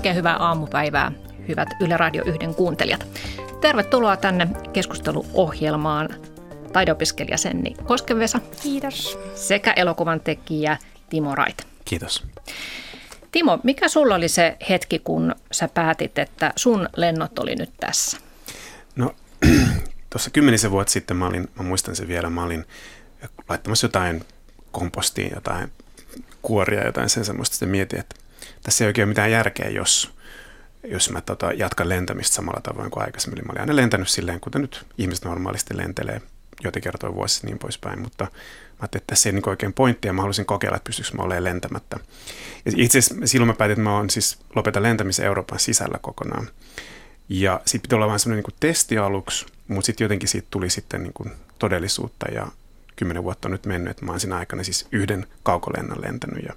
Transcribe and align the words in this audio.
Oikein 0.00 0.16
hyvää 0.16 0.36
aamupäivää, 0.36 1.12
hyvät 1.48 1.68
Yle 1.80 1.96
Radio 1.96 2.24
1 2.26 2.38
kuuntelijat. 2.56 3.06
Tervetuloa 3.60 4.16
tänne 4.16 4.48
keskusteluohjelmaan 4.72 6.08
taideopiskelija 6.72 7.36
Senni 7.36 7.74
Koskevesa. 7.84 8.40
Kiitos. 8.62 9.18
Sekä 9.34 9.72
elokuvan 9.72 10.20
tekijä 10.20 10.78
Timo 11.10 11.34
Rait. 11.34 11.66
Kiitos. 11.84 12.26
Timo, 13.32 13.58
mikä 13.62 13.88
sulla 13.88 14.14
oli 14.14 14.28
se 14.28 14.56
hetki, 14.68 14.98
kun 14.98 15.34
sä 15.52 15.68
päätit, 15.68 16.18
että 16.18 16.52
sun 16.56 16.88
lennot 16.96 17.38
oli 17.38 17.54
nyt 17.54 17.70
tässä? 17.80 18.18
No 18.96 19.14
tuossa 20.10 20.30
kymmenisen 20.30 20.70
vuotta 20.70 20.92
sitten 20.92 21.16
mä 21.16 21.26
olin, 21.26 21.48
mä 21.54 21.62
muistan 21.62 21.96
sen 21.96 22.08
vielä, 22.08 22.30
mä 22.30 22.42
olin 22.42 22.64
laittamassa 23.48 23.84
jotain 23.84 24.24
kompostiin, 24.72 25.32
jotain 25.34 25.72
kuoria, 26.42 26.86
jotain 26.86 27.08
sen 27.08 27.24
semmoista. 27.24 27.54
Sitten 27.54 27.68
mietin, 27.68 28.00
että 28.00 28.19
tässä 28.62 28.84
ei 28.84 28.86
oikein 28.86 29.04
ole 29.04 29.10
mitään 29.10 29.30
järkeä, 29.30 29.68
jos, 29.68 30.10
jos 30.84 31.10
mä 31.10 31.20
tota, 31.20 31.52
jatkan 31.52 31.88
lentämistä 31.88 32.34
samalla 32.34 32.60
tavoin 32.60 32.90
kuin 32.90 33.04
aikaisemmin. 33.04 33.38
Eli 33.38 33.46
mä 33.46 33.52
olin 33.52 33.60
aina 33.60 33.76
lentänyt 33.76 34.08
silleen, 34.08 34.40
kuten 34.40 34.62
nyt 34.62 34.86
ihmiset 34.98 35.24
normaalisti 35.24 35.76
lentelee 35.76 36.22
joita 36.64 36.80
kertoi 36.80 37.14
vuosissa 37.14 37.46
niin 37.46 37.58
poispäin, 37.58 38.00
mutta 38.00 38.24
mä 38.24 38.30
ajattelin, 38.80 39.02
että 39.02 39.12
tässä 39.12 39.28
ei 39.28 39.32
niin 39.32 39.48
oikein 39.48 39.72
pointtia, 39.72 40.12
mä 40.12 40.22
halusin 40.22 40.46
kokeilla, 40.46 40.76
että 40.76 40.86
pystyykö 40.86 41.16
mä 41.16 41.22
olemaan 41.22 41.44
lentämättä. 41.44 41.96
Ja 42.64 42.72
itse 42.76 42.98
asiassa 42.98 43.26
silloin 43.26 43.46
mä 43.46 43.54
päätin, 43.54 43.72
että 43.72 43.82
mä 43.82 43.96
oon 43.96 44.10
siis 44.10 44.38
lopetan 44.54 44.82
lentämisen 44.82 45.26
Euroopan 45.26 45.58
sisällä 45.58 45.98
kokonaan. 46.00 46.48
Ja 47.28 47.60
sitten 47.64 47.82
piti 47.82 47.94
olla 47.94 48.08
vain 48.08 48.18
semmoinen 48.20 48.44
niin 48.48 48.56
testi 48.60 48.98
aluksi, 48.98 49.46
mutta 49.68 49.86
sitten 49.86 50.04
jotenkin 50.04 50.28
siitä 50.28 50.48
tuli 50.50 50.70
sitten 50.70 51.02
niin 51.02 51.12
kuin 51.12 51.32
todellisuutta 51.58 52.26
ja 52.32 52.46
kymmenen 52.96 53.24
vuotta 53.24 53.48
on 53.48 53.52
nyt 53.52 53.66
mennyt, 53.66 53.90
että 53.90 54.04
mä 54.04 54.12
oon 54.12 54.20
siinä 54.20 54.36
aikana 54.36 54.64
siis 54.64 54.86
yhden 54.92 55.26
kaukolennan 55.42 56.00
lentänyt 56.00 56.44
ja, 56.44 56.54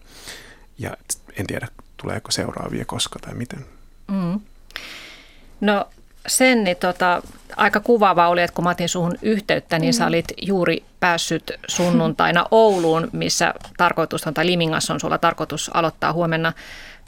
ja 0.77 0.97
en 1.37 1.47
tiedä, 1.47 1.67
tuleeko 2.03 2.31
seuraavia 2.31 2.85
koska 2.85 3.19
tai 3.19 3.33
miten. 3.33 3.65
Mm. 4.07 4.39
No 5.61 5.87
sen, 6.27 6.63
niin 6.63 6.77
tota, 6.77 7.21
aika 7.57 7.79
kuvaava 7.79 8.27
oli, 8.27 8.41
että 8.41 8.55
kun 8.55 8.63
mä 8.63 8.69
otin 8.69 8.89
suhun 8.89 9.15
yhteyttä, 9.21 9.79
niin 9.79 9.93
mm. 9.93 9.97
sä 9.97 10.07
olit 10.07 10.33
juuri 10.41 10.83
päässyt 10.99 11.51
sunnuntaina 11.67 12.45
Ouluun, 12.51 13.09
missä 13.11 13.53
tarkoitus 13.77 14.27
on, 14.27 14.33
tai 14.33 14.45
Limingassa 14.45 14.93
on 14.93 14.99
sulla 14.99 15.17
tarkoitus 15.17 15.71
aloittaa 15.73 16.13
huomenna 16.13 16.53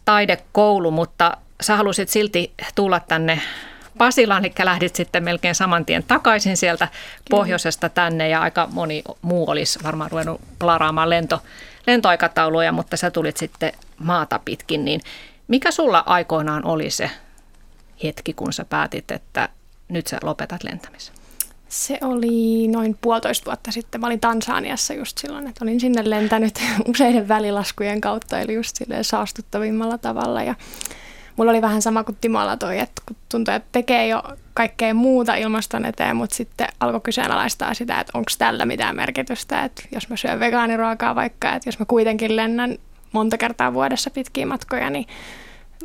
taidekoulu, 0.05 0.91
mutta 0.91 1.37
sä 1.61 1.75
halusit 1.75 2.09
silti 2.09 2.53
tulla 2.75 2.99
tänne 2.99 3.41
Pasilaan, 3.97 4.45
eli 4.45 4.53
lähdit 4.63 4.95
sitten 4.95 5.23
melkein 5.23 5.55
saman 5.55 5.85
tien 5.85 6.03
takaisin 6.03 6.57
sieltä 6.57 6.87
pohjoisesta 7.29 7.89
tänne 7.89 8.29
ja 8.29 8.41
aika 8.41 8.67
moni 8.71 9.03
muu 9.21 9.49
olisi 9.49 9.79
varmaan 9.83 10.11
ruvennut 10.11 10.41
plaraamaan 10.59 11.09
lento, 11.09 11.41
lentoaikatauluja, 11.87 12.71
mutta 12.71 12.97
sä 12.97 13.11
tulit 13.11 13.37
sitten 13.37 13.73
maata 13.97 14.39
pitkin, 14.45 14.85
niin 14.85 15.01
mikä 15.47 15.71
sulla 15.71 16.03
aikoinaan 16.05 16.65
oli 16.65 16.89
se 16.89 17.11
hetki, 18.03 18.33
kun 18.33 18.53
sä 18.53 18.65
päätit, 18.65 19.11
että 19.11 19.49
nyt 19.87 20.07
sä 20.07 20.17
lopetat 20.23 20.63
lentämisen? 20.63 21.15
Se 21.69 21.97
oli 22.01 22.67
noin 22.67 22.97
puolitoista 23.01 23.45
vuotta 23.45 23.71
sitten. 23.71 24.01
Mä 24.01 24.07
olin 24.07 24.19
Tansaniassa 24.19 24.93
just 24.93 25.17
silloin, 25.17 25.47
että 25.47 25.65
olin 25.65 25.79
sinne 25.79 26.09
lentänyt 26.09 26.59
useiden 26.91 27.27
välilaskujen 27.27 28.01
kautta, 28.01 28.39
eli 28.39 28.53
just 28.53 28.75
silleen 28.75 29.03
saastuttavimmalla 29.03 29.97
tavalla. 29.97 30.43
Ja 30.43 30.55
mulla 31.35 31.51
oli 31.51 31.61
vähän 31.61 31.81
sama 31.81 32.03
kuin 32.03 32.17
Timolla 32.21 32.57
toi, 32.57 32.79
että 32.79 33.01
kun 33.07 33.15
tuntui, 33.31 33.55
että 33.55 33.69
tekee 33.71 34.07
jo 34.07 34.23
kaikkea 34.53 34.93
muuta 34.93 35.35
ilmaston 35.35 35.85
eteen, 35.85 36.15
mutta 36.15 36.35
sitten 36.35 36.67
alkoi 36.79 37.01
kyseenalaistaa 37.01 37.73
sitä, 37.73 37.99
että 37.99 38.17
onko 38.17 38.31
tällä 38.37 38.65
mitään 38.65 38.95
merkitystä, 38.95 39.63
että 39.63 39.83
jos 39.91 40.09
mä 40.09 40.15
syön 40.15 40.39
vegaaniruokaa 40.39 41.15
vaikka, 41.15 41.53
että 41.53 41.67
jos 41.67 41.79
mä 41.79 41.85
kuitenkin 41.85 42.35
lennän 42.35 42.77
monta 43.11 43.37
kertaa 43.37 43.73
vuodessa 43.73 44.09
pitkiä 44.09 44.45
matkoja, 44.45 44.89
niin 44.89 45.07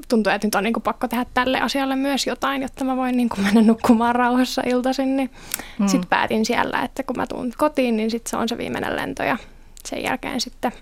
tuntuu, 0.08 0.32
että 0.32 0.46
nyt 0.46 0.54
on 0.54 0.64
niin 0.64 0.72
kuin 0.72 0.82
pakko 0.82 1.08
tehdä 1.08 1.26
tälle 1.34 1.60
asialle 1.60 1.96
myös 1.96 2.26
jotain, 2.26 2.62
jotta 2.62 2.84
mä 2.84 2.96
voin 2.96 3.16
niin 3.16 3.28
kuin 3.28 3.44
mennä 3.44 3.62
nukkumaan 3.62 4.14
rauhassa 4.14 4.62
iltaisin. 4.66 5.16
Niin 5.16 5.30
mm. 5.78 5.88
Sitten 5.88 6.08
päätin 6.08 6.46
siellä, 6.46 6.82
että 6.82 7.02
kun 7.02 7.16
mä 7.16 7.26
tuun 7.26 7.52
kotiin, 7.56 7.96
niin 7.96 8.10
sitten 8.10 8.30
se 8.30 8.36
on 8.36 8.48
se 8.48 8.58
viimeinen 8.58 8.96
lento 8.96 9.22
ja 9.22 9.36
sen 9.84 10.02
jälkeen 10.02 10.40
sitten 10.40 10.72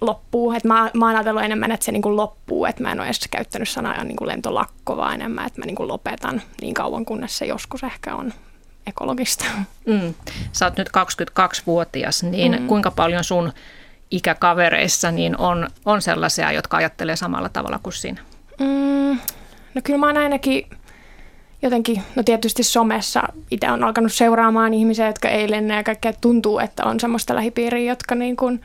loppuu. 0.00 0.52
Et 0.52 0.64
mä, 0.64 0.90
mä 0.94 1.06
oon 1.06 1.16
ajatellut 1.16 1.42
enemmän, 1.42 1.72
että 1.72 1.84
se 1.84 1.92
niin 1.92 2.02
kuin 2.02 2.16
loppuu, 2.16 2.64
että 2.64 2.82
mä 2.82 2.92
en 2.92 3.00
ole 3.00 3.06
edes 3.06 3.28
käyttänyt 3.30 3.68
sanaa 3.68 4.04
niin 4.04 4.16
kuin 4.16 4.28
lentolakko, 4.28 4.96
vaan 4.96 5.14
enemmän, 5.14 5.46
että 5.46 5.60
mä 5.60 5.66
niin 5.66 5.76
kuin 5.76 5.88
lopetan 5.88 6.42
niin 6.60 6.74
kauan, 6.74 7.04
kunnes 7.04 7.38
se 7.38 7.46
joskus 7.46 7.82
ehkä 7.82 8.14
on 8.14 8.32
ekologista. 8.86 9.44
Mm. 9.86 10.14
Sä 10.52 10.66
oot 10.66 10.76
nyt 10.76 10.88
22-vuotias, 10.88 12.22
niin 12.22 12.60
mm. 12.60 12.66
kuinka 12.66 12.90
paljon 12.90 13.24
sun 13.24 13.52
ikäkavereissa 14.10 15.10
niin 15.10 15.38
on, 15.38 15.68
on 15.84 16.02
sellaisia, 16.02 16.52
jotka 16.52 16.76
ajattelee 16.76 17.16
samalla 17.16 17.48
tavalla 17.48 17.78
kuin 17.82 17.92
sinä? 17.92 18.20
Mm, 18.60 19.18
no 19.74 19.80
kyllä 19.84 19.98
mä 19.98 20.06
oon 20.06 20.16
ainakin 20.16 20.66
jotenkin, 21.62 22.02
no 22.16 22.22
tietysti 22.22 22.62
somessa 22.62 23.22
itse 23.50 23.70
on 23.70 23.84
alkanut 23.84 24.12
seuraamaan 24.12 24.74
ihmisiä, 24.74 25.06
jotka 25.06 25.28
ei 25.28 25.50
lennä 25.50 25.76
ja 25.76 25.82
kaikkea 25.82 26.12
tuntuu, 26.20 26.58
että 26.58 26.84
on 26.84 27.00
semmoista 27.00 27.34
lähipiiriä, 27.34 27.92
jotka 27.92 28.14
niin 28.14 28.36
kuin 28.36 28.60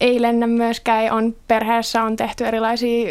ei 0.00 0.22
lennä 0.22 0.46
myöskään. 0.46 1.12
On, 1.12 1.36
perheessä 1.48 2.02
on 2.02 2.16
tehty 2.16 2.46
erilaisia 2.46 3.08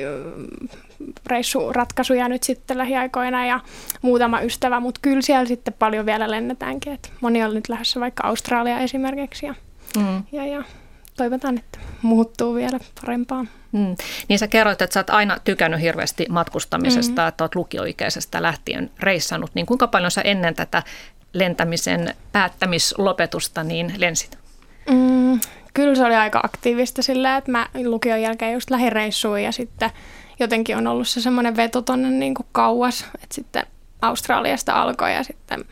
reissuratkaisuja 1.28 2.28
nyt 2.28 2.44
sitten 2.44 2.78
lähiaikoina 2.78 3.46
ja 3.46 3.60
muutama 4.02 4.42
ystävä, 4.42 4.80
mutta 4.80 5.00
kyllä 5.02 5.22
siellä 5.22 5.46
sitten 5.46 5.74
paljon 5.80 6.06
vielä 6.06 6.32
lennetäänkin. 6.32 6.94
Et 6.94 7.12
moni 7.22 7.44
on 7.44 7.54
nyt 7.54 7.70
lähdössä 7.70 8.00
vaikka 8.00 8.28
Australia 8.28 8.80
esimerkiksi 8.80 9.46
ja, 9.46 9.56
mm. 9.98 10.24
ja, 10.32 10.46
ja 10.46 10.64
toivotaan, 11.18 11.58
että 11.58 11.80
muuttuu 12.02 12.56
vielä 12.56 12.80
parempaan. 13.02 13.50
Mm. 13.72 13.96
Niin 14.28 14.40
sä 14.40 14.48
kerroit, 14.48 14.82
että 14.82 14.94
sä 14.94 15.00
oot 15.00 15.10
aina 15.10 15.38
tykännyt 15.44 15.82
hirveästi 15.82 16.26
matkustamisesta, 16.30 17.22
mm-hmm. 17.22 17.28
että 17.28 17.44
oot 17.44 17.56
lukioikäisestä 17.56 18.42
lähtien 18.42 18.92
reissannut. 19.00 19.52
Niin 19.54 19.66
kuinka 19.66 19.88
paljon 19.88 20.12
sä 20.12 20.22
ennen 20.22 20.56
tätä 20.56 20.84
lentämisen 21.34 22.14
päättämislopetusta 22.32 23.64
niin 23.64 23.94
lensit? 23.98 24.38
Mm, 24.90 25.40
kyllä 25.76 25.96
se 25.96 26.06
oli 26.06 26.16
aika 26.16 26.42
aktiivista 26.44 27.02
sillä, 27.02 27.38
että 27.38 27.52
mä 27.52 27.68
lukion 27.84 28.22
jälkeen 28.22 28.54
just 28.54 28.70
lähdin 28.70 28.92
reissuun 28.92 29.44
ja 29.44 29.52
sitten 29.52 29.92
jotenkin 30.40 30.78
on 30.78 30.88
ollut 30.88 31.08
se 31.08 31.22
semmoinen 31.22 31.56
veto 31.56 31.82
tonne 31.82 32.10
niin 32.10 32.34
kuin 32.34 32.48
kauas, 32.52 33.06
että 33.24 33.36
sitten 33.36 33.66
Australiasta 34.02 34.82
alkoi 34.82 35.14
ja 35.14 35.24
sitten 35.24 35.66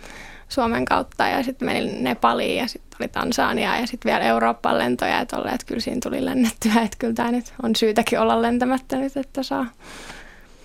Suomen 0.49 0.85
kautta 0.85 1.27
ja 1.27 1.43
sitten 1.43 1.65
menin 1.65 2.03
Nepaliin 2.03 2.57
ja 2.57 2.67
sitten 2.67 2.97
oli 2.99 3.07
Tansania 3.07 3.79
ja 3.79 3.87
sitten 3.87 4.11
vielä 4.11 4.25
Eurooppaan 4.25 4.77
lentoja, 4.77 5.19
että 5.19 5.37
olleet, 5.37 5.55
että 5.55 5.67
kyllä 5.67 5.81
siinä 5.81 5.99
tuli 6.03 6.25
lennettyä, 6.25 6.81
että 6.81 6.97
kyllä 6.99 7.13
tämä 7.13 7.31
nyt 7.31 7.53
on 7.63 7.75
syytäkin 7.75 8.19
olla 8.19 8.41
lentämättä 8.41 8.95
nyt, 8.95 9.17
että 9.17 9.43
saa. 9.43 9.65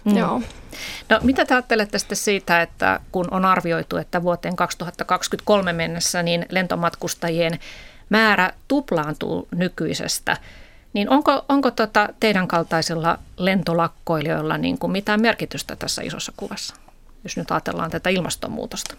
Mm. 0.05 0.17
Joo. 0.17 0.43
No 1.09 1.21
mitä 1.23 1.45
te 1.45 1.55
ajattelette 1.55 1.99
sitten 1.99 2.17
siitä, 2.17 2.63
että 2.63 3.01
kun 3.13 3.29
on 3.31 3.45
arvioitu, 3.45 3.97
että 3.97 4.23
vuoteen 4.23 4.57
2023 4.57 5.73
mennessä 5.73 6.23
niin 6.23 6.47
lentomatkustajien 6.49 7.59
määrä 8.09 8.53
tuplaantuu 8.69 9.49
nykyisestä, 9.55 10.37
niin 10.93 11.11
onko, 11.11 11.45
onko 11.49 11.71
tota 11.71 12.09
teidän 12.21 12.49
kaltaisilla 12.49 13.19
lentolakkoilijoilla 13.37 14.59
niin 14.59 14.79
kuin 14.79 14.91
mitään 14.91 15.21
merkitystä 15.21 15.77
tässä 15.77 16.03
isossa 16.03 16.33
kuvassa, 16.37 16.75
jos 17.25 17.37
nyt 17.37 17.51
ajatellaan 17.51 17.91
tätä 17.91 18.11
ilmastonmuutosta? 18.11 18.95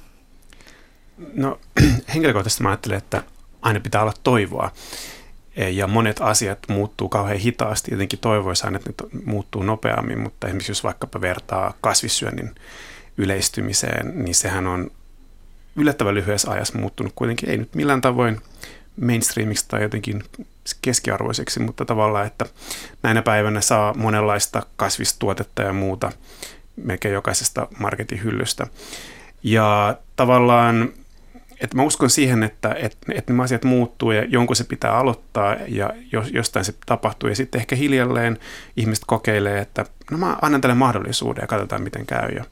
No 1.33 1.59
henkilökohtaisesti 2.13 2.63
mä 2.63 2.69
ajattelen, 2.69 2.97
että 2.97 3.23
aina 3.61 3.79
pitää 3.79 4.01
olla 4.01 4.13
toivoa. 4.23 4.71
E, 5.55 5.69
ja 5.69 5.87
monet 5.87 6.21
asiat 6.21 6.59
muuttuu 6.67 7.09
kauhean 7.09 7.37
hitaasti. 7.37 7.91
Jotenkin 7.91 8.19
toivoisi 8.19 8.65
aina, 8.65 8.79
että 8.89 9.03
ne 9.13 9.21
muuttuu 9.25 9.63
nopeammin, 9.63 10.19
mutta 10.19 10.47
esimerkiksi 10.47 10.71
jos 10.71 10.83
vaikkapa 10.83 11.21
vertaa 11.21 11.73
kasvissyönnin 11.81 12.55
yleistymiseen, 13.17 14.23
niin 14.23 14.35
sehän 14.35 14.67
on 14.67 14.91
yllättävän 15.75 16.15
lyhyessä 16.15 16.51
ajassa 16.51 16.79
muuttunut 16.79 17.13
kuitenkin, 17.15 17.49
ei 17.49 17.57
nyt 17.57 17.75
millään 17.75 18.01
tavoin 18.01 18.41
mainstreamiksi 19.01 19.65
tai 19.67 19.81
jotenkin 19.81 20.23
keskiarvoiseksi, 20.81 21.59
mutta 21.59 21.85
tavallaan, 21.85 22.27
että 22.27 22.45
näinä 23.03 23.21
päivänä 23.21 23.61
saa 23.61 23.93
monenlaista 23.93 24.63
kasvistuotetta 24.75 25.61
ja 25.61 25.73
muuta 25.73 26.11
melkein 26.75 27.13
jokaisesta 27.13 27.67
marketin 27.79 28.23
hyllystä. 28.23 28.67
Ja 29.43 29.97
tavallaan 30.15 30.93
että 31.59 31.75
mä 31.75 31.83
uskon 31.83 32.09
siihen, 32.09 32.43
että, 32.43 32.75
että, 32.79 32.97
että 33.13 33.33
nämä 33.33 33.43
asiat 33.43 33.63
muuttuu 33.63 34.11
ja 34.11 34.25
jonkun 34.25 34.55
se 34.55 34.63
pitää 34.63 34.97
aloittaa 34.97 35.55
ja 35.67 35.89
jostain 36.31 36.65
se 36.65 36.73
tapahtuu. 36.85 37.29
Ja 37.29 37.35
sitten 37.35 37.61
ehkä 37.61 37.75
hiljalleen 37.75 38.37
ihmiset 38.77 39.03
kokeilee, 39.07 39.59
että 39.59 39.85
no 40.11 40.17
mä 40.17 40.37
annan 40.41 40.61
tälle 40.61 40.75
mahdollisuuden 40.75 41.41
ja 41.41 41.47
katsotaan 41.47 41.81
miten 41.81 42.05
käy. 42.05 42.29
Ja 42.29 42.45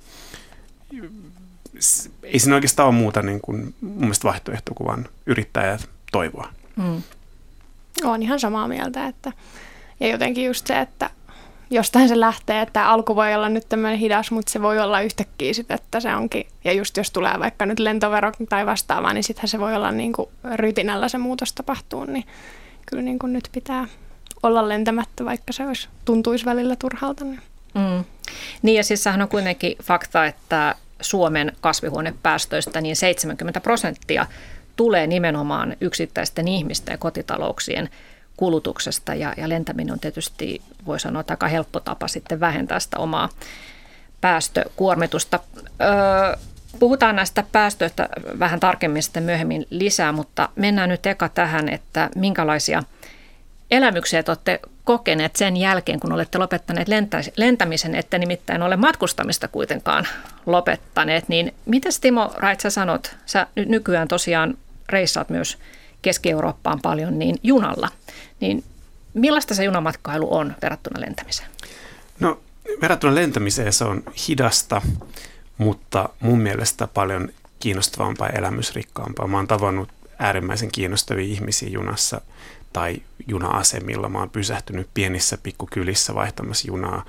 ei 2.24 2.40
siinä 2.40 2.56
oikeastaan 2.56 2.88
ole 2.88 2.96
muuta 2.96 3.22
niin 3.22 3.42
kuin, 3.42 3.76
mun 3.82 4.00
mielestä 4.00 4.28
vaihtoehto 4.28 4.74
kuin 4.74 4.88
vaan 4.88 5.06
yrittää 5.26 5.66
ja 5.66 5.78
toivoa. 6.12 6.50
Mm. 6.76 7.02
Olen 8.04 8.24
ihan 8.24 8.40
samaa 8.40 8.68
mieltä. 8.68 9.08
Että, 9.08 9.32
ja 10.00 10.08
jotenkin 10.08 10.46
just 10.46 10.68
se, 10.68 10.80
että 10.80 11.10
jostain 11.70 12.08
se 12.08 12.20
lähtee, 12.20 12.62
että 12.62 12.90
alku 12.90 13.16
voi 13.16 13.36
olla 13.36 13.50
nyt 13.50 13.70
tämmöinen 13.70 14.00
hidas, 14.00 14.32
mutta 14.32 14.52
se 14.52 14.62
voi 14.62 14.80
olla 14.80 15.02
yhtäkkiä 15.02 15.54
sitten, 15.54 15.76
että 15.76 16.00
se 16.00 16.16
onkin, 16.16 16.48
ja 16.64 16.74
just 16.74 16.98
jos 16.98 17.12
tulee 17.12 17.40
vaikka 17.40 17.66
nyt 17.66 17.80
lentovero 17.80 18.32
tai 18.50 18.66
vastaavaa, 18.66 19.14
niin 19.14 19.24
sittenhän 19.24 19.48
se 19.48 19.60
voi 19.60 19.76
olla 19.76 19.92
niin 19.92 20.14
kuin 20.14 20.30
rytinällä 20.56 21.10
se 21.10 21.18
muutos 21.18 21.54
tapahtuu, 21.54 22.06
niin 22.06 22.26
kyllä 22.86 23.04
niin 23.04 23.20
kuin 23.20 23.34
nyt 23.34 23.50
pitää 23.52 23.88
olla 24.44 24.70
lentämättä, 24.70 25.26
vaikka 25.26 25.54
se 25.54 25.68
olisi, 25.68 25.88
tuntuisi 26.06 26.46
välillä 26.46 26.76
turhalta. 26.76 27.24
Niin. 27.24 27.42
Mm. 27.74 28.04
Niin 28.62 28.78
ja 28.78 28.84
siis 28.84 29.04
sehän 29.04 29.22
on 29.22 29.28
kuitenkin 29.28 29.76
fakta, 29.84 30.26
että 30.26 30.76
Suomen 31.02 31.52
kasvihuonepäästöistä 31.62 32.82
niin 32.82 32.96
70 32.96 33.62
prosenttia 33.62 34.26
tulee 34.78 35.08
nimenomaan 35.08 35.76
yksittäisten 35.82 36.48
ihmisten 36.48 36.94
ja 36.94 36.98
kotitalouksien 36.98 37.90
kulutuksesta 38.38 39.16
ja, 39.16 39.34
ja 39.38 39.50
lentäminen 39.50 39.94
on 39.94 40.00
tietysti, 40.00 40.62
voi 40.86 41.00
sanoa, 41.00 41.24
aika 41.30 41.48
helppo 41.48 41.80
tapa 41.80 42.08
sitten 42.08 42.40
vähentää 42.40 42.80
sitä 42.80 42.98
omaa 43.00 43.30
päästökuormitusta. 44.22 45.40
Öö, 45.82 46.38
puhutaan 46.80 47.16
näistä 47.16 47.44
päästöistä 47.52 48.10
vähän 48.40 48.60
tarkemmin 48.60 49.04
sitten 49.04 49.24
myöhemmin 49.24 49.68
lisää, 49.70 50.12
mutta 50.12 50.50
mennään 50.56 50.90
nyt 50.90 51.06
eka 51.06 51.30
tähän, 51.30 51.70
että 51.70 52.10
minkälaisia 52.16 52.84
elämyksiä 53.72 54.24
te 54.24 54.32
olette 54.32 54.60
kokeneet 54.84 55.36
sen 55.36 55.58
jälkeen, 55.58 56.00
kun 56.00 56.14
olette 56.14 56.38
lopettaneet 56.38 56.88
lentämisen, 57.38 57.96
että 57.96 58.18
nimittäin 58.18 58.62
ole 58.62 58.76
matkustamista 58.76 59.48
kuitenkaan 59.48 60.08
lopettaneet. 60.46 61.30
Niin 61.30 61.54
mitä 61.66 61.90
Timo 62.02 62.34
Rait 62.38 62.60
sä 62.60 62.70
sanot, 62.70 63.16
sä 63.26 63.48
nykyään 63.56 64.08
tosiaan 64.08 64.58
reissaat 64.90 65.30
myös 65.30 65.58
Keski-Eurooppaan 66.02 66.80
paljon, 66.82 67.20
niin 67.20 67.36
junalla. 67.44 67.90
Niin 68.40 68.64
millaista 69.14 69.56
se 69.56 69.64
junamatkailu 69.64 70.36
on 70.36 70.56
verrattuna 70.62 71.02
lentämiseen? 71.02 71.50
No 72.20 72.40
verrattuna 72.82 73.16
lentämiseen 73.16 73.74
se 73.74 73.84
on 73.84 74.04
hidasta, 74.28 74.82
mutta 75.58 76.10
mun 76.20 76.40
mielestä 76.40 76.88
paljon 76.88 77.30
kiinnostavampaa 77.60 78.28
ja 78.28 78.40
elämysrikkaampaa. 78.40 79.28
Mä 79.28 79.38
oon 79.38 79.48
tavannut 79.48 79.90
äärimmäisen 80.20 80.72
kiinnostavia 80.72 81.26
ihmisiä 81.26 81.70
junassa 81.70 82.22
tai 82.74 83.02
juna-asemilla. 83.28 84.10
Mä 84.10 84.20
oon 84.20 84.30
pysähtynyt 84.30 84.90
pienissä 84.94 85.38
pikkukylissä 85.44 86.16
vaihtamassa 86.16 86.68
junaa 86.68 87.06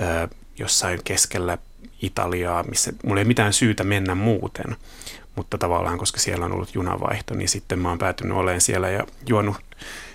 ö, 0.00 0.28
jossain 0.58 1.00
keskellä 1.04 1.58
Italiaa, 2.02 2.62
missä 2.62 2.92
mulla 3.04 3.20
ei 3.20 3.24
mitään 3.24 3.52
syytä 3.52 3.84
mennä 3.84 4.14
muuten 4.14 4.76
mutta 5.36 5.58
tavallaan 5.58 5.98
koska 5.98 6.20
siellä 6.20 6.44
on 6.44 6.52
ollut 6.52 6.74
junavaihto, 6.74 7.34
niin 7.34 7.48
sitten 7.48 7.78
mä 7.78 7.88
oon 7.88 7.98
päätynyt 7.98 8.36
olemaan 8.36 8.60
siellä 8.60 8.90
ja 8.90 9.06
juonut, 9.26 9.56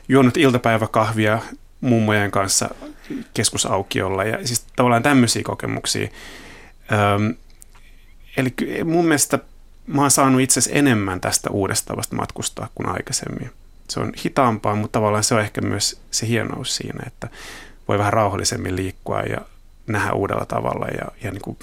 juonut 0.07 0.37
iltapäiväkahvia 0.37 1.39
mummojen 1.81 2.31
kanssa 2.31 2.69
keskusaukiolla 3.33 4.23
ja 4.23 4.47
siis 4.47 4.65
tavallaan 4.75 5.03
tämmöisiä 5.03 5.43
kokemuksia. 5.43 6.07
Öm, 6.91 7.35
eli 8.37 8.53
mun 8.85 9.05
mielestä 9.05 9.39
mä 9.87 10.01
oon 10.01 10.11
saanut 10.11 10.41
itse 10.41 10.59
asiassa 10.59 10.79
enemmän 10.79 11.21
tästä 11.21 11.49
uudesta 11.49 11.87
tavasta 11.87 12.15
matkustaa 12.15 12.69
kuin 12.75 12.89
aikaisemmin. 12.89 13.51
Se 13.89 13.99
on 13.99 14.13
hitaampaa, 14.25 14.75
mutta 14.75 14.99
tavallaan 14.99 15.23
se 15.23 15.35
on 15.35 15.41
ehkä 15.41 15.61
myös 15.61 16.01
se 16.11 16.27
hienous 16.27 16.75
siinä, 16.75 17.03
että 17.07 17.29
voi 17.87 17.97
vähän 17.97 18.13
rauhallisemmin 18.13 18.75
liikkua 18.75 19.21
ja 19.21 19.37
nähdä 19.87 20.13
uudella 20.13 20.45
tavalla 20.45 20.87
ja, 20.87 21.11
ja 21.23 21.31
niin 21.31 21.41
kuin 21.41 21.57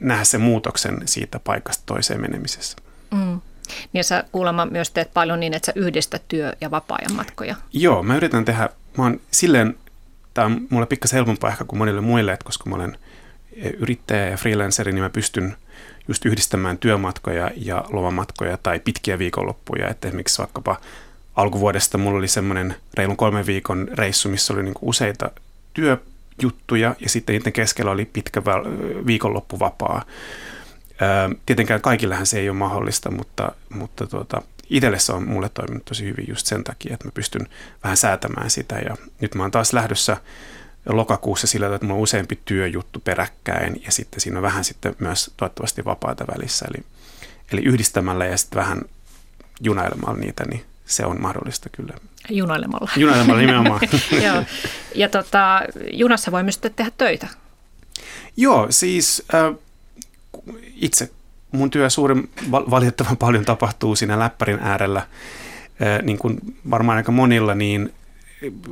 nähdä 0.00 0.24
sen 0.24 0.40
muutoksen 0.40 1.02
siitä 1.04 1.38
paikasta 1.38 1.82
toiseen 1.86 2.20
menemisessä. 2.20 2.76
Mm. 3.10 3.40
Niin 3.92 4.04
sä 4.04 4.24
kuulemma 4.32 4.66
myös 4.66 4.90
teet 4.90 5.14
paljon 5.14 5.40
niin, 5.40 5.54
että 5.54 5.66
sä 5.66 5.72
yhdistät 5.76 6.22
työ- 6.28 6.52
ja 6.60 6.70
vapaa-ajan 6.70 7.16
matkoja. 7.16 7.54
Joo, 7.72 8.02
mä 8.02 8.16
yritän 8.16 8.44
tehdä, 8.44 8.68
mä 8.98 9.04
oon 9.04 9.20
silleen, 9.30 9.76
tämä 10.34 10.44
on 10.44 10.66
mulle 10.70 10.86
pikkasen 10.86 11.16
helpompaa 11.16 11.50
ehkä 11.50 11.64
kuin 11.64 11.78
monille 11.78 12.00
muille, 12.00 12.32
että 12.32 12.44
koska 12.44 12.70
mä 12.70 12.76
olen 12.76 12.98
yrittäjä 13.78 14.28
ja 14.28 14.36
freelanceri, 14.36 14.92
niin 14.92 15.02
mä 15.02 15.10
pystyn 15.10 15.56
just 16.08 16.24
yhdistämään 16.24 16.78
työmatkoja 16.78 17.50
ja 17.56 17.84
lomamatkoja 17.88 18.56
tai 18.56 18.80
pitkiä 18.80 19.18
viikonloppuja. 19.18 19.88
Että 19.88 20.08
esimerkiksi 20.08 20.38
vaikkapa 20.38 20.76
alkuvuodesta 21.36 21.98
mulla 21.98 22.18
oli 22.18 22.28
semmoinen 22.28 22.76
reilun 22.94 23.16
kolmen 23.16 23.46
viikon 23.46 23.88
reissu, 23.92 24.28
missä 24.28 24.52
oli 24.52 24.62
niinku 24.62 24.88
useita 24.88 25.30
työ, 25.74 25.98
juttuja 26.42 26.94
ja 27.00 27.08
sitten 27.08 27.32
niiden 27.32 27.52
keskellä 27.52 27.90
oli 27.90 28.04
pitkä 28.04 28.42
viikonloppuvapaa. 29.06 30.04
Tietenkään 31.46 31.80
kaikillähän 31.80 32.26
se 32.26 32.38
ei 32.38 32.48
ole 32.48 32.58
mahdollista, 32.58 33.10
mutta, 33.10 33.52
mutta 33.74 34.06
tuota, 34.06 34.42
itselle 34.70 34.98
se 34.98 35.12
on 35.12 35.28
mulle 35.28 35.48
toiminut 35.48 35.84
tosi 35.84 36.04
hyvin 36.04 36.28
just 36.28 36.46
sen 36.46 36.64
takia, 36.64 36.94
että 36.94 37.06
mä 37.08 37.12
pystyn 37.14 37.48
vähän 37.84 37.96
säätämään 37.96 38.50
sitä. 38.50 38.78
Ja 38.78 38.96
nyt 39.20 39.34
mä 39.34 39.42
oon 39.42 39.50
taas 39.50 39.72
lähdössä 39.72 40.16
lokakuussa 40.86 41.46
sillä 41.46 41.74
että 41.74 41.86
mulla 41.86 41.98
on 41.98 42.02
useampi 42.02 42.38
työjuttu 42.44 43.00
peräkkäin 43.00 43.82
ja 43.84 43.92
sitten 43.92 44.20
siinä 44.20 44.38
on 44.38 44.42
vähän 44.42 44.64
sitten 44.64 44.96
myös 44.98 45.30
toivottavasti 45.36 45.84
vapaata 45.84 46.24
välissä. 46.34 46.66
Eli, 46.74 46.84
eli 47.52 47.60
yhdistämällä 47.60 48.26
ja 48.26 48.36
sitten 48.36 48.58
vähän 48.58 48.82
junailemalla 49.60 50.18
niitä, 50.18 50.44
niin 50.50 50.64
se 50.88 51.06
on 51.06 51.20
mahdollista 51.20 51.68
kyllä. 51.68 51.94
Junailemalla. 52.28 52.90
Junailemalla 52.96 53.40
nimenomaan. 53.40 53.80
Joo. 54.24 54.44
Ja 54.94 55.08
tota, 55.08 55.62
junassa 55.92 56.32
voi 56.32 56.42
myös 56.42 56.58
tehdä 56.58 56.90
töitä. 56.98 57.28
Joo, 58.36 58.66
siis 58.70 59.22
äh, 59.34 59.54
itse 60.74 61.10
mun 61.52 61.70
työ 61.70 61.90
suurin 61.90 62.30
valitettavan 62.50 63.16
paljon 63.16 63.44
tapahtuu 63.44 63.96
siinä 63.96 64.18
läppärin 64.18 64.58
äärellä, 64.60 64.98
äh, 65.00 66.02
niin 66.02 66.18
kuin 66.18 66.40
varmaan 66.70 66.96
aika 66.96 67.12
monilla, 67.12 67.54
niin 67.54 67.94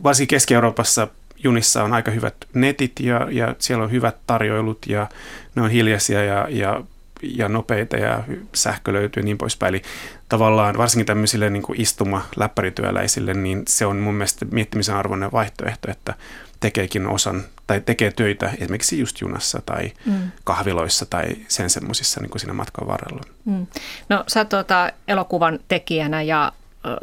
varsinkin 0.03 0.37
Keski-Euroopassa 0.37 1.09
junissa 1.45 1.85
on 1.85 1.93
aika 1.93 2.11
hyvät 2.11 2.35
netit 2.55 3.01
ja, 3.01 3.29
ja 3.31 3.55
siellä 3.59 3.85
on 3.85 3.91
hyvät 3.91 4.17
tarjoilut 4.27 4.87
ja 4.87 5.09
ne 5.55 5.63
on 5.63 5.71
hiljaisia 5.71 6.25
ja, 6.25 6.49
ja 6.51 6.83
ja 7.23 7.49
nopeita 7.49 7.97
ja 7.97 8.25
sähkö 8.55 8.93
löytyy 8.93 9.21
ja 9.21 9.25
niin 9.25 9.39
poispäin. 9.39 9.75
Eli 9.75 9.83
tavallaan 10.29 10.79
varsinkin 10.79 11.07
tämmöisille 11.07 11.51
niin 11.51 11.63
kuin 11.63 11.81
istuma-läppärityöläisille, 11.81 13.35
niin 13.35 13.63
se 13.69 13.87
on 13.87 13.97
mun 13.97 14.15
mielestä 14.15 14.47
miettimisen 14.51 14.97
arvoinen 14.97 15.33
vaihtoehto, 15.33 15.91
että 15.91 16.15
tekeekin 16.61 17.07
osan 17.07 17.45
tai 17.67 17.81
tekee 17.81 18.11
töitä 18.11 18.51
esimerkiksi 18.59 18.99
just 18.99 19.21
junassa 19.21 19.63
tai 19.67 19.93
mm. 20.07 20.31
kahviloissa 20.45 21.07
tai 21.07 21.27
sen 21.49 21.71
semmoisissa 21.71 22.21
niin 22.21 22.41
siinä 22.41 22.53
matkan 22.53 22.89
varrella. 22.89 23.23
Mm. 23.45 23.67
No 24.09 24.25
sä 24.27 24.45
tuota, 24.45 24.93
elokuvan 25.09 25.59
tekijänä 25.69 26.23
ja 26.23 26.53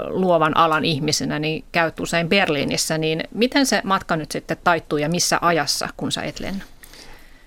luovan 0.07 0.57
alan 0.57 0.85
ihmisenä, 0.85 1.39
niin 1.39 1.65
käyt 1.71 1.99
usein 1.99 2.29
Berliinissä, 2.29 2.97
niin 2.97 3.23
miten 3.35 3.65
se 3.65 3.81
matka 3.83 4.15
nyt 4.15 4.31
sitten 4.31 4.57
taittuu 4.63 4.97
ja 4.97 5.09
missä 5.09 5.39
ajassa, 5.41 5.89
kun 5.97 6.11
sä 6.11 6.21
et 6.21 6.39
lennä? 6.39 6.63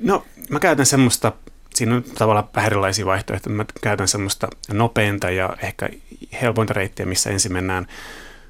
No 0.01 0.25
mä 0.51 0.61
käytän 0.61 0.87
semmoista 0.87 1.33
siinä 1.77 1.95
on 1.95 2.03
tavallaan 2.03 2.49
vähän 2.55 2.67
erilaisia 2.67 3.07
vaihtoehtoja. 3.07 3.57
Mä 3.57 3.65
käytän 3.81 4.09
semmoista 4.09 4.49
nopeinta 4.73 5.31
ja 5.31 5.57
ehkä 5.63 5.89
helpointa 6.43 6.73
reittiä, 6.75 7.07
missä 7.07 7.31
ensin 7.31 7.53
mennään 7.53 7.87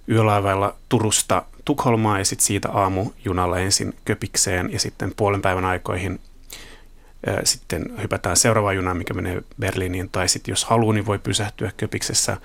yölaivalla 0.08 0.74
Turusta 0.88 1.42
Tukholmaan 1.64 2.18
ja 2.18 2.24
sitten 2.24 2.46
siitä 2.46 2.68
aamujunalla 2.70 3.58
ensin 3.58 3.94
Köpikseen 4.04 4.72
ja 4.72 4.78
sitten 4.80 5.12
puolen 5.16 5.42
päivän 5.42 5.64
aikoihin 5.64 6.20
sitten 7.44 7.84
hypätään 8.02 8.36
seuraavaan 8.36 8.76
junaan, 8.76 8.96
mikä 8.96 9.14
menee 9.14 9.42
Berliiniin, 9.60 10.08
tai 10.10 10.28
sitten 10.28 10.52
jos 10.52 10.64
haluaa, 10.64 10.94
niin 10.94 11.06
voi 11.06 11.18
pysähtyä 11.18 11.72
Köpiksessä, 11.76 12.36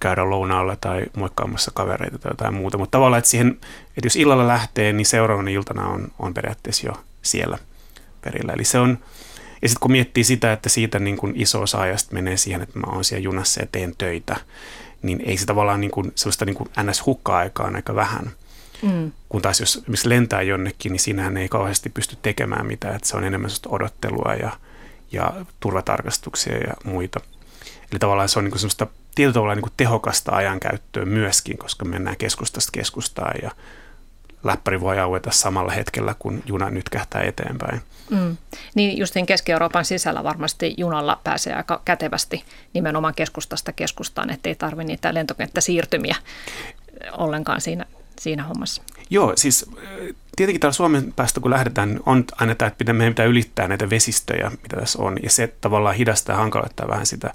käydä 0.00 0.30
lounaalla 0.30 0.76
tai 0.76 1.06
moikkaamassa 1.16 1.70
kavereita 1.74 2.18
tai 2.18 2.30
jotain 2.30 2.54
muuta. 2.54 2.78
Mutta 2.78 2.90
tavallaan, 2.90 3.18
että 3.18 3.30
siihen, 3.30 3.48
että 3.86 4.06
jos 4.06 4.16
illalla 4.16 4.48
lähtee, 4.48 4.92
niin 4.92 5.06
seuraavana 5.06 5.50
iltana 5.50 5.86
on, 5.86 6.08
on 6.18 6.34
periaatteessa 6.34 6.86
jo 6.86 6.92
siellä 7.22 7.58
perillä. 8.20 8.52
Eli 8.52 8.64
se 8.64 8.78
on, 8.78 8.98
ja 9.62 9.68
sitten 9.68 9.80
kun 9.80 9.92
miettii 9.92 10.24
sitä, 10.24 10.52
että 10.52 10.68
siitä 10.68 10.98
niin 10.98 11.16
kuin 11.16 11.32
iso 11.36 11.62
osa 11.62 11.78
ajasta 11.78 12.14
menee 12.14 12.36
siihen, 12.36 12.62
että 12.62 12.78
mä 12.78 12.92
oon 12.92 13.04
siellä 13.04 13.24
junassa 13.24 13.60
ja 13.60 13.66
teen 13.72 13.94
töitä, 13.98 14.36
niin 15.02 15.22
ei 15.26 15.36
se 15.36 15.46
tavallaan 15.46 15.80
niin 15.80 15.90
kuin, 15.90 16.12
sellaista 16.14 16.44
niin 16.44 16.56
kuin 16.56 16.70
NS-hukka-aikaa 16.82 17.66
on 17.66 17.76
aika 17.76 17.94
vähän. 17.94 18.30
Mm. 18.82 19.12
Kun 19.28 19.42
taas 19.42 19.60
jos 19.60 19.82
missä 19.86 20.08
lentää 20.08 20.42
jonnekin, 20.42 20.92
niin 20.92 21.00
siinähän 21.00 21.36
ei 21.36 21.48
kauheasti 21.48 21.90
pysty 21.90 22.16
tekemään 22.22 22.66
mitään, 22.66 22.96
että 22.96 23.08
se 23.08 23.16
on 23.16 23.24
enemmän 23.24 23.50
sellaista 23.50 23.68
odottelua 23.72 24.34
ja, 24.34 24.52
ja 25.12 25.32
turvatarkastuksia 25.60 26.56
ja 26.56 26.74
muita. 26.84 27.20
Eli 27.90 27.98
tavallaan 27.98 28.28
se 28.28 28.38
on 28.38 28.44
niin 28.44 28.50
kuin 28.50 28.60
sellaista 28.60 28.86
tietyllä 29.14 29.34
tavalla 29.34 29.54
niin 29.54 29.62
kuin 29.62 29.72
tehokasta 29.76 30.32
ajankäyttöä 30.32 31.04
myöskin, 31.04 31.58
koska 31.58 31.84
mennään 31.84 32.16
keskustasta 32.16 32.70
keskustaan 32.72 33.34
ja 33.42 33.50
läppäri 34.44 34.80
voi 34.80 34.98
aueta 34.98 35.30
samalla 35.30 35.72
hetkellä, 35.72 36.14
kun 36.18 36.42
juna 36.46 36.70
nyt 36.70 36.88
kähtää 36.88 37.22
eteenpäin. 37.22 37.82
Mm. 38.10 38.36
Niin 38.74 38.98
justiin 38.98 39.26
Keski-Euroopan 39.26 39.84
sisällä 39.84 40.24
varmasti 40.24 40.74
junalla 40.76 41.20
pääsee 41.24 41.54
aika 41.54 41.82
kätevästi 41.84 42.44
nimenomaan 42.74 43.14
keskustasta 43.14 43.72
keskustaan, 43.72 44.30
ettei 44.30 44.54
tarvitse 44.54 44.86
niitä 44.86 45.14
lentokenttäsiirtymiä 45.14 46.16
ollenkaan 47.12 47.60
siinä, 47.60 47.86
siinä 48.20 48.44
hommassa. 48.44 48.82
Joo, 49.10 49.32
siis 49.36 49.70
tietenkin 50.36 50.60
täällä 50.60 50.74
Suomen 50.74 51.12
päästä 51.12 51.40
kun 51.40 51.50
lähdetään, 51.50 51.88
niin 51.88 52.02
on 52.06 52.24
aina 52.36 52.54
tämä, 52.54 52.66
että 52.66 52.92
meidän 52.92 53.12
pitää 53.12 53.26
ylittää 53.26 53.68
näitä 53.68 53.90
vesistöjä, 53.90 54.50
mitä 54.62 54.76
tässä 54.76 55.02
on, 55.02 55.16
ja 55.22 55.30
se 55.30 55.54
tavallaan 55.60 55.94
hidastaa 55.94 56.34
ja 56.34 56.38
hankaloittaa 56.38 56.88
vähän 56.88 57.06
sitä. 57.06 57.32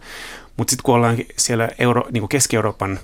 Mutta 0.58 0.72
sitten 0.72 0.84
kun 0.84 0.96
ollaan 0.96 1.18
siellä 1.38 1.70
Euro, 1.80 2.08
niin 2.12 2.22
kuin 2.22 2.30
Keski-Euroopan 2.30 3.00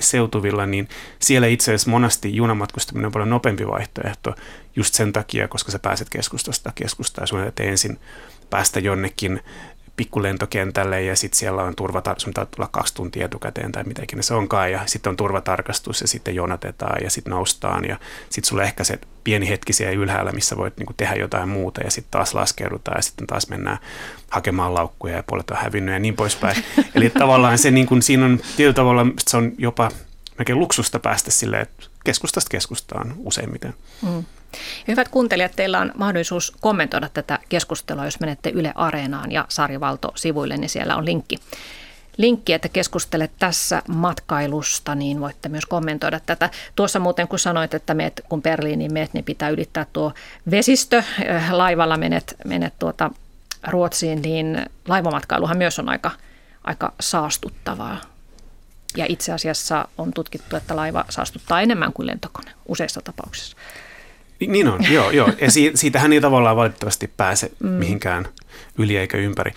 seutuvilla, 0.00 0.66
niin 0.66 0.88
siellä 1.18 1.46
itse 1.46 1.70
asiassa 1.70 1.90
monasti 1.90 2.36
junamatkustaminen 2.36 3.06
on 3.06 3.12
paljon 3.12 3.30
nopeampi 3.30 3.66
vaihtoehto 3.66 4.34
just 4.76 4.94
sen 4.94 5.12
takia, 5.12 5.48
koska 5.48 5.72
sä 5.72 5.78
pääset 5.78 6.10
keskustasta 6.10 6.72
keskustaan 6.74 7.26
sun 7.26 7.52
ensin 7.60 7.98
päästä 8.50 8.80
jonnekin 8.80 9.40
pikkulentokentälle 10.00 11.02
ja 11.02 11.16
sitten 11.16 11.38
siellä 11.38 11.62
on 11.62 11.76
turvatarkastus, 11.76 12.26
mitä 12.26 12.46
tulla 12.46 12.68
kaksi 12.72 12.94
tuntia 12.94 13.24
etukäteen 13.24 13.72
tai 13.72 13.84
mitä 13.84 14.02
se 14.20 14.34
onkaan 14.34 14.72
ja 14.72 14.80
sitten 14.86 15.10
on 15.10 15.16
turvatarkastus 15.16 16.00
ja 16.00 16.08
sitten 16.08 16.34
jonatetaan 16.34 17.04
ja 17.04 17.10
sitten 17.10 17.30
noustaan 17.30 17.84
ja 17.84 17.98
sitten 18.30 18.48
sulla 18.48 18.62
ehkä 18.62 18.84
se 18.84 18.98
pieni 19.24 19.48
hetki 19.48 19.72
siellä 19.72 19.94
ylhäällä, 19.94 20.32
missä 20.32 20.56
voit 20.56 20.76
niin 20.76 20.86
kuin 20.86 20.96
tehdä 20.96 21.14
jotain 21.14 21.48
muuta 21.48 21.80
ja 21.80 21.90
sitten 21.90 22.10
taas 22.10 22.34
laskeudutaan 22.34 22.98
ja 22.98 23.02
sitten 23.02 23.26
taas 23.26 23.48
mennään 23.48 23.78
hakemaan 24.30 24.74
laukkuja 24.74 25.16
ja 25.16 25.22
puolet 25.22 25.50
on 25.50 25.56
hävinnyt 25.56 25.92
ja 25.92 25.98
niin 25.98 26.16
poispäin. 26.16 26.64
Eli 26.94 27.10
tavallaan 27.10 27.58
se 27.58 27.70
niin 27.70 27.86
kuin, 27.86 28.02
siinä 28.02 28.24
on 28.24 28.40
tietyllä 28.56 28.74
tavalla 28.74 29.06
se 29.28 29.36
on 29.36 29.52
jopa 29.58 29.90
melkein 30.38 30.58
luksusta 30.58 30.98
päästä 30.98 31.30
silleen, 31.30 31.62
että 31.62 31.86
keskustasta 32.04 32.50
keskustaan 32.50 33.14
useimmiten. 33.18 33.74
Mm. 34.02 34.24
Hyvät 34.88 35.08
kuuntelijat, 35.08 35.52
teillä 35.56 35.78
on 35.78 35.92
mahdollisuus 35.98 36.52
kommentoida 36.60 37.08
tätä 37.08 37.38
keskustelua, 37.48 38.04
jos 38.04 38.20
menette 38.20 38.50
Yle 38.50 38.72
Areenaan 38.74 39.32
ja 39.32 39.44
Sarivalto-sivuille, 39.48 40.56
niin 40.56 40.68
siellä 40.68 40.96
on 40.96 41.04
linkki. 41.04 41.38
Linkki, 42.16 42.52
että 42.52 42.68
keskustelet 42.68 43.30
tässä 43.38 43.82
matkailusta, 43.88 44.94
niin 44.94 45.20
voitte 45.20 45.48
myös 45.48 45.66
kommentoida 45.66 46.20
tätä. 46.20 46.50
Tuossa 46.76 46.98
muuten 46.98 47.28
kun 47.28 47.38
sanoit, 47.38 47.74
että 47.74 47.94
meet, 47.94 48.20
kun 48.28 48.42
Berliiniin 48.42 48.92
meet, 48.92 49.14
niin 49.14 49.24
pitää 49.24 49.48
ylittää 49.48 49.86
tuo 49.92 50.12
vesistö, 50.50 51.02
äh, 51.30 51.52
laivalla 51.52 51.96
menet, 51.96 52.36
menet 52.44 52.74
tuota 52.78 53.10
Ruotsiin, 53.68 54.22
niin 54.22 54.66
laivamatkailuhan 54.88 55.58
myös 55.58 55.78
on 55.78 55.88
aika, 55.88 56.10
aika 56.64 56.92
saastuttavaa. 57.00 58.00
Ja 58.96 59.06
itse 59.08 59.32
asiassa 59.32 59.88
on 59.98 60.12
tutkittu, 60.12 60.56
että 60.56 60.76
laiva 60.76 61.04
saastuttaa 61.08 61.60
enemmän 61.60 61.92
kuin 61.92 62.06
lentokone 62.06 62.50
useissa 62.68 63.00
tapauksissa. 63.04 63.56
Niin 64.46 64.68
on, 64.68 64.92
joo, 64.92 65.10
joo. 65.10 65.28
Ja 65.40 65.50
siitähän 65.74 66.12
ei 66.12 66.20
tavallaan 66.20 66.56
valitettavasti 66.56 67.10
pääse 67.16 67.52
mm. 67.58 67.68
mihinkään 67.68 68.28
yli 68.78 68.96
eikä 68.96 69.18
ympäri. 69.18 69.52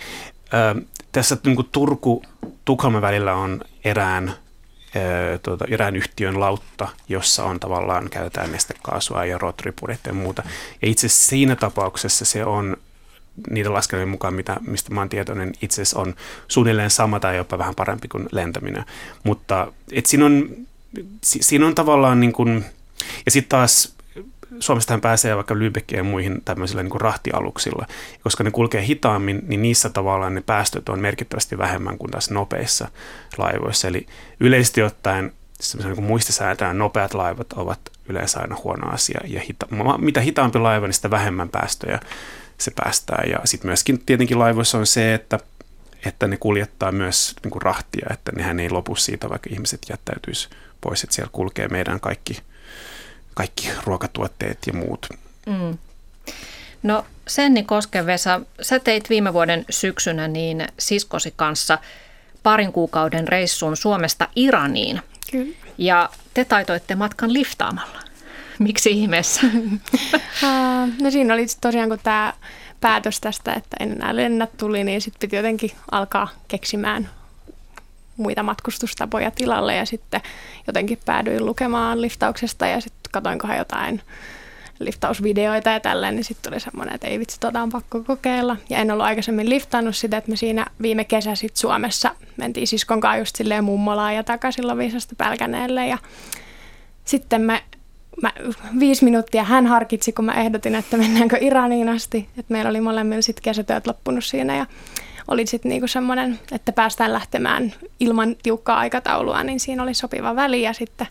Ö, 0.54 0.82
tässä 1.12 1.36
niin 1.44 1.56
kuin 1.56 1.68
Turku, 1.72 2.22
Tukholman 2.64 3.02
välillä 3.02 3.34
on 3.34 3.60
erään, 3.84 4.34
ö, 4.96 5.38
tuota, 5.42 5.64
erään 5.68 5.96
yhtiön 5.96 6.40
lautta, 6.40 6.88
jossa 7.08 7.44
on 7.44 7.60
tavallaan, 7.60 8.10
käytetään 8.10 8.52
nestekaasua 8.52 9.24
ja 9.24 9.38
roottoripurjeita 9.38 10.08
ja 10.08 10.14
muuta. 10.14 10.42
Ja 10.82 10.88
itse 10.88 11.08
siinä 11.08 11.56
tapauksessa 11.56 12.24
se 12.24 12.44
on 12.44 12.76
niiden 13.50 13.74
laskelmien 13.74 14.08
mukaan, 14.08 14.34
mitä, 14.34 14.56
mistä 14.66 14.94
mä 14.94 15.00
oon 15.00 15.08
tietoinen, 15.08 15.52
itse 15.62 15.82
asiassa 15.82 16.00
on 16.00 16.14
suunnilleen 16.48 16.90
sama 16.90 17.20
tai 17.20 17.36
jopa 17.36 17.58
vähän 17.58 17.74
parempi 17.74 18.08
kuin 18.08 18.28
lentäminen. 18.32 18.84
Mutta 19.24 19.72
et 19.92 20.06
siinä, 20.06 20.26
on, 20.26 20.48
siinä 21.22 21.66
on 21.66 21.74
tavallaan 21.74 22.20
niin 22.20 22.32
kuin, 22.32 22.64
ja 23.24 23.30
sitten 23.30 23.48
taas 23.48 23.93
Suomestahan 24.60 25.00
pääsee 25.00 25.36
vaikka 25.36 25.54
Lübeckiin 25.54 26.02
muihin 26.02 26.42
tämmöisillä 26.44 26.82
niin 26.82 26.90
kuin 26.90 27.00
rahtialuksilla. 27.00 27.86
Koska 28.22 28.44
ne 28.44 28.50
kulkee 28.50 28.86
hitaammin, 28.86 29.42
niin 29.46 29.62
niissä 29.62 29.90
tavallaan 29.90 30.34
ne 30.34 30.40
päästöt 30.40 30.88
on 30.88 31.00
merkittävästi 31.00 31.58
vähemmän 31.58 31.98
kuin 31.98 32.10
tässä 32.10 32.34
nopeissa 32.34 32.88
laivoissa. 33.38 33.88
Eli 33.88 34.06
yleisesti 34.40 34.82
ottaen 34.82 35.32
niin 35.78 35.94
kuin 35.94 36.04
muistisäätään 36.04 36.78
nopeat 36.78 37.14
laivat 37.14 37.52
ovat 37.52 37.80
yleensä 38.08 38.40
aina 38.40 38.56
huono 38.64 38.88
asia. 38.90 39.20
Ja 39.24 39.40
hita- 39.40 39.98
mitä 39.98 40.20
hitaampi 40.20 40.58
laiva, 40.58 40.86
niin 40.86 40.94
sitä 40.94 41.10
vähemmän 41.10 41.48
päästöjä 41.48 42.00
se 42.58 42.70
päästää. 42.70 43.22
Ja 43.30 43.38
sitten 43.44 43.68
myöskin 43.68 44.02
tietenkin 44.06 44.38
laivoissa 44.38 44.78
on 44.78 44.86
se, 44.86 45.14
että, 45.14 45.38
että 46.06 46.26
ne 46.26 46.36
kuljettaa 46.36 46.92
myös 46.92 47.34
niin 47.42 47.50
kuin 47.50 47.62
rahtia, 47.62 48.06
että 48.10 48.32
nehän 48.32 48.60
ei 48.60 48.70
lopu 48.70 48.96
siitä, 48.96 49.30
vaikka 49.30 49.50
ihmiset 49.52 49.80
jättäytyisi 49.90 50.48
pois, 50.80 51.04
että 51.04 51.14
siellä 51.16 51.30
kulkee 51.32 51.68
meidän 51.68 52.00
kaikki– 52.00 52.38
kaikki 53.34 53.68
ruokatuotteet 53.84 54.58
ja 54.66 54.72
muut. 54.72 55.06
Mm. 55.46 55.78
No 56.82 57.04
Senni 57.28 57.62
Koskevesa, 57.62 58.40
sä 58.62 58.78
teit 58.78 59.10
viime 59.10 59.32
vuoden 59.32 59.64
syksynä 59.70 60.28
niin 60.28 60.66
siskosi 60.78 61.32
kanssa 61.36 61.78
parin 62.42 62.72
kuukauden 62.72 63.28
reissun 63.28 63.76
Suomesta 63.76 64.28
Iraniin. 64.36 65.00
Kyllä. 65.30 65.56
Ja 65.78 66.10
te 66.34 66.44
taitoitte 66.44 66.94
matkan 66.94 67.32
liftaamalla. 67.32 68.00
Miksi 68.58 68.90
ihmeessä? 68.90 69.40
no 71.02 71.10
siinä 71.10 71.34
oli 71.34 71.46
tosiaan, 71.60 71.88
kun 71.88 71.98
tämä 72.02 72.32
päätös 72.80 73.20
tästä, 73.20 73.52
että 73.52 73.76
en 73.80 73.92
enää 73.92 74.16
lennä 74.16 74.48
tuli, 74.56 74.84
niin 74.84 75.00
sitten 75.00 75.20
piti 75.20 75.36
jotenkin 75.36 75.70
alkaa 75.90 76.28
keksimään 76.48 77.08
muita 78.16 78.42
matkustustapoja 78.42 79.30
tilalle 79.30 79.74
ja 79.74 79.84
sitten 79.84 80.20
jotenkin 80.66 80.98
päädyin 81.04 81.46
lukemaan 81.46 82.02
liftauksesta 82.02 82.66
ja 82.66 82.80
sitten 82.80 83.03
katoinkohan 83.14 83.58
jotain 83.58 84.00
liftausvideoita 84.78 85.70
ja 85.70 85.80
tälleen, 85.80 86.16
niin 86.16 86.24
sitten 86.24 86.52
tuli 86.52 86.60
semmoinen, 86.60 86.94
että 86.94 87.06
ei 87.06 87.18
vitsi, 87.18 87.40
tota 87.40 87.62
on 87.62 87.70
pakko 87.70 88.02
kokeilla. 88.02 88.56
Ja 88.70 88.78
en 88.78 88.90
ollut 88.90 89.06
aikaisemmin 89.06 89.50
liftannut 89.50 89.96
sitä, 89.96 90.16
että 90.16 90.30
me 90.30 90.36
siinä 90.36 90.66
viime 90.82 91.04
kesä 91.04 91.34
sitten 91.34 91.60
Suomessa 91.60 92.14
mentiin 92.36 92.66
siskon 92.66 93.00
kanssa 93.00 93.18
just 93.18 93.36
silleen 93.36 93.64
mummolaan 93.64 94.14
ja 94.14 94.24
takaisin 94.24 94.66
Lovisasta 94.66 95.14
Pälkäneelle 95.18 95.86
ja 95.86 95.98
sitten 97.04 97.40
me 97.40 97.62
mä, 98.22 98.32
viisi 98.80 99.04
minuuttia 99.04 99.44
hän 99.44 99.66
harkitsi, 99.66 100.12
kun 100.12 100.24
mä 100.24 100.32
ehdotin, 100.32 100.74
että 100.74 100.96
mennäänkö 100.96 101.38
Iraniin 101.40 101.88
asti. 101.88 102.28
Että 102.38 102.52
meillä 102.52 102.70
oli 102.70 102.80
molemmilla 102.80 103.22
sitten 103.22 103.42
kesätyöt 103.42 103.86
loppunut 103.86 104.24
siinä 104.24 104.56
ja 104.56 104.66
oli 105.28 105.46
sitten 105.46 105.68
niinku 105.68 105.88
semmoinen, 105.88 106.38
että 106.52 106.72
päästään 106.72 107.12
lähtemään 107.12 107.74
ilman 108.00 108.36
tiukkaa 108.42 108.78
aikataulua, 108.78 109.42
niin 109.42 109.60
siinä 109.60 109.82
oli 109.82 109.94
sopiva 109.94 110.36
väli 110.36 110.62
ja 110.62 110.72
sitten 110.72 111.06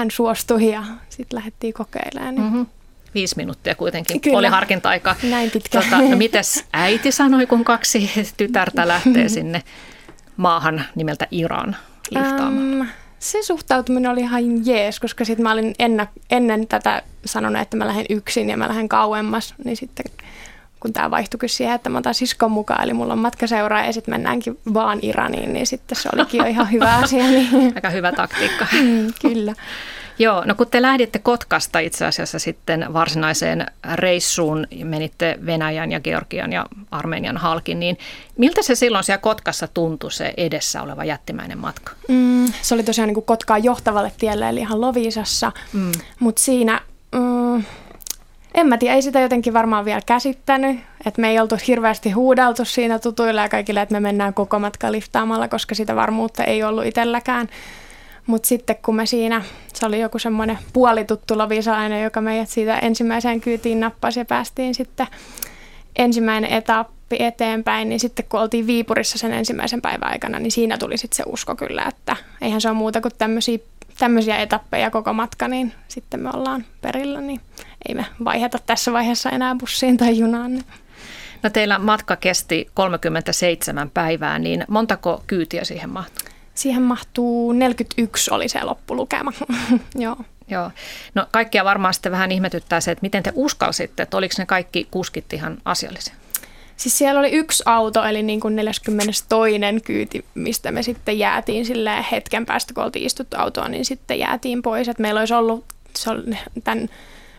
hän 0.00 0.10
suostui 0.10 0.72
ja 0.72 0.82
sitten 1.08 1.36
lähdettiin 1.36 1.74
kokeilemaan. 1.74 2.34
Niin. 2.34 2.44
Mm-hmm. 2.44 2.66
Viisi 3.14 3.36
minuuttia 3.36 3.74
kuitenkin 3.74 4.20
Kyllä. 4.20 4.38
oli 4.38 4.46
harkinta-aika. 4.46 5.16
Näin 5.22 5.50
pitkä. 5.50 5.82
Tota, 5.82 5.98
no 5.98 6.16
mites 6.16 6.64
äiti 6.72 7.12
sanoi, 7.12 7.46
kun 7.46 7.64
kaksi 7.64 8.10
tytärtä 8.36 8.88
lähtee 8.88 9.28
sinne 9.38 9.62
maahan 10.36 10.84
nimeltä 10.94 11.26
Iran 11.30 11.76
liftaamaan? 12.10 12.80
Um, 12.80 12.86
se 13.18 13.42
suhtautuminen 13.42 14.10
oli 14.10 14.20
ihan 14.20 14.66
jees, 14.66 15.00
koska 15.00 15.24
sitten 15.24 15.42
mä 15.42 15.52
olin 15.52 15.74
ennä, 15.78 16.06
ennen 16.30 16.66
tätä 16.66 17.02
sanonut, 17.24 17.62
että 17.62 17.76
mä 17.76 17.86
lähden 17.86 18.06
yksin 18.10 18.50
ja 18.50 18.56
mä 18.56 18.68
lähden 18.68 18.88
kauemmas, 18.88 19.54
niin 19.64 19.76
sitten 19.76 20.04
kun 20.80 20.92
tämä 20.92 21.10
vaihtui 21.10 21.48
siihen, 21.48 21.74
että 21.74 21.90
mä 21.90 21.98
otan 21.98 22.14
siskon 22.14 22.50
mukaan, 22.50 22.84
eli 22.84 22.92
mulla 22.92 23.12
on 23.12 23.18
matkaseura 23.18 23.84
ja 23.84 23.92
sitten 23.92 24.14
mennäänkin 24.14 24.58
vaan 24.74 24.98
Iraniin, 25.02 25.52
niin 25.52 25.66
sitten 25.66 25.98
se 25.98 26.08
olikin 26.14 26.38
jo 26.38 26.44
ihan 26.44 26.72
hyvä 26.72 26.96
asia. 27.04 27.24
Niin. 27.24 27.72
Aika 27.74 27.90
hyvä 27.90 28.12
taktiikka. 28.12 28.66
Mm, 28.80 29.12
kyllä. 29.22 29.54
Joo, 30.18 30.44
no 30.44 30.54
kun 30.54 30.66
te 30.70 30.82
lähditte 30.82 31.18
Kotkasta 31.18 31.78
itse 31.78 32.06
asiassa 32.06 32.38
sitten 32.38 32.92
varsinaiseen 32.92 33.66
reissuun, 33.94 34.66
menitte 34.84 35.38
Venäjän 35.46 35.92
ja 35.92 36.00
Georgian 36.00 36.52
ja 36.52 36.66
Armenian 36.90 37.36
halkin, 37.36 37.80
niin 37.80 37.98
miltä 38.36 38.62
se 38.62 38.74
silloin 38.74 39.04
siellä 39.04 39.20
Kotkassa 39.20 39.68
tuntui 39.68 40.12
se 40.12 40.34
edessä 40.36 40.82
oleva 40.82 41.04
jättimäinen 41.04 41.58
matka? 41.58 41.92
Mm, 42.08 42.52
se 42.62 42.74
oli 42.74 42.82
tosiaan 42.82 43.08
niin 43.08 43.14
kuin 43.14 43.24
Kotkaan 43.24 43.64
johtavalle 43.64 44.12
tielle, 44.18 44.48
eli 44.48 44.60
ihan 44.60 44.80
Lovisassa, 44.80 45.52
mm. 45.72 45.92
mutta 46.20 46.42
siinä... 46.42 46.80
En 48.54 48.66
mä 48.66 48.78
tiedä, 48.78 48.94
ei 48.94 49.02
sitä 49.02 49.20
jotenkin 49.20 49.52
varmaan 49.52 49.84
vielä 49.84 50.00
käsittänyt. 50.06 50.80
Että 51.06 51.20
me 51.20 51.30
ei 51.30 51.40
oltu 51.40 51.56
hirveästi 51.66 52.10
huudeltu 52.10 52.64
siinä 52.64 52.98
tutuilla 52.98 53.42
ja 53.42 53.48
kaikille, 53.48 53.82
että 53.82 53.92
me 53.92 54.00
mennään 54.00 54.34
koko 54.34 54.58
matka 54.58 54.92
liftaamalla, 54.92 55.48
koska 55.48 55.74
sitä 55.74 55.96
varmuutta 55.96 56.44
ei 56.44 56.62
ollut 56.62 56.86
itselläkään. 56.86 57.48
Mutta 58.26 58.48
sitten 58.48 58.76
kun 58.82 58.96
me 58.96 59.06
siinä, 59.06 59.42
se 59.72 59.86
oli 59.86 60.00
joku 60.00 60.18
semmoinen 60.18 60.58
puolituttu 60.72 61.38
lovisalainen, 61.38 62.04
joka 62.04 62.20
meidät 62.20 62.48
siitä 62.48 62.78
ensimmäiseen 62.78 63.40
kyytiin 63.40 63.80
nappasi 63.80 64.20
ja 64.20 64.24
päästiin 64.24 64.74
sitten 64.74 65.06
ensimmäinen 65.96 66.50
etappi 66.50 67.16
eteenpäin, 67.18 67.88
niin 67.88 68.00
sitten 68.00 68.24
kun 68.28 68.40
oltiin 68.40 68.66
Viipurissa 68.66 69.18
sen 69.18 69.32
ensimmäisen 69.32 69.82
päivän 69.82 70.10
aikana, 70.10 70.38
niin 70.38 70.52
siinä 70.52 70.78
tuli 70.78 70.96
sitten 70.96 71.16
se 71.16 71.22
usko 71.26 71.56
kyllä, 71.56 71.84
että 71.88 72.16
eihän 72.40 72.60
se 72.60 72.68
ole 72.68 72.76
muuta 72.76 73.00
kuin 73.00 73.12
tämmöisiä 73.18 73.58
tämmöisiä 74.00 74.38
etappeja 74.38 74.90
koko 74.90 75.12
matka, 75.12 75.48
niin 75.48 75.72
sitten 75.88 76.20
me 76.20 76.30
ollaan 76.34 76.64
perillä, 76.80 77.20
niin 77.20 77.40
ei 77.88 77.94
me 77.94 78.06
vaiheta 78.24 78.58
tässä 78.66 78.92
vaiheessa 78.92 79.30
enää 79.30 79.56
bussiin 79.60 79.96
tai 79.96 80.18
junaan. 80.18 80.64
No 81.42 81.50
teillä 81.50 81.78
matka 81.78 82.16
kesti 82.16 82.68
37 82.74 83.90
päivää, 83.90 84.38
niin 84.38 84.64
montako 84.68 85.24
kyytiä 85.26 85.64
siihen 85.64 85.90
mahtuu? 85.90 86.28
Siihen 86.54 86.82
mahtuu 86.82 87.52
41 87.52 88.34
oli 88.34 88.48
se 88.48 88.64
loppulukema, 88.64 89.32
joo. 89.94 90.16
Joo. 90.48 90.70
No 91.14 91.26
kaikkia 91.30 91.64
varmaan 91.64 91.94
sitten 91.94 92.12
vähän 92.12 92.32
ihmetyttää 92.32 92.80
se, 92.80 92.90
että 92.90 93.02
miten 93.02 93.22
te 93.22 93.32
uskalsitte, 93.34 94.02
että 94.02 94.16
oliko 94.16 94.34
ne 94.38 94.46
kaikki 94.46 94.88
kuskit 94.90 95.32
ihan 95.32 95.58
asiallisia? 95.64 96.14
Siis 96.76 96.98
siellä 96.98 97.20
oli 97.20 97.30
yksi 97.30 97.62
auto, 97.66 98.04
eli 98.04 98.22
niin 98.22 98.40
kuin 98.40 98.56
42. 98.56 99.24
kyyti, 99.84 100.24
mistä 100.34 100.72
me 100.72 100.82
sitten 100.82 101.18
jäätiin 101.18 101.66
sille 101.66 102.04
hetken 102.12 102.46
päästä, 102.46 102.74
kun 102.74 102.84
oltiin 102.84 103.06
istuttu 103.06 103.36
autoon, 103.38 103.70
niin 103.70 103.84
sitten 103.84 104.18
jäätiin 104.18 104.62
pois. 104.62 104.88
Että 104.88 105.02
meillä 105.02 105.20
olisi 105.20 105.34
ollut 105.34 105.64
se 105.96 106.10
oli 106.10 106.38
tämän 106.64 106.88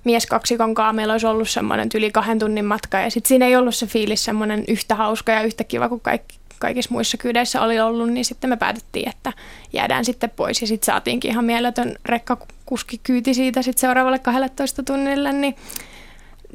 mieskaksikon 0.04 0.74
kanssa, 0.74 0.94
meillä 0.94 1.12
olisi 1.12 1.28
ollut 1.28 1.50
semmoinen 1.50 1.90
yli 1.96 2.12
kahden 2.12 2.40
tunnin 2.40 2.66
matka, 2.66 3.00
ja 3.00 3.12
sitten 3.12 3.28
siinä 3.28 3.46
ei 3.46 3.56
ollut 3.56 3.76
se 3.76 3.88
fiilis 3.88 4.26
semmoinen 4.26 4.64
yhtä 4.68 4.96
hauska 4.96 5.32
ja 5.32 5.42
yhtä 5.42 5.64
kiva 5.64 5.90
kuin 5.90 6.02
kaikki, 6.02 6.40
kaikissa 6.60 6.92
muissa 6.92 7.18
kyydeissä 7.18 7.62
oli 7.62 7.80
ollut, 7.80 8.10
niin 8.10 8.26
sitten 8.26 8.50
me 8.50 8.58
päätettiin, 8.58 9.10
että 9.10 9.34
jäädään 9.74 10.06
sitten 10.06 10.30
pois, 10.30 10.62
ja 10.62 10.68
sitten 10.68 10.86
saatiinkin 10.86 11.32
ihan 11.32 11.46
mieletön 11.46 11.96
rekkakuski 12.06 13.00
kyyti 13.04 13.34
siitä 13.34 13.62
sitten 13.62 13.82
seuraavalle 13.82 14.20
12 14.20 14.84
tunnille, 14.84 15.34
niin 15.34 15.56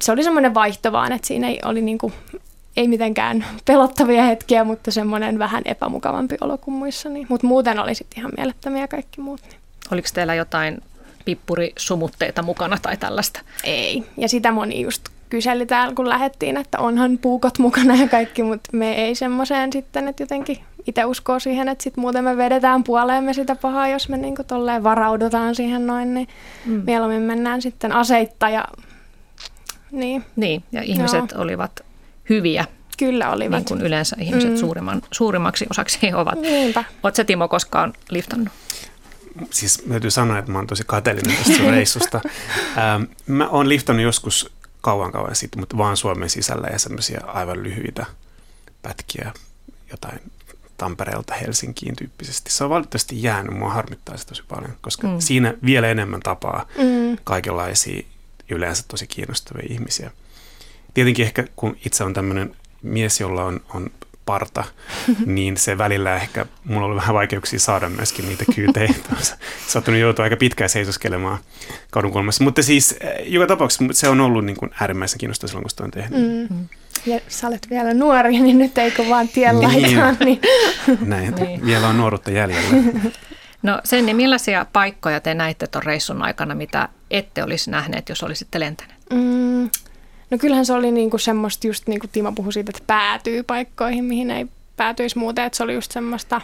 se 0.02 0.12
oli 0.12 0.22
semmoinen 0.22 0.54
vaihto 0.54 0.92
vaan, 0.92 1.12
että 1.12 1.26
siinä 1.26 1.48
ei 1.48 1.60
oli 1.64 1.82
niinku 1.82 2.12
ei 2.76 2.88
mitenkään 2.88 3.44
pelottavia 3.64 4.22
hetkiä, 4.22 4.64
mutta 4.64 4.90
semmoinen 4.90 5.38
vähän 5.38 5.62
epämukavampi 5.64 6.36
olo 6.40 6.58
kuin 6.58 6.74
muissa. 6.74 7.08
Niin. 7.08 7.26
Mutta 7.28 7.46
muuten 7.46 7.78
oli 7.78 7.94
sitten 7.94 8.18
ihan 8.18 8.32
mielettömiä 8.36 8.88
kaikki 8.88 9.20
muut. 9.20 9.40
Niin. 9.42 9.60
Oliko 9.92 10.08
teillä 10.14 10.34
jotain 10.34 10.78
pippurisumutteita 11.26 12.42
mukana 12.42 12.78
tai 12.82 12.96
tällaista? 12.96 13.40
Ei. 13.64 14.04
Ja 14.16 14.28
sitä 14.28 14.52
moni 14.52 14.80
just 14.80 15.08
kyseli 15.30 15.66
täällä, 15.66 15.94
kun 15.94 16.08
lähettiin, 16.08 16.56
että 16.56 16.78
onhan 16.78 17.18
puukot 17.18 17.58
mukana 17.58 17.96
ja 17.96 18.08
kaikki, 18.08 18.42
mutta 18.42 18.70
me 18.72 18.92
ei 18.92 19.14
semmoiseen 19.14 19.72
sitten, 19.72 20.08
että 20.08 20.22
jotenkin 20.22 20.58
itse 20.86 21.04
uskoo 21.04 21.38
siihen, 21.38 21.68
että 21.68 21.84
sitten 21.84 22.00
muuten 22.00 22.24
me 22.24 22.36
vedetään 22.36 22.84
puoleemme 22.84 23.32
sitä 23.32 23.56
pahaa, 23.56 23.88
jos 23.88 24.08
me 24.08 24.16
niinku 24.16 24.44
tolleen 24.44 24.82
varaudutaan 24.82 25.54
siihen 25.54 25.86
noin, 25.86 26.14
niin 26.14 26.28
mm. 26.66 26.82
mieluummin 26.86 27.22
mennään 27.22 27.62
sitten 27.62 27.92
aseitta 27.92 28.48
ja 28.48 28.64
niin. 29.90 30.24
Niin, 30.36 30.64
ja 30.72 30.82
ihmiset 30.82 31.30
Joo. 31.32 31.42
olivat 31.42 31.80
hyviä. 32.28 32.64
Kyllä 32.98 33.30
olivat. 33.30 33.58
Niin 33.58 33.64
kuin 33.64 33.80
yleensä 33.80 34.16
ihmiset 34.20 34.50
mm. 34.50 34.56
suurimman, 34.56 35.02
suurimmaksi 35.12 35.66
osaksi 35.70 36.14
ovat. 36.14 36.40
Niinpä. 36.40 36.84
Oletko 37.02 37.24
Timo 37.24 37.48
koskaan 37.48 37.92
liftannut? 38.10 38.48
Siis 39.50 39.82
täytyy 39.88 40.10
sanoa, 40.10 40.38
että 40.38 40.52
mä 40.52 40.58
oon 40.58 40.66
tosi 40.66 40.84
kateellinen 40.86 41.36
tästä 41.36 41.70
reissusta. 41.70 42.20
Ähm, 42.78 43.02
mä 43.26 43.48
oon 43.48 43.68
liftannut 43.68 44.04
joskus 44.04 44.52
kauan 44.80 45.12
kauan 45.12 45.34
sitten, 45.34 45.60
mutta 45.60 45.78
vaan 45.78 45.96
Suomen 45.96 46.30
sisällä 46.30 46.68
ja 46.72 46.78
semmoisia 46.78 47.20
aivan 47.26 47.62
lyhyitä 47.62 48.06
pätkiä, 48.82 49.32
jotain 49.90 50.20
Tampereelta 50.78 51.34
Helsinkiin 51.34 51.96
tyyppisesti. 51.96 52.50
Se 52.50 52.64
on 52.64 52.70
valitettavasti 52.70 53.22
jäänyt, 53.22 53.58
mua 53.58 53.70
harmittaa 53.70 54.16
se 54.16 54.26
tosi 54.26 54.42
paljon, 54.48 54.76
koska 54.80 55.08
mm. 55.08 55.20
siinä 55.20 55.54
vielä 55.64 55.88
enemmän 55.88 56.20
tapaa 56.20 56.66
mm. 56.78 57.18
kaikenlaisia 57.24 58.02
yleensä 58.50 58.84
tosi 58.88 59.06
kiinnostavia 59.06 59.66
ihmisiä. 59.70 60.10
Tietenkin 60.94 61.26
ehkä 61.26 61.44
kun 61.56 61.76
itse 61.86 62.04
on 62.04 62.14
tämmöinen 62.14 62.56
mies, 62.82 63.20
jolla 63.20 63.44
on, 63.44 63.60
on 63.74 63.90
parta, 64.26 64.64
niin 65.26 65.56
se 65.56 65.78
välillä 65.78 66.16
ehkä, 66.16 66.46
mulla 66.64 66.86
oli 66.86 66.96
vähän 66.96 67.14
vaikeuksia 67.14 67.58
saada 67.58 67.88
myöskin 67.88 68.28
niitä 68.28 68.44
kyytejä. 68.54 68.94
Saattanut 69.68 70.00
joutua 70.00 70.22
aika 70.22 70.36
pitkään 70.36 70.70
seisoskelemaan 70.70 71.38
kadunkulmassa. 71.90 72.44
Mutta 72.44 72.62
siis 72.62 72.92
eh, 73.00 73.32
joka 73.32 73.46
tapauksessa 73.46 73.84
se 73.92 74.08
on 74.08 74.20
ollut 74.20 74.44
niin 74.44 74.56
kuin 74.56 74.70
äärimmäisen 74.80 75.18
kiinnostavaa 75.18 75.48
silloin, 75.48 75.62
kun 75.62 75.70
sitä 75.70 75.84
on 75.84 75.90
tehnyt. 75.90 76.50
Mm. 76.50 76.68
Ja 77.06 77.20
sä 77.28 77.46
olet 77.46 77.70
vielä 77.70 77.94
nuori, 77.94 78.40
niin 78.40 78.58
nyt 78.58 78.78
eikö 78.78 79.08
vaan 79.08 79.28
tien 79.28 79.60
niin. 79.60 79.82
niin. 80.24 80.40
Näin, 81.00 81.34
niin. 81.34 81.66
vielä 81.66 81.88
on 81.88 81.96
nuoruutta 81.96 82.30
jäljellä. 82.30 82.68
No 83.62 83.80
sen, 83.84 84.06
niin 84.06 84.16
millaisia 84.16 84.66
paikkoja 84.72 85.20
te 85.20 85.34
näitte 85.34 85.66
tuon 85.66 85.84
reissun 85.84 86.22
aikana, 86.22 86.54
mitä 86.54 86.88
ette 87.10 87.42
olisi 87.44 87.70
nähneet, 87.70 88.08
jos 88.08 88.22
olisitte 88.22 88.60
lentäneet? 88.60 89.00
Mm, 89.12 89.70
No 90.30 90.38
kyllähän 90.38 90.66
se 90.66 90.72
oli 90.72 90.92
niinku 90.92 91.18
semmoista, 91.18 91.66
just 91.66 91.86
niin 91.86 92.00
kuin 92.00 92.10
Timo 92.10 92.32
puhui 92.32 92.52
siitä, 92.52 92.70
että 92.70 92.82
päätyy 92.86 93.42
paikkoihin, 93.42 94.04
mihin 94.04 94.30
ei 94.30 94.46
päätyisi 94.76 95.18
muuten. 95.18 95.44
Että 95.44 95.56
se 95.56 95.62
oli 95.62 95.74
just 95.74 95.92
semmoista, 95.92 96.40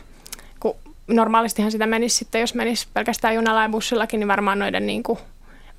kun 0.60 0.74
normaalistihan 1.06 1.72
sitä 1.72 1.86
menisi 1.86 2.16
sitten, 2.16 2.40
jos 2.40 2.54
menisi 2.54 2.86
pelkästään 2.94 3.34
junalla 3.34 3.62
ja 3.62 3.68
bussillakin, 3.68 4.20
niin 4.20 4.28
varmaan 4.28 4.58
noiden 4.58 4.86
niinku 4.86 5.18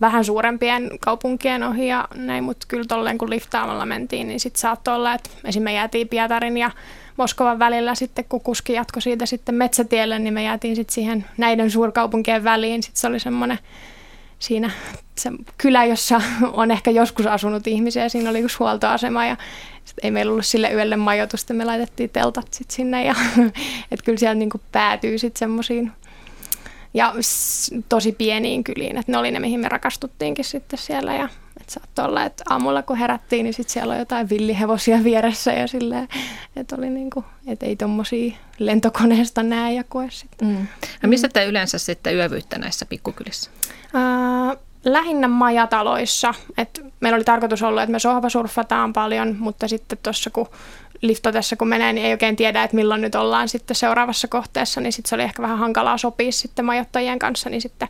vähän 0.02 0.26
suurempien 0.26 0.90
kaupunkien 1.00 1.64
ohi 1.64 1.88
ja 1.88 2.08
näin, 2.16 2.44
mutta 2.44 2.66
kyllä 2.68 2.86
tolleen 2.88 3.18
kun 3.18 3.30
liftaamalla 3.30 3.86
mentiin, 3.86 4.28
niin 4.28 4.40
sitten 4.40 4.62
saattoi 4.62 4.96
olla, 4.96 5.14
että 5.14 5.30
esimerkiksi 5.30 5.60
me 5.60 5.74
jäätiin 5.74 6.08
Pietarin 6.08 6.58
ja 6.58 6.72
Moskovan 7.18 7.60
välillä 7.60 7.96
sitten, 7.96 8.26
kun 8.30 8.42
kuski 8.42 8.74
jatkoi 8.74 9.02
siitä 9.02 9.26
sitten 9.26 9.56
metsätielle, 9.56 10.20
niin 10.20 10.34
me 10.34 10.44
jäätiin 10.44 10.76
sitten 10.76 10.94
siihen 10.94 11.26
näiden 11.38 11.72
suurkaupunkien 11.72 12.44
väliin. 12.44 12.84
Sitten 12.84 13.02
se 13.02 13.08
oli 13.08 13.20
semmoinen 13.20 13.60
siinä 14.44 14.72
se 15.16 15.32
kylä, 15.58 15.86
jossa 15.86 16.22
on 16.54 16.72
ehkä 16.72 16.92
joskus 16.92 17.28
asunut 17.28 17.68
ihmisiä. 17.68 18.10
Siinä 18.10 18.30
oli 18.30 18.40
yksi 18.40 18.58
huoltoasema 18.58 19.26
ja 19.26 19.38
ei 20.04 20.12
meillä 20.12 20.32
ollut 20.32 20.46
sille 20.46 20.72
yölle 20.74 20.96
majoitusta. 20.96 21.54
Me 21.54 21.66
laitettiin 21.66 22.10
teltat 22.10 22.54
sit 22.54 22.72
sinne 22.72 23.06
ja 23.06 23.16
että 23.92 24.06
kyllä 24.06 24.18
siellä 24.18 24.36
niinku 24.36 24.62
päätyy 24.72 25.18
sitten 25.18 25.40
semmoisiin 25.40 25.92
ja 26.94 27.14
tosi 27.90 28.12
pieniin 28.12 28.64
kyliin. 28.64 28.98
Että 28.98 29.12
ne 29.12 29.18
oli 29.18 29.32
ne, 29.32 29.40
mihin 29.40 29.60
me 29.60 29.70
rakastuttiinkin 29.70 30.46
sitten 30.46 30.80
siellä 30.80 31.16
ja 31.16 31.30
että 31.64 31.74
saattoi 31.74 32.06
olla, 32.06 32.24
että 32.24 32.44
aamulla 32.50 32.84
kun 32.84 32.98
herättiin, 32.98 33.44
niin 33.44 33.54
sitten 33.54 33.74
siellä 33.74 33.94
on 33.94 34.00
jotain 34.00 34.30
villihevosia 34.30 35.04
vieressä 35.04 35.54
ja 35.54 35.68
silleen, 35.68 36.08
että 36.56 36.76
oli 36.76 36.90
niinku, 36.90 37.26
että 37.48 37.66
ei 37.66 37.76
tuommoisia 37.76 38.34
lentokoneesta 38.60 39.44
näe 39.44 39.74
ja 39.74 39.84
koe 39.84 40.08
sitten. 40.10 40.48
Mm. 40.48 40.68
No 41.04 41.10
missä 41.10 41.30
te 41.30 41.46
yleensä 41.46 41.78
sitten 41.78 42.16
yövyyttä 42.16 42.60
näissä 42.60 42.86
pikkukylissä? 42.86 43.50
Äh, 43.96 44.58
lähinnä 44.84 45.28
majataloissa. 45.28 46.34
Et 46.58 46.86
meillä 47.00 47.16
oli 47.16 47.24
tarkoitus 47.24 47.64
olla, 47.64 47.84
että 47.84 47.92
me 47.92 48.00
sohvasurfataan 48.00 48.94
paljon, 48.94 49.36
mutta 49.40 49.68
sitten 49.68 49.98
tuossa 50.04 50.30
kun 50.30 50.48
liftotessa 51.02 51.56
kun 51.56 51.68
menee, 51.68 51.94
niin 51.94 52.06
ei 52.06 52.12
oikein 52.12 52.36
tiedä, 52.36 52.64
että 52.64 52.76
milloin 52.76 53.02
nyt 53.02 53.16
ollaan 53.16 53.50
sitten 53.50 53.76
seuraavassa 53.76 54.28
kohteessa, 54.28 54.82
niin 54.82 54.94
sitten 54.94 55.10
se 55.10 55.16
oli 55.16 55.24
ehkä 55.24 55.42
vähän 55.42 55.58
hankalaa 55.58 55.98
sopia 55.98 56.32
sitten 56.32 56.66
majottajien 56.66 57.20
kanssa, 57.20 57.50
niin 57.50 57.62
sitten 57.62 57.88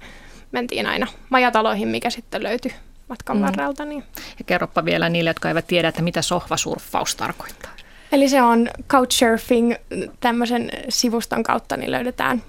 mentiin 0.52 0.88
aina 0.88 1.08
majataloihin, 1.30 1.88
mikä 1.88 2.10
sitten 2.10 2.44
löytyi 2.44 2.74
matkan 3.14 3.38
mm. 3.38 3.44
varrelta. 3.44 3.86
Niin. 3.86 4.04
Ja 4.40 4.46
kerropa 4.46 4.86
vielä 4.86 5.10
niille, 5.10 5.30
jotka 5.30 5.50
eivät 5.50 5.68
tiedä, 5.68 5.88
että 5.88 6.02
mitä 6.02 6.22
sohvasurffaus 6.22 7.16
tarkoittaa. 7.16 7.72
Eli 8.12 8.30
se 8.30 8.42
on 8.42 8.70
Couchsurfing, 8.90 9.74
tämmöisen 10.20 10.72
sivuston 10.90 11.44
kautta 11.44 11.78
niin 11.78 11.92
löydetään 11.92 12.44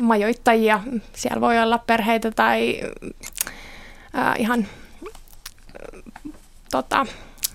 majoittajia. 0.00 0.80
Siellä 1.12 1.40
voi 1.40 1.58
olla 1.58 1.78
perheitä 1.78 2.30
tai 2.30 2.80
äh, 4.18 4.34
ihan 4.38 4.66
tota, 6.70 7.06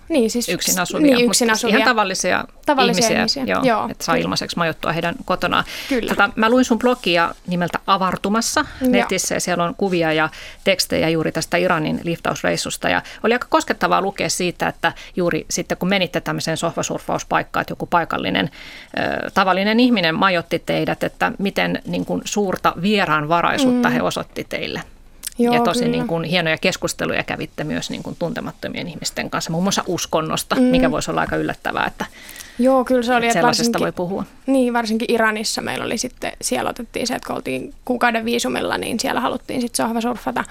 niin, 0.10 0.30
siis 0.30 0.50
yksin 0.50 0.80
asuvia, 0.80 1.16
niin, 1.16 1.26
yksin 1.26 1.52
asuvia. 1.52 1.78
ihan 1.78 1.90
tavallisia, 1.90 2.46
tavallisia 2.66 3.08
ihmisiä, 3.08 3.18
ihmisiä. 3.18 3.44
Joo, 3.56 3.64
joo, 3.64 3.88
että 3.92 4.06
saa 4.06 4.16
kyllä. 4.16 4.24
ilmaiseksi 4.24 4.58
majoittua 4.58 4.92
heidän 4.92 5.16
kotonaan. 5.26 5.64
Kyllä. 5.90 6.10
Tota, 6.10 6.30
mä 6.36 6.50
luin 6.50 6.66
sun 6.66 6.80
blogia 6.80 7.36
nimeltä 7.48 7.80
Avartumassa 7.88 8.66
netissä 8.82 9.36
ja 9.36 9.40
siellä 9.40 9.64
on 9.64 9.76
kuvia 9.76 10.14
ja 10.14 10.30
tekstejä 10.64 11.10
juuri 11.10 11.32
tästä 11.32 11.58
Iranin 11.58 12.00
liftausreissusta 12.04 12.90
ja 12.90 13.02
oli 13.24 13.34
aika 13.34 13.48
koskettavaa 13.50 14.02
lukea 14.02 14.30
siitä, 14.30 14.68
että 14.68 14.94
juuri 15.16 15.46
sitten 15.50 15.78
kun 15.78 15.90
menitte 15.90 16.22
tämmöiseen 16.22 16.58
sohvasurfauspaikkaan, 16.58 17.62
että 17.62 17.72
joku 17.72 17.86
paikallinen 17.86 18.50
ö, 18.98 19.30
tavallinen 19.32 19.80
ihminen 19.80 20.16
majotti 20.16 20.60
teidät, 20.60 21.04
että 21.04 21.32
miten 21.40 21.82
niin 21.86 22.06
kuin, 22.06 22.22
suurta 22.26 22.74
vieraanvaraisuutta 22.82 23.90
mm. 23.90 23.94
he 23.94 24.02
osoitti 24.02 24.46
teille. 24.50 24.82
Joo, 25.40 25.54
ja 25.54 25.62
tosi 25.62 25.88
niin 25.88 26.08
kuin, 26.08 26.24
hienoja 26.24 26.58
keskusteluja 26.58 27.24
kävitte 27.24 27.64
myös 27.64 27.90
niin 27.90 28.04
kuin, 28.04 28.16
tuntemattomien 28.20 28.88
ihmisten 28.88 29.30
kanssa, 29.30 29.52
muun 29.52 29.64
muassa 29.64 29.84
uskonnosta, 29.88 30.56
mm. 30.56 30.62
mikä 30.62 30.92
voisi 30.92 31.12
olla 31.12 31.22
aika 31.22 31.36
yllättävää, 31.36 31.86
että 31.86 32.06
Joo, 32.60 32.86
kyllä 32.86 33.04
se 33.04 33.16
oli, 33.16 33.26
että 33.26 33.34
sellaisesta 33.34 33.80
voi 33.80 33.92
puhua. 33.92 34.24
Niin, 34.46 34.74
varsinkin 34.74 35.12
Iranissa 35.12 35.62
meillä 35.62 35.86
oli 35.86 35.98
sitten, 35.98 36.32
siellä 36.42 36.70
otettiin 36.70 37.08
se, 37.08 37.16
että 37.16 37.28
kun 37.28 37.36
oltiin 37.36 37.74
kuukauden 37.86 38.26
viisumilla, 38.26 38.78
niin 38.78 39.00
siellä 39.00 39.22
haluttiin 39.22 39.62
sitten 39.62 39.86
sohvasurfata. 39.86 40.44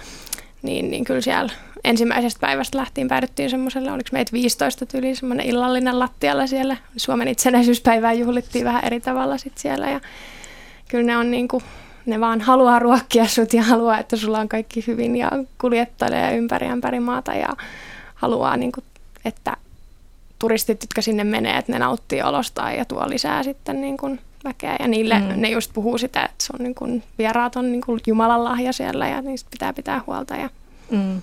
Niin, 0.63 0.91
niin 0.91 1.05
kyllä 1.05 1.21
siellä 1.21 1.53
ensimmäisestä 1.85 2.41
päivästä 2.41 2.79
lähtien 2.79 3.09
päädyttiin 3.09 3.51
semmoiselle, 3.51 3.93
oliko 3.93 4.09
meitä 4.13 4.33
15 4.33 4.87
tyli, 4.87 5.15
semmoinen 5.15 5.47
illallinen 5.47 5.99
lattialla 5.99 6.47
siellä. 6.47 6.77
Suomen 6.97 7.29
itsenäisyyspäivää 7.29 8.13
juhlittiin 8.13 8.65
vähän 8.65 8.85
eri 8.85 9.01
tavalla 9.01 9.39
sitten 9.39 9.63
siellä 9.63 9.91
ja 9.91 10.01
kyllä 10.89 11.05
ne 11.05 11.17
on 11.17 11.31
niin 11.31 11.49
kuin 11.49 11.65
ne 12.07 12.21
vaan 12.21 12.41
haluaa 12.41 12.79
ruokkia 12.79 13.27
sut 13.27 13.53
ja 13.53 13.63
haluaa, 13.63 13.99
että 13.99 14.17
sulla 14.17 14.39
on 14.39 14.49
kaikki 14.49 14.85
hyvin 14.87 15.17
ja 15.17 15.31
kuljettelee 15.61 16.37
ympäri 16.37 16.67
ympäri 16.67 17.01
maata 17.01 17.35
ja 17.35 17.49
haluaa, 18.15 18.57
niin 18.57 18.73
kuin, 18.73 18.85
että 19.25 19.57
turistit, 20.39 20.83
jotka 20.83 21.03
sinne 21.03 21.25
menee, 21.25 21.59
että 21.59 21.73
ne 21.73 21.79
nauttii 21.79 22.23
olostaan 22.23 22.77
ja 22.77 22.85
tuo 22.85 23.09
lisää 23.09 23.43
sitten 23.43 23.81
niin 23.81 23.97
kuin 23.97 24.21
väkeä. 24.45 24.77
Ja 24.81 24.89
niille 24.89 25.19
mm. 25.19 25.33
ne 25.37 25.49
just 25.49 25.71
puhuu 25.75 25.99
sitä, 25.99 26.25
että 26.25 26.45
se 26.45 26.53
on 26.59 26.63
niin 26.63 26.75
kuin, 26.75 27.03
vieraat 27.19 27.57
on 27.57 27.73
niin 27.73 27.83
kuin 27.83 28.01
Jumalan 28.07 28.45
lahja 28.45 28.73
siellä 28.73 29.09
ja 29.09 29.23
niistä 29.23 29.51
pitää 29.51 29.73
pitää 29.73 30.03
huolta. 30.07 30.37
Ja... 30.37 30.51
Mm. 30.91 31.23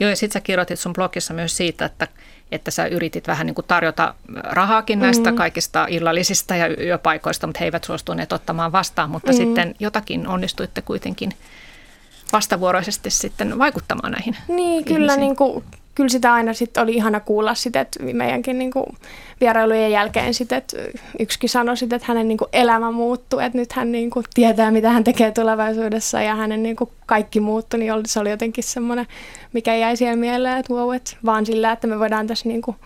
Joo, 0.00 0.10
ja 0.10 0.16
sitten 0.16 0.32
sä 0.32 0.40
kirjoitit 0.40 0.78
sun 0.78 0.92
blogissa 0.92 1.34
myös 1.34 1.56
siitä, 1.56 1.84
että 1.84 2.08
että 2.52 2.70
sä 2.70 2.86
yritit 2.86 3.26
vähän 3.26 3.46
niin 3.46 3.54
kuin 3.54 3.64
tarjota 3.68 4.14
rahaakin 4.34 4.98
näistä 4.98 5.30
mm. 5.30 5.36
kaikista 5.36 5.86
illallisista 5.90 6.56
ja 6.56 6.82
yöpaikoista, 6.84 7.46
mutta 7.46 7.58
he 7.58 7.64
eivät 7.64 7.84
suostuneet 7.84 8.32
ottamaan 8.32 8.72
vastaan, 8.72 9.10
mutta 9.10 9.32
mm. 9.32 9.36
sitten 9.36 9.74
jotakin 9.80 10.26
onnistuitte 10.26 10.82
kuitenkin 10.82 11.32
vastavuoroisesti 12.32 13.10
sitten 13.10 13.58
vaikuttamaan 13.58 14.12
näihin 14.12 14.36
Niin, 14.48 14.58
ihmisiin. 14.60 14.96
kyllä 14.96 15.16
niin 15.16 15.36
kuin 15.36 15.64
kyllä 15.98 16.08
sitä 16.08 16.32
aina 16.32 16.52
sit 16.52 16.76
oli 16.76 16.94
ihana 16.94 17.20
kuulla 17.20 17.54
sitä, 17.54 17.80
että 17.80 18.02
meidänkin 18.02 18.58
niin 18.58 18.70
kuin 18.70 18.86
vierailujen 19.40 19.92
jälkeen 19.92 20.34
sit, 20.34 20.52
että 20.52 20.76
yksikin 21.18 21.50
sanoi 21.50 21.76
sit, 21.76 21.92
että 21.92 22.08
hänen 22.08 22.28
niin 22.28 22.38
kuin 22.38 22.48
elämä 22.52 22.90
muuttuu, 22.90 23.38
että 23.38 23.58
nyt 23.58 23.72
hän 23.72 23.92
niin 23.92 24.10
kuin 24.10 24.24
tietää, 24.34 24.70
mitä 24.70 24.90
hän 24.90 25.04
tekee 25.04 25.30
tulevaisuudessa 25.30 26.22
ja 26.22 26.34
hänen 26.34 26.62
niin 26.62 26.76
kuin 26.76 26.90
kaikki 27.06 27.40
muuttui, 27.40 27.80
niin 27.80 27.92
se 28.06 28.20
oli 28.20 28.30
jotenkin 28.30 28.64
semmoinen, 28.64 29.06
mikä 29.52 29.74
jäi 29.74 29.96
siellä 29.96 30.16
mieleen, 30.16 30.58
että 30.58 30.74
wow, 30.74 30.94
että 30.94 31.16
vaan 31.24 31.46
sillä, 31.46 31.72
että 31.72 31.86
me 31.86 31.98
voidaan 31.98 32.26
tässä 32.26 32.48
niin 32.48 32.62
kuin 32.62 32.76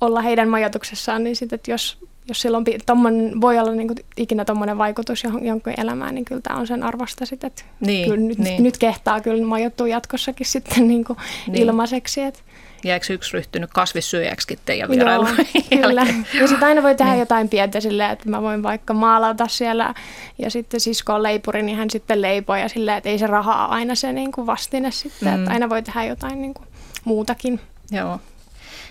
olla 0.00 0.20
heidän 0.20 0.48
majoituksessaan, 0.48 1.24
niin 1.24 1.36
sitten, 1.36 1.56
että 1.56 1.70
jos 1.70 1.98
jos 2.28 2.40
silloin 2.40 2.64
tommon, 2.86 3.40
voi 3.40 3.58
olla 3.58 3.72
niin 3.72 3.88
kuin 3.88 3.98
ikinä 4.16 4.44
tuommoinen 4.44 4.78
vaikutus 4.78 5.24
jonkun 5.24 5.72
elämään, 5.76 6.14
niin 6.14 6.24
kyllä 6.24 6.40
tämä 6.40 6.60
on 6.60 6.66
sen 6.66 6.82
arvosta 6.82 7.26
sitten, 7.26 7.48
että 7.48 7.62
niin, 7.80 8.10
kyllä 8.10 8.28
nyt, 8.28 8.38
niin. 8.38 8.62
nyt 8.62 8.78
kehtaa 8.78 9.20
kyllä 9.20 9.46
majoittua 9.46 9.88
jatkossakin 9.88 10.46
sitten 10.56 10.88
niin 10.88 11.04
kuin 11.04 11.18
niin. 11.46 11.62
ilmaiseksi. 11.62 12.22
Että 12.22 12.40
Jääkö 12.84 13.12
yksi 13.12 13.32
ryhtynyt 13.32 13.70
kasvissyöjäksikin 13.72 14.58
teidän 14.64 14.90
vierailuun? 14.90 15.36
kyllä. 15.82 16.06
Ja 16.40 16.48
sitten 16.48 16.68
aina 16.68 16.82
voi 16.82 16.94
tehdä 16.94 17.10
niin. 17.10 17.20
jotain 17.20 17.48
pientä 17.48 17.80
silleen, 17.80 18.10
että 18.10 18.28
mä 18.28 18.42
voin 18.42 18.62
vaikka 18.62 18.94
maalata 18.94 19.48
siellä 19.48 19.94
ja 20.38 20.50
sitten 20.50 20.80
sisko 20.80 21.14
on 21.14 21.22
leipuri, 21.22 21.62
niin 21.62 21.78
hän 21.78 21.90
sitten 21.90 22.22
leipoo 22.22 22.56
ja 22.56 22.68
silleen, 22.68 22.96
että 22.96 23.08
ei 23.08 23.18
se 23.18 23.26
rahaa 23.26 23.66
aina 23.68 23.94
se 23.94 24.12
niin 24.12 24.32
kuin 24.32 24.46
vastine 24.46 24.90
sitten, 24.90 25.28
mm. 25.28 25.38
että 25.38 25.50
aina 25.50 25.68
voi 25.68 25.82
tehdä 25.82 26.04
jotain 26.04 26.42
niin 26.42 26.54
kuin 26.54 26.68
muutakin. 27.04 27.60
Joo. 27.90 28.20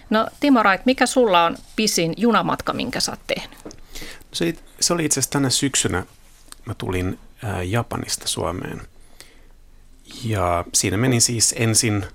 No 0.09 0.27
Timo 0.39 0.63
Rait, 0.63 0.85
mikä 0.85 1.05
sulla 1.05 1.45
on 1.45 1.57
pisin 1.75 2.13
junamatka, 2.17 2.73
minkä 2.73 2.99
sä 2.99 3.11
oot 3.11 3.19
tehnyt? 3.27 3.59
Se, 4.33 4.53
se 4.79 4.93
oli 4.93 5.05
itse 5.05 5.19
asiassa 5.19 5.31
tänä 5.31 5.49
syksynä. 5.49 6.05
Mä 6.65 6.73
tulin 6.73 7.19
ää, 7.43 7.63
Japanista 7.63 8.27
Suomeen. 8.27 8.81
Ja 10.23 10.65
siinä 10.73 10.97
menin 10.97 11.21
siis 11.21 11.55
ensin 11.57 12.05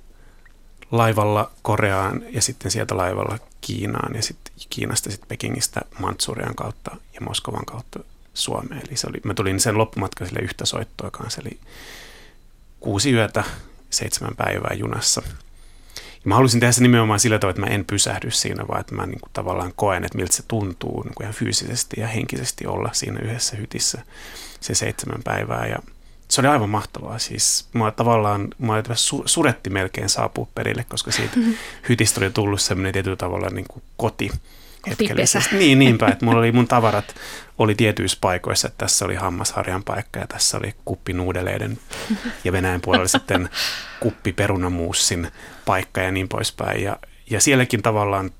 laivalla 0.90 1.50
Koreaan 1.62 2.22
ja 2.30 2.42
sitten 2.42 2.70
sieltä 2.70 2.96
laivalla 2.96 3.38
Kiinaan 3.60 4.14
ja 4.14 4.22
sitten 4.22 4.54
Kiinasta 4.70 5.10
sitten 5.10 5.28
Pekingistä 5.28 5.80
Mantsurian 5.98 6.54
kautta 6.54 6.96
ja 7.14 7.20
Moskovan 7.20 7.64
kautta 7.64 8.00
Suomeen. 8.34 8.82
Eli 8.88 8.96
se 8.96 9.06
oli, 9.06 9.20
mä 9.24 9.34
tulin 9.34 9.60
sen 9.60 9.78
loppumatka 9.78 10.26
sille 10.26 10.40
yhtä 10.40 10.66
soittoa 10.66 11.10
kanssa, 11.10 11.40
eli 11.40 11.58
kuusi 12.80 13.12
yötä, 13.12 13.44
seitsemän 13.90 14.36
päivää 14.36 14.74
junassa. 14.78 15.22
Ja 16.24 16.28
mä 16.28 16.34
halusin 16.34 16.60
tehdä 16.60 16.72
se 16.72 16.82
nimenomaan 16.82 17.20
sillä 17.20 17.38
tavalla, 17.38 17.50
että 17.50 17.66
mä 17.70 17.74
en 17.74 17.84
pysähdy 17.84 18.30
siinä, 18.30 18.68
vaan 18.68 18.80
että 18.80 18.94
mä 18.94 19.06
niin 19.06 19.20
kuin 19.20 19.30
tavallaan 19.32 19.72
koen, 19.76 20.04
että 20.04 20.18
miltä 20.18 20.36
se 20.36 20.42
tuntuu 20.48 21.02
niin 21.02 21.14
kuin 21.14 21.24
ihan 21.24 21.34
fyysisesti 21.34 22.00
ja 22.00 22.06
henkisesti 22.06 22.66
olla 22.66 22.90
siinä 22.92 23.20
yhdessä 23.20 23.56
hytissä 23.56 23.98
se 24.60 24.74
seitsemän 24.74 25.22
päivää. 25.24 25.66
Ja 25.66 25.78
se 26.28 26.40
oli 26.40 26.48
aivan 26.48 26.70
mahtavaa. 26.70 27.18
Siis 27.18 27.68
mua 27.72 27.90
tavallaan, 27.90 28.48
mua 28.58 28.74
su, 28.94 29.22
suretti 29.26 29.70
melkein 29.70 30.08
saapua 30.08 30.48
perille, 30.54 30.84
koska 30.88 31.12
siitä 31.12 31.36
hytistä 31.88 32.20
oli 32.20 32.30
tullut 32.30 32.60
semmoinen 32.60 32.92
tietyllä 32.92 33.16
tavalla 33.16 33.48
niin 33.50 33.66
kuin 33.68 33.82
koti. 33.96 34.30
Hetkellisesti. 34.86 35.56
Niin, 35.56 35.78
niinpä, 35.78 36.08
että 36.08 36.24
mulla 36.24 36.38
oli 36.38 36.52
mun 36.52 36.68
tavarat 36.68 37.14
oli 37.58 37.74
tietyissä 37.74 38.18
paikoissa, 38.20 38.68
että 38.68 38.78
tässä 38.78 39.04
oli 39.04 39.14
hammasharjan 39.14 39.84
paikka 39.84 40.20
ja 40.20 40.26
tässä 40.26 40.58
oli 40.58 40.74
kuppi 40.84 41.12
nuudeleiden 41.12 41.78
ja 42.44 42.52
Venäjän 42.52 42.80
puolella 42.80 43.08
sitten 43.08 43.48
kuppi 44.00 44.32
perunamuussin 44.32 45.28
paikka 45.64 46.00
ja 46.00 46.10
niin 46.10 46.28
poispäin. 46.28 46.82
Ja, 46.82 46.96
ja 47.30 47.40
sielläkin 47.40 47.82
tavallaan 47.82 48.30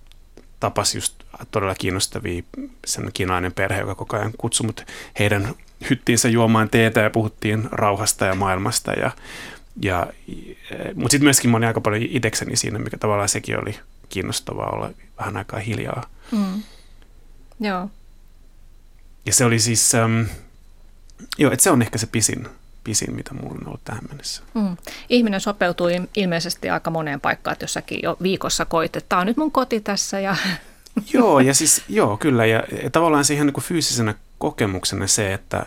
tapasi 0.60 0.98
just 0.98 1.14
todella 1.50 1.74
kiinnostavia 1.74 2.42
sen 2.86 3.10
kiinalainen 3.14 3.52
perhe, 3.52 3.80
joka 3.80 3.94
koko 3.94 4.16
ajan 4.16 4.32
kutsui 4.38 4.66
mut 4.66 4.86
heidän 5.18 5.54
hyttiinsä 5.90 6.28
juomaan 6.28 6.70
teetä 6.70 7.00
ja 7.00 7.10
puhuttiin 7.10 7.68
rauhasta 7.72 8.24
ja 8.24 8.34
maailmasta. 8.34 8.92
Ja, 8.92 9.10
ja, 9.82 10.06
mutta 10.94 11.10
sitten 11.10 11.24
myöskin 11.24 11.50
mä 11.50 11.56
olin 11.56 11.68
aika 11.68 11.80
paljon 11.80 12.02
itekseni 12.10 12.56
siinä, 12.56 12.78
mikä 12.78 12.98
tavallaan 12.98 13.28
sekin 13.28 13.62
oli 13.62 13.74
kiinnostavaa 14.10 14.70
olla 14.70 14.90
vähän 15.18 15.36
aikaa 15.36 15.60
hiljaa. 15.60 16.02
Mm. 16.32 16.62
Joo. 17.60 17.90
Ja 19.26 19.32
se 19.32 19.44
oli 19.44 19.58
siis, 19.58 19.92
um, 20.04 20.26
joo, 21.38 21.52
että 21.52 21.62
se 21.62 21.70
on 21.70 21.82
ehkä 21.82 21.98
se 21.98 22.06
pisin, 22.06 22.48
pisin, 22.84 23.14
mitä 23.14 23.34
mulla 23.34 23.54
on 23.60 23.66
ollut 23.66 23.84
tähän 23.84 24.04
mennessä. 24.08 24.42
Mm. 24.54 24.76
Ihminen 25.08 25.40
sopeutuu 25.40 25.88
ilmeisesti 26.16 26.70
aika 26.70 26.90
moneen 26.90 27.20
paikkaan, 27.20 27.52
että 27.52 27.64
jossakin 27.64 28.00
jo 28.02 28.16
viikossa 28.22 28.64
koit, 28.64 28.96
että 28.96 29.08
tämä 29.08 29.20
on 29.20 29.26
nyt 29.26 29.36
mun 29.36 29.52
koti 29.52 29.80
tässä. 29.80 30.20
Ja... 30.20 30.36
joo, 31.12 31.40
ja 31.40 31.54
siis, 31.54 31.82
joo, 31.88 32.16
kyllä. 32.16 32.46
Ja, 32.46 32.62
ja 32.82 32.90
tavallaan 32.90 33.24
siihen 33.24 33.46
niin 33.46 33.54
kuin 33.54 33.64
fyysisenä 33.64 34.14
kokemuksena 34.38 35.06
se, 35.06 35.32
että 35.34 35.66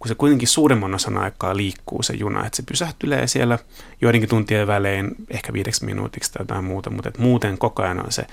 kun 0.00 0.08
se 0.08 0.14
kuitenkin 0.14 0.48
suuremman 0.48 0.94
osan 0.94 1.18
aikaa 1.18 1.56
liikkuu 1.56 2.02
se 2.02 2.14
juna, 2.14 2.46
että 2.46 2.56
se 2.56 2.62
pysähtylee 2.62 3.26
siellä 3.26 3.58
joidenkin 4.00 4.28
tuntien 4.28 4.66
välein, 4.66 5.14
ehkä 5.30 5.52
viideksi 5.52 5.84
minuutiksi 5.84 6.32
tai 6.32 6.42
jotain 6.42 6.64
muuta, 6.64 6.90
mutta 6.90 7.08
että 7.08 7.22
muuten 7.22 7.58
koko 7.58 7.82
ajan 7.82 8.04
on 8.04 8.12
se 8.12 8.26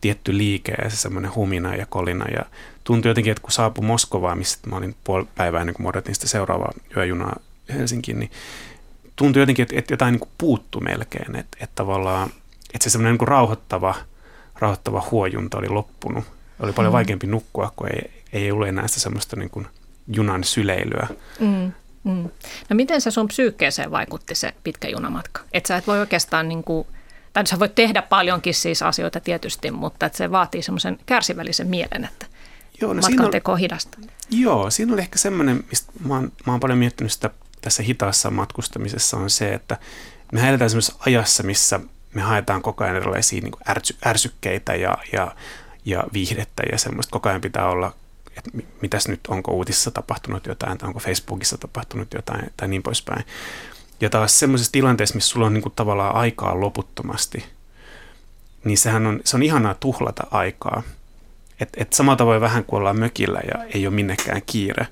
tietty 0.00 0.38
liike 0.38 0.72
ja 0.84 0.90
se 0.90 0.96
semmoinen 0.96 1.34
humina 1.34 1.76
ja 1.76 1.86
kolina. 1.86 2.24
Ja 2.28 2.44
tuntui 2.84 3.10
jotenkin, 3.10 3.30
että 3.30 3.42
kun 3.42 3.52
saapui 3.52 3.84
Moskovaan, 3.84 4.38
missä 4.38 4.58
mä 4.66 4.76
olin 4.76 4.96
puoli 5.04 5.26
päivää 5.34 5.60
ennen 5.60 5.74
kuin 5.74 5.86
mä 5.86 6.12
sitä 6.12 6.28
seuraavaa 6.28 6.72
yöjunaa 6.96 7.36
Helsinkiin, 7.68 8.18
niin 8.18 8.30
tuntui 9.16 9.42
jotenkin, 9.42 9.62
että, 9.62 9.78
että 9.78 9.92
jotain 9.92 10.12
niin 10.12 10.20
kuin 10.20 10.30
puuttu 10.38 10.80
melkein. 10.80 11.36
Että, 11.36 11.56
että 11.60 11.74
tavallaan, 11.74 12.30
että 12.74 12.84
se 12.84 12.90
semmoinen 12.90 13.18
niin 13.18 13.28
rauhoittava, 13.28 13.94
rauhoittava 14.58 15.08
huojunta 15.10 15.58
oli 15.58 15.68
loppunut. 15.68 16.24
Oli 16.60 16.72
paljon 16.72 16.92
mm. 16.92 16.96
vaikeampi 16.96 17.26
nukkua, 17.26 17.72
kun 17.76 17.88
ei, 17.88 18.10
ei 18.32 18.50
ollut 18.50 18.68
enää 18.68 18.88
sitä 18.88 19.00
semmoista 19.00 19.36
niin 19.36 19.50
kuin 19.50 19.66
junan 20.14 20.44
syleilyä. 20.44 21.08
Mm. 21.40 21.72
Mm. 22.04 22.28
No 22.68 22.76
miten 22.76 23.00
se 23.00 23.10
sun 23.10 23.28
psyykkeeseen 23.28 23.90
vaikutti 23.90 24.34
se 24.34 24.54
pitkä 24.64 24.88
junamatka? 24.88 25.40
Että 25.52 25.68
sä 25.68 25.76
et 25.76 25.86
voi 25.86 25.98
oikeastaan 25.98 26.48
niin 26.48 26.64
kuin– 26.64 26.86
tai 27.32 27.46
sä 27.46 27.58
voit 27.58 27.74
tehdä 27.74 28.02
paljonkin 28.02 28.54
siis 28.54 28.82
asioita 28.82 29.20
tietysti, 29.20 29.70
mutta 29.70 30.06
että 30.06 30.18
se 30.18 30.30
vaatii 30.30 30.62
semmoisen 30.62 30.98
kärsivällisen 31.06 31.66
mielen, 31.66 32.04
että 32.04 32.26
Joo, 32.80 32.92
no 32.92 33.02
matkan 33.02 33.30
teko 33.30 33.56
hidasta. 33.56 33.98
Joo, 34.30 34.70
siinä 34.70 34.92
oli 34.92 35.00
ehkä 35.00 35.18
semmoinen, 35.18 35.64
mistä 35.68 35.92
mä 36.06 36.14
oon, 36.14 36.32
mä 36.46 36.52
oon 36.52 36.60
paljon 36.60 36.78
miettinyt 36.78 37.12
sitä 37.12 37.30
tässä 37.60 37.82
hitaassa 37.82 38.30
matkustamisessa 38.30 39.16
on 39.16 39.30
se, 39.30 39.54
että 39.54 39.78
me 40.32 40.48
eletään 40.48 40.70
semmoisessa 40.70 41.02
ajassa, 41.06 41.42
missä 41.42 41.80
me 42.14 42.22
haetaan 42.22 42.62
koko 42.62 42.84
ajan 42.84 42.96
erilaisia 42.96 43.40
niin 43.40 43.52
ärsy, 43.68 43.96
ärsykkeitä 44.06 44.74
ja, 44.74 44.98
ja, 45.12 45.34
ja 45.84 46.04
viihdettä 46.12 46.62
ja 46.72 46.78
semmoista 46.78 47.10
koko 47.10 47.28
ajan 47.28 47.40
pitää 47.40 47.68
olla, 47.68 47.92
että 48.38 48.50
mitäs 48.82 49.08
nyt, 49.08 49.20
onko 49.28 49.52
uutisissa 49.52 49.90
tapahtunut 49.90 50.46
jotain 50.46 50.78
tai 50.78 50.86
onko 50.86 51.00
Facebookissa 51.00 51.58
tapahtunut 51.58 52.14
jotain 52.14 52.50
tai 52.56 52.68
niin 52.68 52.82
poispäin. 52.82 53.24
Ja 54.00 54.10
taas 54.10 54.38
semmoisessa 54.38 54.72
tilanteessa, 54.72 55.14
missä 55.14 55.30
sulla 55.30 55.46
on 55.46 55.54
niin 55.54 55.62
kuin 55.62 55.72
tavallaan 55.76 56.14
aikaa 56.14 56.60
loputtomasti, 56.60 57.44
niin 58.64 58.78
sehän 58.78 59.06
on, 59.06 59.20
se 59.24 59.36
on 59.36 59.42
ihanaa 59.42 59.74
tuhlata 59.74 60.26
aikaa. 60.30 60.82
Et, 61.60 61.68
et 61.76 61.92
samalla 61.92 62.16
tavoin 62.16 62.40
vähän 62.40 62.64
kuin 62.64 62.78
ollaan 62.78 62.98
mökillä 62.98 63.40
ja 63.54 63.64
ei 63.74 63.86
ole 63.86 63.94
minnekään 63.94 64.42
kiire, 64.46 64.86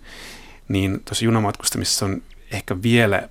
niin 0.68 1.00
tuossa 1.04 1.24
junamatkustamisessa 1.24 2.06
on 2.06 2.22
ehkä 2.52 2.82
vielä, 2.82 3.28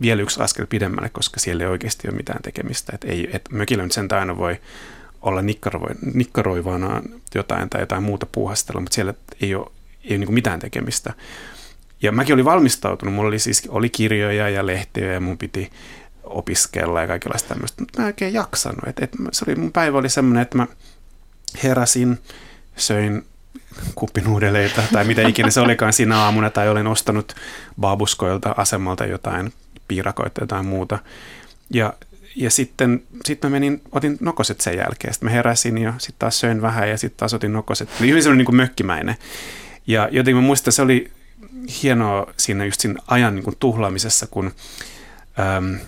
vielä 0.00 0.22
yksi 0.22 0.42
askel 0.42 0.66
pidemmälle, 0.66 1.08
koska 1.08 1.40
siellä 1.40 1.64
ei 1.64 1.70
oikeasti 1.70 2.08
ole 2.08 2.16
mitään 2.16 2.42
tekemistä. 2.42 2.92
Et 2.94 3.04
ei, 3.04 3.28
et 3.32 3.48
mökillä 3.50 3.82
nyt 3.82 3.92
sen 3.92 4.08
aina 4.10 4.36
voi 4.36 4.60
olla 5.22 5.42
nikkaroivana 6.14 7.02
jotain 7.34 7.70
tai 7.70 7.82
jotain 7.82 8.02
muuta 8.02 8.26
puuhastella, 8.32 8.80
mutta 8.80 8.94
siellä 8.94 9.14
ei 9.40 9.54
ole, 9.54 9.66
ei 10.04 10.10
ole 10.10 10.18
niin 10.18 10.34
mitään 10.34 10.60
tekemistä. 10.60 11.12
Ja 12.02 12.12
mäkin 12.12 12.34
olin 12.34 12.44
valmistautunut, 12.44 13.14
mulla 13.14 13.28
oli 13.28 13.38
siis 13.38 13.62
oli 13.68 13.90
kirjoja 13.90 14.48
ja 14.48 14.66
lehtiä 14.66 15.12
ja 15.12 15.20
mun 15.20 15.38
piti 15.38 15.72
opiskella 16.24 17.00
ja 17.00 17.06
kaikenlaista 17.06 17.48
tämmöistä, 17.48 17.82
mutta 17.82 17.98
mä 17.98 18.04
en 18.04 18.06
oikein 18.06 18.34
jaksanut. 18.34 18.80
Et, 18.86 19.02
et, 19.02 19.10
se 19.32 19.44
oli, 19.48 19.56
mun 19.56 19.72
päivä 19.72 19.98
oli 19.98 20.08
semmoinen, 20.08 20.42
että 20.42 20.56
mä 20.56 20.66
heräsin, 21.62 22.18
söin 22.76 23.24
kuppinuudeleita 23.94 24.82
tai 24.92 25.04
mitä 25.04 25.28
ikinä 25.28 25.50
se 25.50 25.60
olikaan 25.60 25.92
siinä 25.92 26.18
aamuna, 26.18 26.50
tai 26.50 26.68
olen 26.68 26.86
ostanut 26.86 27.34
babuskoilta 27.80 28.54
asemalta 28.56 29.06
jotain 29.06 29.52
piirakoita 29.88 30.40
jotain 30.40 30.66
muuta. 30.66 30.98
Ja, 31.70 31.92
ja 32.36 32.50
sitten 32.50 33.02
sit 33.24 33.42
mä 33.42 33.50
menin, 33.50 33.82
otin 33.92 34.16
nokoset 34.20 34.60
sen 34.60 34.76
jälkeen. 34.76 35.14
Sitten 35.14 35.26
mä 35.26 35.30
heräsin 35.30 35.78
ja 35.78 35.94
sitten 35.98 36.18
taas 36.18 36.40
söin 36.40 36.62
vähän 36.62 36.88
ja 36.90 36.98
sitten 36.98 37.18
taas 37.18 37.34
otin 37.34 37.52
nokoset. 37.52 37.88
Eli 38.00 38.08
hyvin 38.08 38.22
semmoinen 38.22 38.46
niin 38.46 38.56
mökkimäinen. 38.56 39.16
Ja 39.86 40.08
jotenkin 40.12 40.36
mä 40.36 40.46
muistan, 40.46 40.72
se 40.72 40.82
oli 40.82 41.10
hienoa 41.82 42.32
siinä 42.36 42.64
just 42.64 42.80
siinä 42.80 43.00
ajan 43.06 43.34
niin 43.34 43.44
kuin 43.44 43.56
tuhlaamisessa, 43.60 44.26
kun 44.26 44.54
äm, 45.56 45.78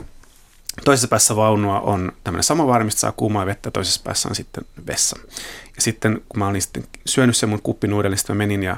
toisessa 0.85 1.09
päässä 1.09 1.37
vaunua 1.37 1.81
on 1.81 2.13
tämmöinen 2.25 2.45
samovaari, 2.45 2.85
mistä 2.85 3.01
saa 3.01 3.13
kuumaa 3.13 3.47
vettä, 3.47 3.71
toisessa 3.71 4.01
päässä 4.05 4.29
on 4.29 4.35
sitten 4.35 4.65
vessa. 4.87 5.19
Ja 5.77 5.83
sitten 5.83 6.23
kun 6.29 6.39
mä 6.39 6.49
olin 6.49 6.63
sitten 6.63 6.85
syönyt 7.07 7.37
sen 7.37 7.49
mun 7.49 7.63
kuppinuudelista, 7.63 8.35
mä 8.35 8.39
menin 8.39 8.63
ja 8.63 8.77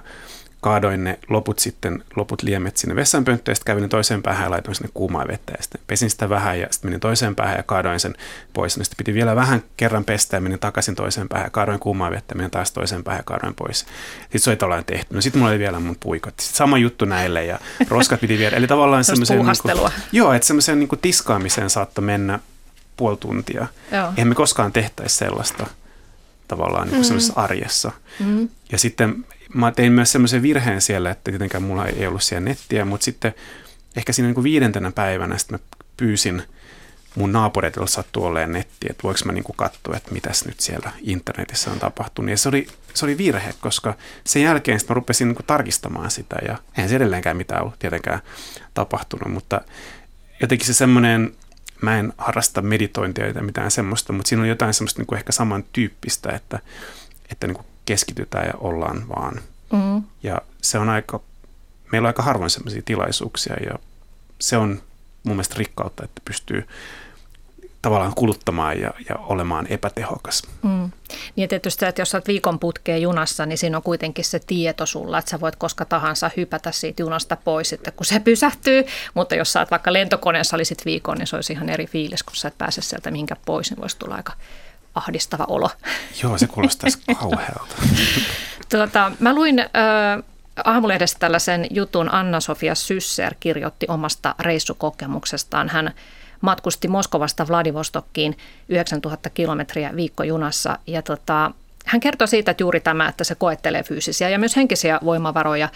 kaadoin 0.60 1.04
ne 1.04 1.18
loput 1.28 1.58
sitten, 1.58 2.04
loput 2.16 2.42
liemet 2.42 2.76
sinne 2.76 2.96
vessanpönttöön, 2.96 3.56
sitten 3.56 3.74
kävin 3.74 3.88
toiseen 3.88 4.22
päähän 4.22 4.44
ja 4.44 4.50
laitoin 4.50 4.74
sinne 4.74 4.90
kuumaa 4.94 5.28
vettä 5.28 5.52
ja 5.56 5.62
sitten 5.62 5.80
pesin 5.86 6.10
sitä 6.10 6.28
vähän 6.28 6.60
ja 6.60 6.66
sitten 6.70 6.90
menin 6.90 7.00
toiseen 7.00 7.36
päähän 7.36 7.56
ja 7.56 7.62
kaadoin 7.62 8.00
sen 8.00 8.14
pois. 8.52 8.76
Ja 8.76 8.84
sitten 8.84 8.96
piti 8.96 9.14
vielä 9.14 9.36
vähän 9.36 9.62
kerran 9.76 10.04
pestä 10.04 10.36
ja 10.36 10.40
menin 10.40 10.58
takaisin 10.58 10.94
toiseen 10.94 11.28
päähän 11.28 11.46
ja 11.46 11.50
kaadoin 11.50 11.78
kuumaa 11.78 12.10
vettä 12.10 12.32
ja 12.32 12.36
menin 12.36 12.50
taas 12.50 12.72
toiseen 12.72 13.04
päähän 13.04 13.18
ja 13.18 13.24
kaadoin 13.24 13.54
pois. 13.54 13.78
Sitten 14.20 14.40
se 14.40 14.50
oli 14.50 14.56
tällainen 14.56 14.84
tehty. 14.84 15.14
No 15.14 15.20
sitten 15.20 15.38
mulla 15.38 15.50
oli 15.50 15.58
vielä 15.58 15.80
mun 15.80 15.96
puikot. 16.00 16.34
Sitten 16.40 16.56
sama 16.56 16.78
juttu 16.78 17.04
näille 17.04 17.44
ja 17.44 17.58
roskat 17.88 18.20
piti 18.20 18.38
vielä. 18.38 18.56
Eli 18.56 18.66
tavallaan 18.66 19.04
semmoisen... 19.04 19.38
Niin 19.38 19.56
kuin, 19.62 19.92
joo, 20.12 20.32
että 20.32 20.46
semmoiseen 20.46 20.78
niin 20.78 20.88
kuin 20.88 21.00
tiskaamiseen 21.00 21.70
saattoi 21.70 22.04
mennä 22.04 22.38
puoli 22.96 23.16
tuntia. 23.16 23.66
Joo. 23.92 24.08
Eihän 24.16 24.28
me 24.28 24.34
koskaan 24.34 24.72
tehtäisi 24.72 25.16
sellaista 25.16 25.66
tavallaan 26.48 26.88
niin 26.88 27.06
kuin 27.08 27.12
mm. 27.12 27.32
arjessa. 27.36 27.92
Mm. 28.18 28.48
Ja 28.72 28.78
sitten 28.78 29.24
mä 29.54 29.72
tein 29.72 29.92
myös 29.92 30.12
semmoisen 30.12 30.42
virheen 30.42 30.80
siellä, 30.80 31.10
että 31.10 31.30
tietenkään 31.30 31.62
mulla 31.62 31.86
ei 31.86 32.06
ollut 32.06 32.22
siellä 32.22 32.44
nettiä, 32.44 32.84
mutta 32.84 33.04
sitten 33.04 33.34
ehkä 33.96 34.12
siinä 34.12 34.26
niin 34.26 34.34
kuin 34.34 34.44
viidentenä 34.44 34.92
päivänä 34.92 35.38
sitten 35.38 35.58
mä 35.60 35.76
pyysin 35.96 36.42
mun 37.14 37.32
naapureilta 37.32 37.86
sattuu 37.86 38.24
olleen 38.24 38.52
netti, 38.52 38.86
että 38.90 39.02
voiko 39.02 39.20
mä 39.24 39.32
niin 39.32 39.44
kuin 39.44 39.56
katsoa, 39.56 39.96
että 39.96 40.12
mitäs 40.12 40.44
nyt 40.44 40.60
siellä 40.60 40.92
internetissä 41.00 41.70
on 41.70 41.78
tapahtunut. 41.78 42.30
Ja 42.30 42.36
se 42.36 42.48
oli 42.48 42.66
se 42.94 43.06
oli 43.06 43.18
virhe, 43.18 43.54
koska 43.60 43.96
sen 44.24 44.42
jälkeen 44.42 44.80
sitten 44.80 44.94
mä 44.94 44.98
rupesin 44.98 45.28
niin 45.28 45.36
kuin 45.36 45.46
tarkistamaan 45.46 46.10
sitä 46.10 46.36
ja 46.48 46.58
eihän 46.76 46.88
se 46.88 46.96
edelleenkään 46.96 47.36
mitään 47.36 47.62
ole 47.62 47.72
tietenkään 47.78 48.20
tapahtunut, 48.74 49.32
mutta 49.32 49.60
jotenkin 50.40 50.66
se 50.66 50.74
semmoinen, 50.74 51.34
mä 51.82 51.98
en 51.98 52.12
harrasta 52.18 52.62
meditointia 52.62 53.34
tai 53.34 53.42
mitään 53.42 53.70
semmoista, 53.70 54.12
mutta 54.12 54.28
siinä 54.28 54.42
on 54.42 54.48
jotain 54.48 54.74
semmoista 54.74 55.00
niin 55.00 55.06
kuin 55.06 55.16
ehkä 55.18 55.32
samantyyppistä, 55.32 56.30
että, 56.30 56.58
että 57.30 57.46
niin 57.46 57.54
kuin 57.54 57.66
keskitytään 57.90 58.46
ja 58.46 58.54
ollaan 58.58 59.08
vaan. 59.08 59.40
Mm. 59.72 60.02
Ja 60.22 60.40
se 60.62 60.78
on 60.78 60.88
aika, 60.88 61.20
meillä 61.92 62.06
on 62.06 62.10
aika 62.10 62.22
harvoin 62.22 62.50
semmoisia 62.50 62.82
tilaisuuksia 62.84 63.56
ja 63.70 63.78
se 64.38 64.56
on 64.56 64.82
mun 65.22 65.36
mielestä 65.36 65.54
rikkautta, 65.58 66.04
että 66.04 66.22
pystyy 66.24 66.68
tavallaan 67.82 68.14
kuluttamaan 68.14 68.80
ja, 68.80 68.90
ja 69.08 69.16
olemaan 69.16 69.66
epätehokas. 69.70 70.42
Mm. 70.62 70.90
Niin 71.36 71.48
tietysti, 71.48 71.84
että 71.84 72.02
jos 72.02 72.14
olet 72.14 72.28
viikon 72.28 72.58
putkeen 72.58 73.02
junassa, 73.02 73.46
niin 73.46 73.58
siinä 73.58 73.76
on 73.76 73.82
kuitenkin 73.82 74.24
se 74.24 74.38
tieto 74.38 74.86
sulla, 74.86 75.18
että 75.18 75.30
sä 75.30 75.40
voit 75.40 75.56
koska 75.56 75.84
tahansa 75.84 76.30
hypätä 76.36 76.72
siitä 76.72 77.02
junasta 77.02 77.36
pois 77.36 77.68
sitten, 77.68 77.92
kun 77.92 78.06
se 78.06 78.20
pysähtyy. 78.20 78.84
Mutta 79.14 79.34
jos 79.34 79.52
sä 79.52 79.60
oot 79.60 79.70
vaikka 79.70 79.92
lentokoneessa 79.92 80.56
olisit 80.56 80.84
viikon, 80.84 81.18
niin 81.18 81.26
se 81.26 81.36
olisi 81.36 81.52
ihan 81.52 81.68
eri 81.68 81.86
fiilis, 81.86 82.22
kun 82.22 82.36
sä 82.36 82.48
et 82.48 82.58
pääse 82.58 82.82
sieltä 82.82 83.10
minkä 83.10 83.36
pois, 83.46 83.70
niin 83.70 83.80
voisi 83.80 83.98
tulla 83.98 84.14
aika 84.14 84.32
ahdistava 84.94 85.44
olo. 85.48 85.70
Joo, 86.22 86.38
se 86.38 86.46
kuulostaisi 86.46 86.98
kauhealta. 87.20 87.74
tuota, 88.68 89.12
mä 89.20 89.34
luin 89.34 89.58
äh, 89.58 89.68
Aamulehdestä 90.64 91.18
tällaisen 91.18 91.66
jutun 91.70 92.14
Anna-Sofia 92.14 92.74
Sysser 92.74 93.34
kirjoitti 93.40 93.86
omasta 93.88 94.34
reissukokemuksestaan. 94.38 95.68
Hän 95.68 95.94
matkusti 96.40 96.88
Moskovasta 96.88 97.48
Vladivostokkiin 97.48 98.36
9000 98.68 99.30
kilometriä 99.30 99.96
viikkojunassa 99.96 100.78
ja 100.86 101.02
tota, 101.02 101.50
hän 101.84 102.00
kertoi 102.00 102.28
siitä, 102.28 102.50
että 102.50 102.62
juuri 102.62 102.80
tämä, 102.80 103.08
että 103.08 103.24
se 103.24 103.34
koettelee 103.34 103.82
fyysisiä 103.82 104.28
ja 104.28 104.38
myös 104.38 104.56
henkisiä 104.56 105.00
voimavaroja 105.04 105.68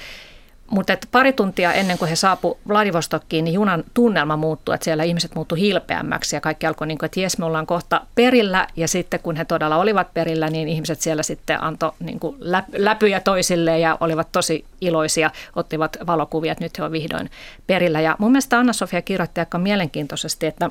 mutta 0.75 0.97
pari 1.13 1.33
tuntia 1.33 1.73
ennen 1.73 1.99
kuin 1.99 2.09
he 2.09 2.17
saapu 2.17 2.59
Vladivostokkiin, 2.69 3.45
niin 3.45 3.55
junan 3.55 3.85
tunnelma 3.95 4.37
muuttui, 4.37 4.75
että 4.75 4.85
siellä 4.85 5.05
ihmiset 5.05 5.35
muuttu 5.35 5.55
hilpeämmäksi 5.55 6.37
ja 6.37 6.41
kaikki 6.41 6.67
alkoi 6.67 6.87
niin 6.87 6.99
kuin, 6.99 7.07
että 7.07 7.21
jes, 7.21 7.39
me 7.39 7.45
ollaan 7.45 7.67
kohta 7.67 8.01
perillä. 8.15 8.67
Ja 8.77 8.89
sitten 8.89 9.21
kun 9.21 9.37
he 9.37 9.45
todella 9.45 9.77
olivat 9.77 10.15
perillä, 10.15 10.51
niin 10.51 10.69
ihmiset 10.69 11.01
siellä 11.01 11.23
sitten 11.23 11.63
antoi 11.63 11.93
niin 12.01 12.21
kuin 12.21 12.37
läpyjä 12.77 13.21
toisilleen 13.21 13.81
ja 13.81 13.99
olivat 14.01 14.29
tosi 14.33 14.65
iloisia, 14.81 15.31
ottivat 15.57 15.97
valokuvia, 16.07 16.53
että 16.53 16.65
nyt 16.65 16.79
he 16.79 16.85
on 16.85 16.93
vihdoin 16.93 17.31
perillä. 17.67 18.01
Ja 18.01 18.17
mun 18.19 18.33
mielestä 18.33 18.59
Anna-Sofia 18.59 19.03
kirjoitti 19.03 19.41
aika 19.41 19.59
mielenkiintoisesti, 19.59 20.47
että 20.47 20.71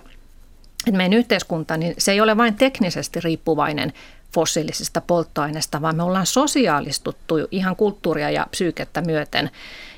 että 0.88 0.98
meidän 0.98 1.14
yhteiskunta, 1.14 1.78
niin 1.78 1.94
se 1.98 2.12
ei 2.12 2.22
ole 2.22 2.38
vain 2.38 2.56
teknisesti 2.56 3.20
riippuvainen 3.20 3.94
fossiilisista 4.34 5.02
polttoaineista, 5.02 5.82
vaan 5.82 5.96
me 5.96 6.04
ollaan 6.04 6.26
sosiaalistuttu 6.26 7.36
ihan 7.52 7.76
kulttuuria 7.76 8.30
ja 8.30 8.48
psyykettä 8.52 9.02
myöten. 9.02 9.52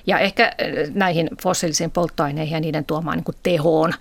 Ja 0.07 0.19
ehkä 0.19 0.51
eh, 0.57 0.89
näihin 0.93 1.29
fossiilisiin 1.41 1.91
polttoaineihin 1.91 2.53
ja 2.53 2.59
niiden 2.59 2.85
tuomaan 2.85 3.17
niin 3.17 3.37
tehoon. 3.43 3.93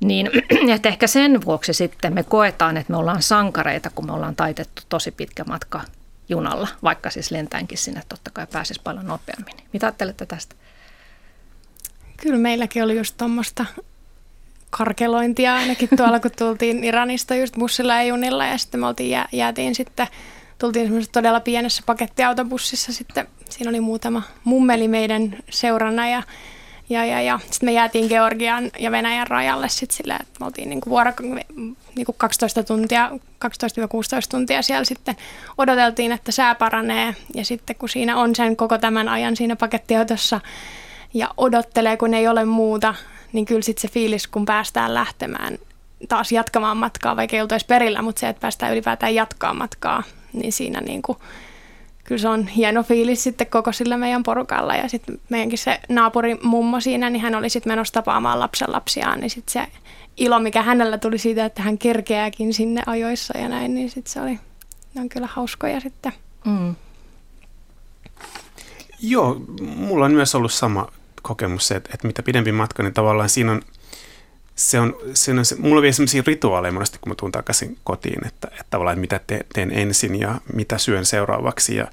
Niin, 0.00 0.30
että 0.74 0.88
ehkä 0.88 1.06
sen 1.06 1.44
vuoksi 1.44 1.72
sitten 1.72 2.14
me 2.14 2.22
koetaan, 2.22 2.76
että 2.76 2.92
me 2.92 2.96
ollaan 2.96 3.22
sankareita, 3.22 3.90
kun 3.94 4.06
me 4.06 4.12
ollaan 4.12 4.36
taitettu 4.36 4.82
tosi 4.88 5.10
pitkä 5.10 5.44
matka 5.44 5.80
junalla, 6.28 6.68
vaikka 6.82 7.10
siis 7.10 7.30
lentäenkin 7.30 7.78
sinne 7.78 8.02
totta 8.08 8.30
kai 8.30 8.46
pääsisi 8.52 8.80
paljon 8.84 9.06
nopeammin. 9.06 9.54
Mitä 9.72 9.86
ajattelette 9.86 10.26
tästä? 10.26 10.54
Kyllä 12.16 12.38
meilläkin 12.38 12.84
oli 12.84 12.96
just 12.96 13.14
tuommoista 13.18 13.64
karkelointia 14.70 15.54
ainakin 15.54 15.88
tuolla, 15.96 16.20
kun 16.20 16.30
tultiin 16.38 16.84
Iranista 16.84 17.34
just 17.34 17.54
bussilla 17.54 17.94
ja 17.94 18.02
junilla 18.02 18.46
ja 18.46 18.58
sitten 18.58 18.80
me 18.80 18.86
oltiin 18.86 19.10
jää, 19.10 19.28
jäätiin 19.32 19.74
sitten, 19.74 20.06
tultiin 20.58 20.86
semmoisessa 20.86 21.12
todella 21.12 21.40
pienessä 21.40 21.82
pakettiautobussissa 21.86 22.92
sitten, 22.92 23.28
siinä 23.50 23.70
oli 23.70 23.80
muutama 23.80 24.22
mummeli 24.44 24.88
meidän 24.88 25.36
seurana 25.50 26.08
ja 26.08 26.22
ja, 26.90 27.04
ja, 27.04 27.22
ja. 27.22 27.40
Sitten 27.50 27.66
me 27.66 27.72
jäätiin 27.72 28.08
Georgian 28.08 28.70
ja 28.78 28.90
Venäjän 28.90 29.26
rajalle 29.26 29.68
sitten 29.68 29.96
silleen, 29.96 30.22
että 30.22 30.40
me 30.40 30.46
oltiin 30.46 30.68
niinku 30.68 30.90
vuoro, 30.90 31.12
niinku 31.94 32.12
12 32.12 32.62
tuntia, 32.62 33.10
12-16 33.12 33.18
tuntia 34.30 34.62
siellä 34.62 34.84
sitten 34.84 35.16
odoteltiin, 35.58 36.12
että 36.12 36.32
sää 36.32 36.54
paranee. 36.54 37.16
Ja 37.34 37.44
sitten 37.44 37.76
kun 37.76 37.88
siinä 37.88 38.16
on 38.16 38.34
sen 38.34 38.56
koko 38.56 38.78
tämän 38.78 39.08
ajan 39.08 39.36
siinä 39.36 39.56
pakettiautossa 39.56 40.40
ja 41.14 41.28
odottelee, 41.36 41.96
kun 41.96 42.14
ei 42.14 42.28
ole 42.28 42.44
muuta, 42.44 42.94
niin 43.32 43.44
kyllä 43.44 43.62
sitten 43.62 43.82
se 43.82 43.88
fiilis, 43.88 44.26
kun 44.26 44.44
päästään 44.44 44.94
lähtemään 44.94 45.58
taas 46.08 46.32
jatkamaan 46.32 46.76
matkaa, 46.76 47.16
vaikka 47.16 47.36
ei 47.36 47.42
oltaisi 47.42 47.66
perillä, 47.66 48.02
mutta 48.02 48.20
se, 48.20 48.28
että 48.28 48.40
päästään 48.40 48.72
ylipäätään 48.72 49.14
jatkaa 49.14 49.54
matkaa, 49.54 50.02
niin 50.38 50.52
siinä 50.52 50.80
niin 50.80 51.02
kuin, 51.02 51.18
kyllä 52.04 52.20
se 52.20 52.28
on 52.28 52.46
hieno 52.46 52.82
fiilis 52.82 53.22
sitten 53.22 53.46
koko 53.46 53.72
sillä 53.72 53.96
meidän 53.96 54.22
porukalla. 54.22 54.74
Ja 54.74 54.88
sitten 54.88 55.18
meidänkin 55.28 55.58
se 55.58 55.80
naapuri 55.88 56.38
mummo 56.42 56.80
siinä, 56.80 57.10
niin 57.10 57.22
hän 57.22 57.34
oli 57.34 57.48
sitten 57.48 57.72
menossa 57.72 57.94
tapaamaan 57.94 58.40
lapsen 58.40 58.72
lapsiaan, 58.72 59.20
niin 59.20 59.30
sitten 59.30 59.52
se 59.52 59.72
ilo, 60.16 60.40
mikä 60.40 60.62
hänellä 60.62 60.98
tuli 60.98 61.18
siitä, 61.18 61.44
että 61.44 61.62
hän 61.62 61.78
kerkeääkin 61.78 62.54
sinne 62.54 62.82
ajoissa 62.86 63.38
ja 63.38 63.48
näin, 63.48 63.74
niin 63.74 63.90
sitten 63.90 64.12
se 64.12 64.20
oli, 64.20 64.38
ne 64.94 65.00
on 65.00 65.08
kyllä 65.08 65.28
hauskoja 65.30 65.80
sitten. 65.80 66.12
Mm. 66.44 66.74
Joo, 69.00 69.40
mulla 69.76 70.04
on 70.04 70.12
myös 70.12 70.34
ollut 70.34 70.52
sama 70.52 70.88
kokemus 71.22 71.68
se, 71.68 71.76
että, 71.76 71.90
että 71.94 72.06
mitä 72.06 72.22
pidempi 72.22 72.52
matka, 72.52 72.82
niin 72.82 72.94
tavallaan 72.94 73.28
siinä 73.28 73.52
on, 73.52 73.62
se 74.58 74.80
on, 74.80 74.96
se 75.14 75.32
on 75.32 75.44
se, 75.44 75.56
mulla 75.58 75.76
on 75.76 75.82
vielä 75.82 75.92
sellaisia 75.92 76.22
rituaaleja 76.26 76.72
monesti, 76.72 76.98
kun 77.00 77.10
mä 77.10 77.14
tuun 77.14 77.32
takaisin 77.32 77.78
kotiin, 77.84 78.26
että, 78.26 78.48
että 78.52 78.64
tavallaan, 78.70 78.94
että 78.94 79.00
mitä 79.00 79.20
te, 79.26 79.46
teen 79.54 79.70
ensin 79.70 80.20
ja 80.20 80.40
mitä 80.54 80.78
syön 80.78 81.04
seuraavaksi. 81.04 81.76
Ja, 81.76 81.86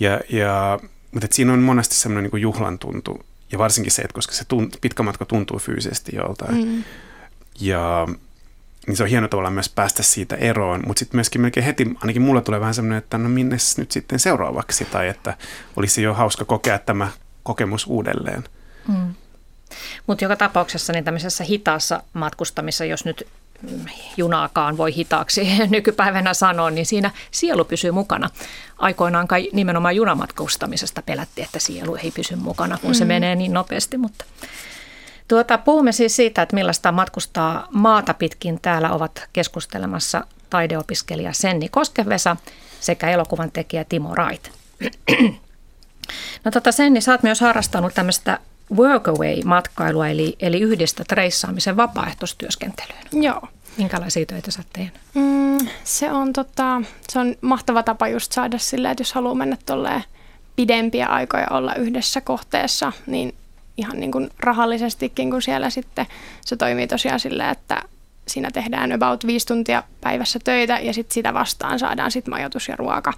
ja, 0.00 0.20
ja, 0.28 0.78
mutta 1.12 1.28
siinä 1.30 1.52
on 1.52 1.58
monesti 1.58 1.94
semmoinen 1.94 2.30
niin 2.32 2.42
juhlan 2.42 2.78
tuntu, 2.78 3.20
ja 3.52 3.58
varsinkin 3.58 3.92
se, 3.92 4.02
että 4.02 4.14
koska 4.14 4.32
se 4.32 4.44
tunt, 4.44 4.76
pitkä 4.80 5.02
matka 5.02 5.24
tuntuu 5.24 5.58
fyysisesti 5.58 6.16
joltain. 6.16 6.64
Mm. 6.64 6.84
Ja 7.60 8.08
niin 8.86 8.96
se 8.96 9.02
on 9.02 9.08
hieno 9.08 9.28
tavallaan 9.28 9.54
myös 9.54 9.68
päästä 9.68 10.02
siitä 10.02 10.36
eroon, 10.36 10.82
mutta 10.86 10.98
sitten 10.98 11.16
myöskin 11.16 11.40
melkein 11.40 11.66
heti, 11.66 11.86
ainakin 12.00 12.22
mulla 12.22 12.40
tulee 12.40 12.60
vähän 12.60 12.74
semmoinen, 12.74 12.98
että 12.98 13.18
no 13.18 13.28
minne 13.28 13.56
nyt 13.76 13.92
sitten 13.92 14.18
seuraavaksi, 14.18 14.84
tai 14.84 15.08
että 15.08 15.36
olisi 15.76 16.02
jo 16.02 16.14
hauska 16.14 16.44
kokea 16.44 16.78
tämä 16.78 17.08
kokemus 17.42 17.86
uudelleen. 17.86 18.44
Mm. 18.88 19.14
Mutta 20.06 20.24
joka 20.24 20.36
tapauksessa 20.36 20.92
niin 20.92 21.04
tämmöisessä 21.04 21.44
hitaassa 21.44 22.02
matkustamissa, 22.12 22.84
jos 22.84 23.04
nyt 23.04 23.26
junaakaan 24.16 24.76
voi 24.76 24.94
hitaaksi 24.94 25.58
nykypäivänä 25.70 26.34
sanoa, 26.34 26.70
niin 26.70 26.86
siinä 26.86 27.10
sielu 27.30 27.64
pysyy 27.64 27.90
mukana. 27.90 28.30
Aikoinaan 28.78 29.28
kai 29.28 29.48
nimenomaan 29.52 29.96
junamatkustamisesta 29.96 31.02
pelättiin, 31.02 31.44
että 31.44 31.58
sielu 31.58 31.94
ei 31.94 32.10
pysy 32.10 32.36
mukana, 32.36 32.78
kun 32.78 32.90
mm. 32.90 32.94
se 32.94 33.04
menee 33.04 33.34
niin 33.34 33.52
nopeasti, 33.52 33.96
mutta 33.96 34.24
Tuota, 35.28 35.58
puhumme 35.58 35.92
siis 35.92 36.16
siitä, 36.16 36.42
että 36.42 36.54
millaista 36.54 36.92
matkustaa 36.92 37.68
maata 37.70 38.14
pitkin. 38.14 38.60
Täällä 38.60 38.90
ovat 38.90 39.28
keskustelemassa 39.32 40.26
taideopiskelija 40.50 41.32
Senni 41.32 41.68
Koskevesa 41.68 42.36
sekä 42.80 43.10
elokuvan 43.10 43.50
tekijä 43.50 43.84
Timo 43.84 44.14
Rait. 44.14 44.52
No 46.44 46.50
tota 46.50 46.72
Senni, 46.72 47.00
sä 47.00 47.12
oot 47.12 47.22
myös 47.22 47.40
harrastanut 47.40 47.94
tämmöistä 47.94 48.38
workaway-matkailua, 48.76 50.08
eli, 50.08 50.36
eli 50.40 50.60
yhdistä 50.60 51.04
reissaamisen 51.12 51.76
vapaaehtoistyöskentelyyn. 51.76 53.22
Joo. 53.22 53.48
Minkälaisia 53.76 54.26
töitä 54.26 54.50
sä 54.50 54.62
teen? 54.72 54.92
Mm, 55.14 55.68
se, 55.84 56.12
on, 56.12 56.32
tota, 56.32 56.82
se 57.08 57.18
on 57.18 57.34
mahtava 57.40 57.82
tapa 57.82 58.08
just 58.08 58.32
saada 58.32 58.58
sillä, 58.58 58.90
että 58.90 59.00
jos 59.00 59.12
haluaa 59.12 59.34
mennä 59.34 59.56
tolleen 59.66 60.04
pidempiä 60.56 61.06
aikoja 61.06 61.46
olla 61.50 61.74
yhdessä 61.74 62.20
kohteessa, 62.20 62.92
niin 63.06 63.34
ihan 63.76 64.00
niin 64.00 64.12
kuin 64.12 64.30
rahallisestikin, 64.38 65.30
kun 65.30 65.42
siellä 65.42 65.70
sitten 65.70 66.06
se 66.44 66.56
toimii 66.56 66.86
tosiaan 66.86 67.20
sillä, 67.20 67.50
että 67.50 67.82
siinä 68.28 68.50
tehdään 68.50 68.92
about 68.92 69.26
viisi 69.26 69.46
tuntia 69.46 69.82
päivässä 70.00 70.38
töitä 70.44 70.78
ja 70.78 70.92
sitten 70.92 71.14
sitä 71.14 71.34
vastaan 71.34 71.78
saadaan 71.78 72.10
sitten 72.10 72.34
majoitus 72.34 72.68
ja 72.68 72.76
ruoka. 72.76 73.12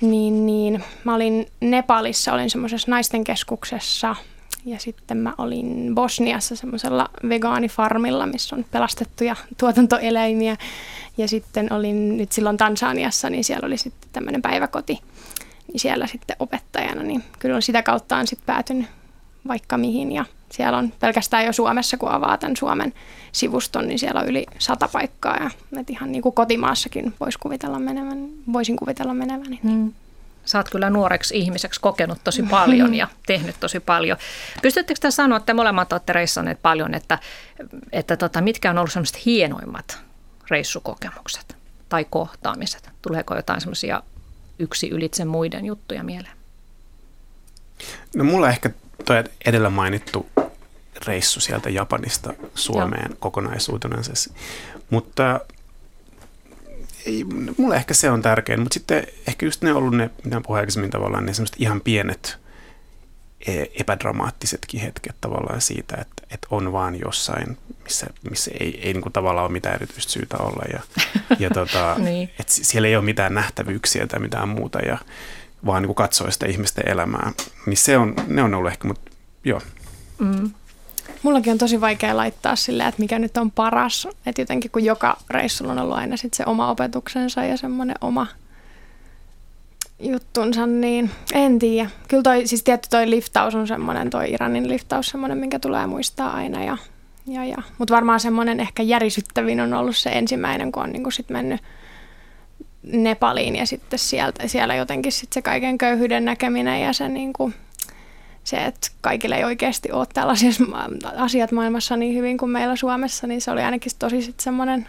Niin, 0.00 0.46
niin 0.46 0.84
mä 1.04 1.14
olin 1.14 1.46
Nepalissa, 1.60 2.32
olin 2.32 2.50
semmoisessa 2.50 2.90
naisten 2.90 3.24
keskuksessa 3.24 4.16
ja 4.64 4.78
sitten 4.78 5.16
mä 5.16 5.34
olin 5.38 5.94
Bosniassa 5.94 6.56
semmoisella 6.56 7.10
vegaanifarmilla, 7.28 8.26
missä 8.26 8.56
on 8.56 8.64
pelastettuja 8.70 9.36
tuotantoeläimiä. 9.58 10.56
Ja 11.18 11.28
sitten 11.28 11.72
olin 11.72 12.16
nyt 12.16 12.32
silloin 12.32 12.56
Tansaniassa, 12.56 13.30
niin 13.30 13.44
siellä 13.44 13.66
oli 13.66 13.78
sitten 13.78 14.10
tämmöinen 14.12 14.42
päiväkoti. 14.42 15.00
Niin 15.72 15.80
siellä 15.80 16.06
sitten 16.06 16.36
opettajana, 16.38 17.02
niin 17.02 17.24
kyllä 17.38 17.60
sitä 17.60 17.82
kautta 17.82 18.16
on 18.16 18.26
sitten 18.26 18.46
päätynyt 18.46 18.86
vaikka 19.48 19.78
mihin. 19.78 20.12
Ja 20.12 20.24
siellä 20.52 20.78
on 20.78 20.92
pelkästään 21.00 21.44
jo 21.44 21.52
Suomessa, 21.52 21.96
kun 21.96 22.10
avaa 22.10 22.38
tämän 22.38 22.56
Suomen 22.56 22.92
sivuston, 23.32 23.88
niin 23.88 23.98
siellä 23.98 24.20
on 24.20 24.28
yli 24.28 24.46
sata 24.58 24.88
paikkaa. 24.88 25.36
Ja 25.36 25.50
ihan 25.88 26.12
niin 26.12 26.22
kuin 26.22 26.34
kotimaassakin 26.34 27.14
voisi 27.20 27.38
kuvitella 27.38 27.78
menevän, 27.78 28.28
voisin 28.52 28.76
kuvitella 28.76 29.14
menevän. 29.14 29.58
Mm 29.62 29.92
sä 30.44 30.58
oot 30.58 30.70
kyllä 30.70 30.90
nuoreksi 30.90 31.38
ihmiseksi 31.38 31.80
kokenut 31.80 32.18
tosi 32.24 32.42
paljon 32.42 32.94
ja 32.94 33.08
tehnyt 33.26 33.56
tosi 33.60 33.80
paljon. 33.80 34.18
Pystyttekö 34.62 35.00
te 35.00 35.10
sanoa, 35.10 35.36
että 35.36 35.46
te 35.46 35.54
molemmat 35.54 35.92
olette 35.92 36.12
reissanneet 36.12 36.62
paljon, 36.62 36.94
että, 36.94 37.18
että 37.92 38.16
tota, 38.16 38.40
mitkä 38.40 38.70
on 38.70 38.78
ollut 38.78 38.92
sellaiset 38.92 39.26
hienoimmat 39.26 39.98
reissukokemukset 40.50 41.56
tai 41.88 42.06
kohtaamiset? 42.10 42.90
Tuleeko 43.02 43.36
jotain 43.36 43.60
semmoisia 43.60 44.02
yksi 44.58 44.88
ylitse 44.90 45.24
muiden 45.24 45.64
juttuja 45.64 46.04
mieleen? 46.04 46.36
No 48.16 48.24
mulla 48.24 48.48
ehkä 48.48 48.70
tuo 49.04 49.16
edellä 49.44 49.70
mainittu 49.70 50.26
reissu 51.06 51.40
sieltä 51.40 51.70
Japanista 51.70 52.34
Suomeen 52.54 53.10
Joo. 53.10 53.16
kokonaisuutena. 53.20 53.96
Mutta 54.90 55.40
ei, 57.06 57.24
mulle 57.56 57.76
ehkä 57.76 57.94
se 57.94 58.10
on 58.10 58.22
tärkein, 58.22 58.60
mutta 58.60 58.74
sitten 58.74 59.06
ehkä 59.28 59.46
just 59.46 59.62
ne 59.62 59.70
on 59.70 59.76
ollut 59.76 59.94
ne, 59.94 60.10
mitä 60.24 60.40
puhuin 60.40 60.60
aikaisemmin 60.60 60.90
tavallaan, 60.90 61.26
ne 61.26 61.34
semmoiset 61.34 61.56
ihan 61.58 61.80
pienet 61.80 62.38
e, 63.46 63.64
epädramaattisetkin 63.80 64.80
hetket 64.80 65.16
tavallaan 65.20 65.60
siitä, 65.60 65.96
että, 66.00 66.22
että 66.30 66.48
on 66.50 66.72
vaan 66.72 67.00
jossain, 67.00 67.58
missä, 67.84 68.06
missä 68.30 68.50
ei, 68.60 68.80
ei 68.82 68.92
niin 68.92 69.02
kuin 69.02 69.12
tavallaan 69.12 69.44
ole 69.44 69.52
mitään 69.52 69.74
erityistä 69.74 70.12
syytä 70.12 70.36
olla 70.36 70.64
ja, 70.72 70.80
ja 71.38 71.50
tota, 71.60 71.94
niin. 71.98 72.30
että 72.40 72.52
siellä 72.52 72.88
ei 72.88 72.96
ole 72.96 73.04
mitään 73.04 73.34
nähtävyyksiä 73.34 74.06
tai 74.06 74.20
mitään 74.20 74.48
muuta 74.48 74.78
ja 74.78 74.98
vaan 75.66 75.82
niin 75.82 75.88
kuin 75.88 75.96
katsoo 75.96 76.30
sitä 76.30 76.46
ihmisten 76.46 76.88
elämää, 76.88 77.32
niin 77.66 77.76
se 77.76 77.98
on, 77.98 78.14
ne 78.26 78.42
on 78.42 78.54
ollut 78.54 78.70
ehkä, 78.70 78.88
mutta 78.88 79.10
joo. 79.44 79.60
Mm. 80.18 80.50
Mullakin 81.22 81.52
on 81.52 81.58
tosi 81.58 81.80
vaikea 81.80 82.16
laittaa 82.16 82.56
silleen, 82.56 82.88
että 82.88 83.02
mikä 83.02 83.18
nyt 83.18 83.36
on 83.36 83.50
paras. 83.50 84.08
Että 84.26 84.42
jotenkin 84.42 84.70
kun 84.70 84.84
joka 84.84 85.16
reissulla 85.30 85.72
on 85.72 85.78
ollut 85.78 85.96
aina 85.96 86.16
sit 86.16 86.34
se 86.34 86.42
oma 86.46 86.70
opetuksensa 86.70 87.44
ja 87.44 87.56
semmoinen 87.56 87.96
oma 88.00 88.26
juttunsa, 90.00 90.66
niin 90.66 91.10
en 91.32 91.58
tiedä. 91.58 91.90
Kyllä 92.08 92.22
toi, 92.22 92.46
siis 92.46 92.62
tietty 92.62 92.88
toi 92.90 93.10
liftaus 93.10 93.54
on 93.54 93.66
semmoinen, 93.66 94.10
toi 94.10 94.32
Iranin 94.32 94.68
liftaus 94.68 95.06
semmoinen, 95.06 95.38
minkä 95.38 95.58
tulee 95.58 95.86
muistaa 95.86 96.30
aina. 96.30 96.64
Ja, 96.64 96.78
ja, 97.26 97.44
ja. 97.44 97.62
Mutta 97.78 97.94
varmaan 97.94 98.20
semmoinen 98.20 98.60
ehkä 98.60 98.82
järisyttävin 98.82 99.60
on 99.60 99.74
ollut 99.74 99.96
se 99.96 100.10
ensimmäinen, 100.10 100.72
kun 100.72 100.82
on 100.82 100.92
niinku 100.92 101.10
sit 101.10 101.30
mennyt 101.30 101.60
Nepaliin 102.82 103.56
ja 103.56 103.66
sitten 103.66 103.98
sieltä, 103.98 104.48
siellä 104.48 104.74
jotenkin 104.74 105.12
sit 105.12 105.32
se 105.32 105.42
kaiken 105.42 105.78
köyhyyden 105.78 106.24
näkeminen 106.24 106.80
ja 106.80 106.92
se 106.92 107.08
niinku, 107.08 107.52
se, 108.44 108.56
että 108.56 108.88
kaikille 109.00 109.36
ei 109.36 109.44
oikeasti 109.44 109.92
ole 109.92 110.06
tällaisia 110.14 110.50
asiat 111.16 111.52
maailmassa 111.52 111.96
niin 111.96 112.16
hyvin 112.16 112.38
kuin 112.38 112.50
meillä 112.50 112.76
Suomessa, 112.76 113.26
niin 113.26 113.40
se 113.40 113.50
oli 113.50 113.62
ainakin 113.62 113.92
tosi 113.98 114.22
sitten 114.22 114.44
semmoinen 114.44 114.88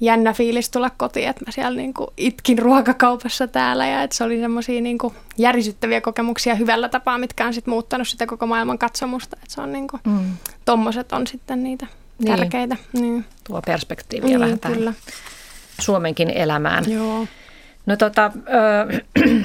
jännä 0.00 0.32
fiilis 0.32 0.70
tulla 0.70 0.90
kotiin, 0.90 1.28
että 1.28 1.44
mä 1.46 1.52
siellä 1.52 1.76
niinku 1.76 2.12
itkin 2.16 2.58
ruokakaupassa 2.58 3.46
täällä 3.46 3.86
ja 3.86 4.02
että 4.02 4.16
se 4.16 4.24
oli 4.24 4.40
semmoisia 4.40 4.80
niinku 4.80 5.14
järisyttäviä 5.38 6.00
kokemuksia 6.00 6.54
hyvällä 6.54 6.88
tapaa, 6.88 7.18
mitkä 7.18 7.46
on 7.46 7.54
sitten 7.54 7.72
muuttanut 7.72 8.08
sitä 8.08 8.26
koko 8.26 8.46
maailman 8.46 8.78
katsomusta. 8.78 9.36
Että 9.42 9.54
se 9.54 9.60
on 9.60 9.72
niinku, 9.72 10.00
mm. 10.04 10.36
tommoset 10.64 11.12
on 11.12 11.26
sitten 11.26 11.64
niitä 11.64 11.86
niin. 12.18 12.36
tärkeitä. 12.36 12.76
Niin. 12.92 13.24
Tuo 13.44 13.62
perspektiiviä 13.66 14.28
niin, 14.28 14.40
vähän 14.40 14.58
kyllä. 14.76 14.92
Suomenkin 15.80 16.30
elämään. 16.30 16.90
Joo. 16.90 17.26
No 17.86 17.96
tota, 17.96 18.32
ö, 18.34 19.00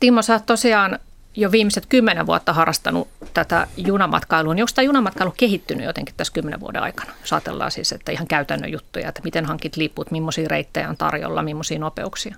Timo, 0.00 0.22
sä 0.22 0.32
oot 0.32 0.46
tosiaan 0.46 0.98
jo 1.40 1.52
viimeiset 1.52 1.86
kymmenen 1.86 2.26
vuotta 2.26 2.52
harrastanut 2.52 3.08
tätä 3.34 3.66
junamatkailua, 3.76 4.54
niin 4.54 4.62
onko 4.62 4.72
tämä 4.74 4.84
junamatkailu 4.84 5.34
kehittynyt 5.36 5.86
jotenkin 5.86 6.14
tässä 6.16 6.32
kymmenen 6.32 6.60
vuoden 6.60 6.82
aikana? 6.82 7.12
Jos 7.20 7.32
ajatellaan 7.32 7.70
siis, 7.70 7.92
että 7.92 8.12
ihan 8.12 8.26
käytännön 8.26 8.72
juttuja, 8.72 9.08
että 9.08 9.20
miten 9.24 9.44
hankit 9.44 9.76
liput, 9.76 10.10
millaisia 10.10 10.48
reittejä 10.48 10.88
on 10.88 10.96
tarjolla, 10.96 11.42
millaisia 11.42 11.78
nopeuksia? 11.78 12.36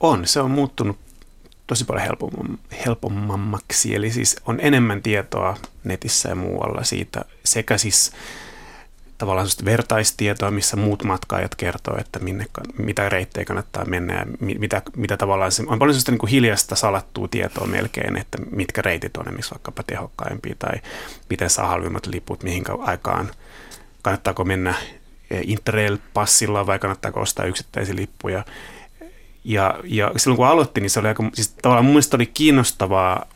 On, 0.00 0.26
se 0.26 0.40
on 0.40 0.50
muuttunut 0.50 0.98
tosi 1.66 1.84
paljon 1.84 2.06
helpommaksi, 2.86 3.94
eli 3.94 4.10
siis 4.10 4.36
on 4.46 4.58
enemmän 4.60 5.02
tietoa 5.02 5.56
netissä 5.84 6.28
ja 6.28 6.34
muualla 6.34 6.84
siitä, 6.84 7.24
sekä 7.44 7.78
siis 7.78 8.12
tavallaan 9.18 9.48
vertaistietoa, 9.64 10.50
missä 10.50 10.76
muut 10.76 11.04
matkaajat 11.04 11.54
kertoo, 11.54 11.96
että 11.98 12.18
minne, 12.18 12.46
mitä 12.78 13.08
reittejä 13.08 13.44
kannattaa 13.44 13.84
mennä 13.84 14.14
ja 14.14 14.26
mitä, 14.40 14.82
mitä 14.96 15.16
tavallaan 15.16 15.52
se, 15.52 15.64
on 15.66 15.78
paljon 15.78 15.96
niin 16.08 16.18
kuin 16.18 16.30
hiljasta 16.30 16.76
salattua 16.76 17.28
tietoa 17.28 17.66
melkein, 17.66 18.16
että 18.16 18.38
mitkä 18.50 18.82
reitit 18.82 19.16
on 19.16 19.26
esimerkiksi 19.26 19.50
vaikkapa 19.50 19.82
tehokkaimpia 19.82 20.54
tai 20.58 20.80
miten 21.30 21.50
saa 21.50 21.66
halvimmat 21.66 22.06
liput, 22.06 22.42
mihin 22.42 22.64
aikaan 22.78 23.30
kannattaako 24.02 24.44
mennä 24.44 24.74
eh, 25.30 25.40
Interrail-passilla 25.42 26.66
vai 26.66 26.78
kannattaako 26.78 27.20
ostaa 27.20 27.46
yksittäisiä 27.46 27.96
lippuja. 27.96 28.44
Ja, 29.44 29.80
ja 29.84 30.12
silloin 30.16 30.36
kun 30.36 30.46
aloitti, 30.46 30.80
niin 30.80 30.90
se 30.90 31.00
oli 31.00 31.08
aika, 31.08 31.24
siis 31.34 31.54
tavallaan 31.62 31.84
mun 31.84 31.92
mielestä 31.92 32.16
oli 32.16 32.26
kiinnostavaa 32.26 33.26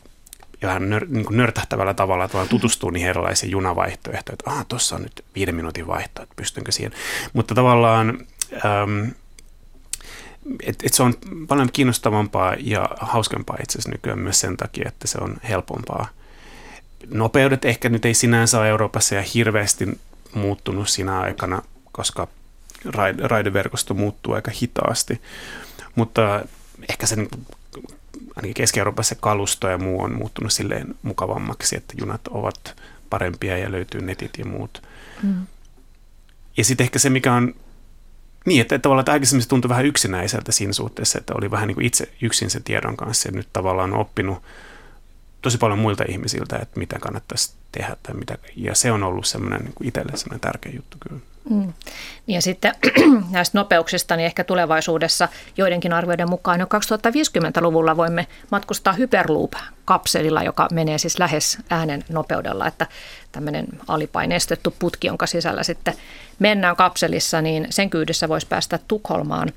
ihan 0.63 0.89
nör, 0.89 1.05
niin 1.09 1.25
nörtähtävällä 1.29 1.93
tavalla 1.93 2.25
että 2.25 2.45
tutustuu 2.49 2.89
niihin 2.89 3.09
erilaisiin 3.09 3.51
junavaihtoehtoihin, 3.51 4.39
että 4.39 4.51
ah, 4.51 4.65
tuossa 4.65 4.95
on 4.95 5.01
nyt 5.01 5.25
viiden 5.35 5.55
minuutin 5.55 5.87
vaihto, 5.87 6.23
että 6.23 6.35
pystynkö 6.35 6.71
siihen. 6.71 6.93
Mutta 7.33 7.55
tavallaan 7.55 8.27
ähm, 8.65 9.09
et, 10.63 10.83
et 10.83 10.93
se 10.93 11.03
on 11.03 11.13
paljon 11.47 11.69
kiinnostavampaa 11.73 12.55
ja 12.59 12.89
hauskempaa 12.99 13.57
itse 13.63 13.77
asiassa 13.77 13.91
nykyään 13.91 14.19
myös 14.19 14.39
sen 14.39 14.57
takia, 14.57 14.87
että 14.87 15.07
se 15.07 15.17
on 15.21 15.37
helpompaa. 15.49 16.07
Nopeudet 17.09 17.65
ehkä 17.65 17.89
nyt 17.89 18.05
ei 18.05 18.13
sinänsä 18.13 18.59
ole 18.59 18.69
Euroopassa 18.69 19.15
ja 19.15 19.23
hirveästi 19.33 19.99
muuttunut 20.33 20.89
siinä 20.89 21.19
aikana, 21.19 21.61
koska 21.91 22.27
raideverkosto 23.23 23.93
muuttuu 23.93 24.33
aika 24.33 24.51
hitaasti, 24.61 25.21
mutta 25.95 26.41
ehkä 26.89 27.05
sen 27.05 27.27
ainakin 28.35 28.53
Keski-Euroopassa 28.53 29.15
kalusto 29.15 29.69
ja 29.69 29.77
muu 29.77 30.01
on 30.01 30.13
muuttunut 30.13 30.53
silleen 30.53 30.95
mukavammaksi, 31.01 31.77
että 31.77 31.93
junat 31.99 32.27
ovat 32.27 32.75
parempia 33.09 33.57
ja 33.57 33.71
löytyy 33.71 34.01
netit 34.01 34.37
ja 34.37 34.45
muut. 34.45 34.83
Mm. 35.23 35.47
Ja 36.57 36.65
sitten 36.65 36.83
ehkä 36.83 36.99
se, 36.99 37.09
mikä 37.09 37.33
on 37.33 37.55
niin, 38.45 38.61
että 38.61 38.79
tavallaan 38.79 39.01
että 39.01 39.11
aikaisemmin 39.11 39.41
se 39.41 39.49
tuntui 39.49 39.69
vähän 39.69 39.85
yksinäiseltä 39.85 40.51
siinä 40.51 40.73
suhteessa, 40.73 41.19
että 41.19 41.33
oli 41.37 41.51
vähän 41.51 41.67
niin 41.67 41.75
kuin 41.75 41.85
itse 41.85 42.11
yksin 42.21 42.49
sen 42.49 42.63
tiedon 42.63 42.97
kanssa 42.97 43.27
ja 43.27 43.31
nyt 43.31 43.47
tavallaan 43.53 43.93
on 43.93 43.99
oppinut 43.99 44.43
tosi 45.41 45.57
paljon 45.57 45.79
muilta 45.79 46.03
ihmisiltä, 46.07 46.57
että 46.57 46.79
mitä 46.79 46.99
kannattaisi 46.99 47.53
tehdä 47.71 47.97
tai 48.03 48.15
mitä, 48.15 48.37
ja 48.55 48.75
se 48.75 48.91
on 48.91 49.03
ollut 49.03 49.25
semmoinen 49.25 49.61
niin 49.61 49.87
itselle 49.87 50.17
semmoinen 50.17 50.39
tärkeä 50.39 50.71
juttu 50.75 50.97
kyllä. 51.07 51.21
Mm. 51.49 51.73
Ja 52.27 52.41
sitten 52.41 52.73
näistä 53.31 53.57
nopeuksista, 53.57 54.15
niin 54.15 54.25
ehkä 54.25 54.43
tulevaisuudessa 54.43 55.27
joidenkin 55.57 55.93
arvioiden 55.93 56.29
mukaan 56.29 56.59
jo 56.59 56.65
2050-luvulla 56.65 57.97
voimme 57.97 58.27
matkustaa 58.51 58.93
Hyperloop-kapselilla, 58.93 60.43
joka 60.43 60.67
menee 60.71 60.97
siis 60.97 61.19
lähes 61.19 61.57
äänen 61.69 62.03
nopeudella, 62.09 62.67
että 62.67 62.87
tämmöinen 63.31 63.67
alipaineistettu 63.87 64.75
putki, 64.79 65.07
jonka 65.07 65.27
sisällä 65.27 65.63
sitten 65.63 65.93
mennään 66.39 66.75
kapselissa, 66.75 67.41
niin 67.41 67.67
sen 67.69 67.89
kyydissä 67.89 68.29
voisi 68.29 68.47
päästä 68.47 68.79
Tukholmaan, 68.87 69.53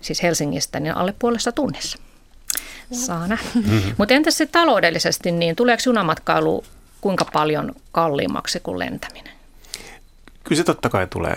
siis 0.00 0.22
Helsingistä, 0.22 0.80
niin 0.80 0.96
alle 0.96 1.14
puolessa 1.18 1.52
tunnissa. 1.52 1.98
Saa 2.92 3.26
nähdä. 3.26 3.44
Mm-hmm. 3.54 3.94
Mutta 3.98 4.14
entäs 4.14 4.38
se 4.38 4.46
taloudellisesti, 4.46 5.32
niin 5.32 5.56
tuleeko 5.56 5.82
junamatkailu 5.86 6.64
kuinka 7.00 7.24
paljon 7.32 7.72
kalliimmaksi 7.92 8.60
kuin 8.60 8.78
lentäminen? 8.78 9.35
Kyllä 10.46 10.56
se 10.56 10.64
totta 10.64 10.88
kai 10.88 11.06
tulee 11.06 11.36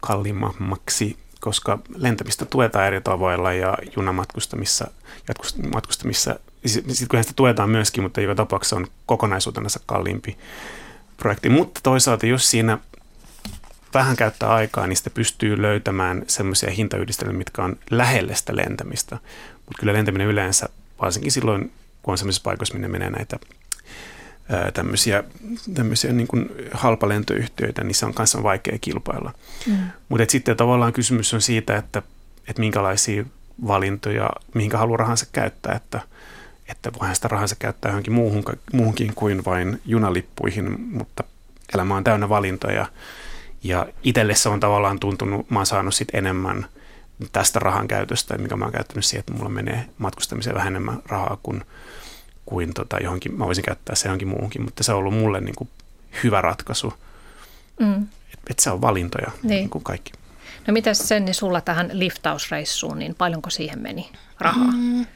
kalliimmaksi, 0.00 1.16
koska 1.40 1.78
lentämistä 1.94 2.44
tuetaan 2.44 2.86
eri 2.86 3.00
tavoilla 3.00 3.52
ja 3.52 3.78
junamatkustamissa, 3.96 4.90
matkustamissa, 5.74 6.38
sitten 6.66 7.08
kun 7.08 7.22
sitä 7.22 7.34
tuetaan 7.36 7.70
myöskin, 7.70 8.02
mutta 8.02 8.20
joka 8.20 8.34
tapauksessa 8.34 8.76
on 8.76 8.86
kokonaisuutena 9.06 9.68
kalliimpi 9.86 10.38
projekti. 11.16 11.48
Mutta 11.48 11.80
toisaalta, 11.82 12.26
jos 12.26 12.50
siinä 12.50 12.78
vähän 13.94 14.16
käyttää 14.16 14.48
aikaa, 14.48 14.86
niin 14.86 14.96
sitten 14.96 15.12
pystyy 15.12 15.62
löytämään 15.62 16.22
semmoisia 16.26 16.70
hintayhdistelmiä, 16.70 17.38
mitkä 17.38 17.62
on 17.64 17.76
lähellä 17.90 18.34
sitä 18.34 18.56
lentämistä. 18.56 19.18
Mutta 19.54 19.80
kyllä 19.80 19.92
lentäminen 19.92 20.26
yleensä, 20.26 20.68
varsinkin 21.02 21.32
silloin, 21.32 21.72
kun 22.02 22.12
on 22.12 22.18
sellaisissa 22.18 22.44
paikoissa, 22.44 22.74
minne 22.74 22.88
menee 22.88 23.10
näitä 23.10 23.38
tämmöisiä, 24.74 25.24
tämmöisiä 25.74 26.12
niin 26.12 26.26
kuin 26.26 26.50
halpalentoyhtiöitä, 26.72 27.84
niin 27.84 27.94
se 27.94 28.06
on 28.06 28.14
kanssa 28.14 28.42
vaikea 28.42 28.78
kilpailla. 28.80 29.32
Mm. 29.66 29.76
Mutta 30.08 30.26
sitten 30.28 30.56
tavallaan 30.56 30.92
kysymys 30.92 31.34
on 31.34 31.42
siitä, 31.42 31.76
että, 31.76 32.02
että 32.48 32.60
minkälaisia 32.60 33.24
valintoja, 33.66 34.30
mihinkä 34.54 34.78
haluaa 34.78 34.96
rahansa 34.96 35.26
käyttää, 35.32 35.74
että, 35.74 36.00
että 36.68 36.92
voihan 37.00 37.14
sitä 37.14 37.28
rahansa 37.28 37.56
käyttää 37.58 37.90
johonkin 37.90 38.12
muuhun, 38.12 38.44
muuhunkin 38.72 39.14
kuin 39.14 39.44
vain 39.44 39.80
junalippuihin, 39.86 40.80
mutta 40.80 41.24
elämä 41.74 41.96
on 41.96 42.04
täynnä 42.04 42.28
valintoja. 42.28 42.86
Ja 43.64 43.86
itselle 44.02 44.34
se 44.34 44.48
on 44.48 44.60
tavallaan 44.60 45.00
tuntunut, 45.00 45.50
mä 45.50 45.58
oon 45.58 45.66
saanut 45.66 45.94
sit 45.94 46.08
enemmän 46.12 46.66
tästä 47.32 47.58
rahan 47.58 47.88
käytöstä, 47.88 48.38
mikä 48.38 48.56
mä 48.56 48.64
oon 48.64 48.72
käyttänyt 48.72 49.04
siihen, 49.04 49.20
että 49.20 49.32
mulla 49.32 49.48
menee 49.48 49.86
matkustamiseen 49.98 50.56
vähän 50.56 50.68
enemmän 50.68 51.02
rahaa 51.06 51.38
kuin 51.42 51.64
kuin 52.46 52.74
tota 52.74 52.96
johonkin, 53.02 53.34
mä 53.34 53.46
voisin 53.46 53.64
käyttää 53.64 53.96
se 53.96 54.08
johonkin 54.08 54.28
muuhunkin, 54.28 54.62
mutta 54.62 54.84
se 54.84 54.92
on 54.92 54.98
ollut 54.98 55.14
mulle 55.14 55.40
niin 55.40 55.54
kuin 55.54 55.70
hyvä 56.24 56.40
ratkaisu. 56.40 56.92
Mm. 57.80 58.02
Että 58.02 58.50
et 58.50 58.58
se 58.58 58.70
on 58.70 58.80
valintoja, 58.80 59.30
niin. 59.42 59.48
niin 59.48 59.70
kuin 59.70 59.84
kaikki. 59.84 60.12
No 60.66 60.72
mitäs 60.72 61.08
sen, 61.08 61.24
niin 61.24 61.34
sulla 61.34 61.60
tähän 61.60 61.90
liftausreissuun, 61.92 62.98
niin 62.98 63.14
paljonko 63.14 63.50
siihen 63.50 63.78
meni 63.78 64.12
rahaa? 64.38 64.72
Mm. 64.72 65.06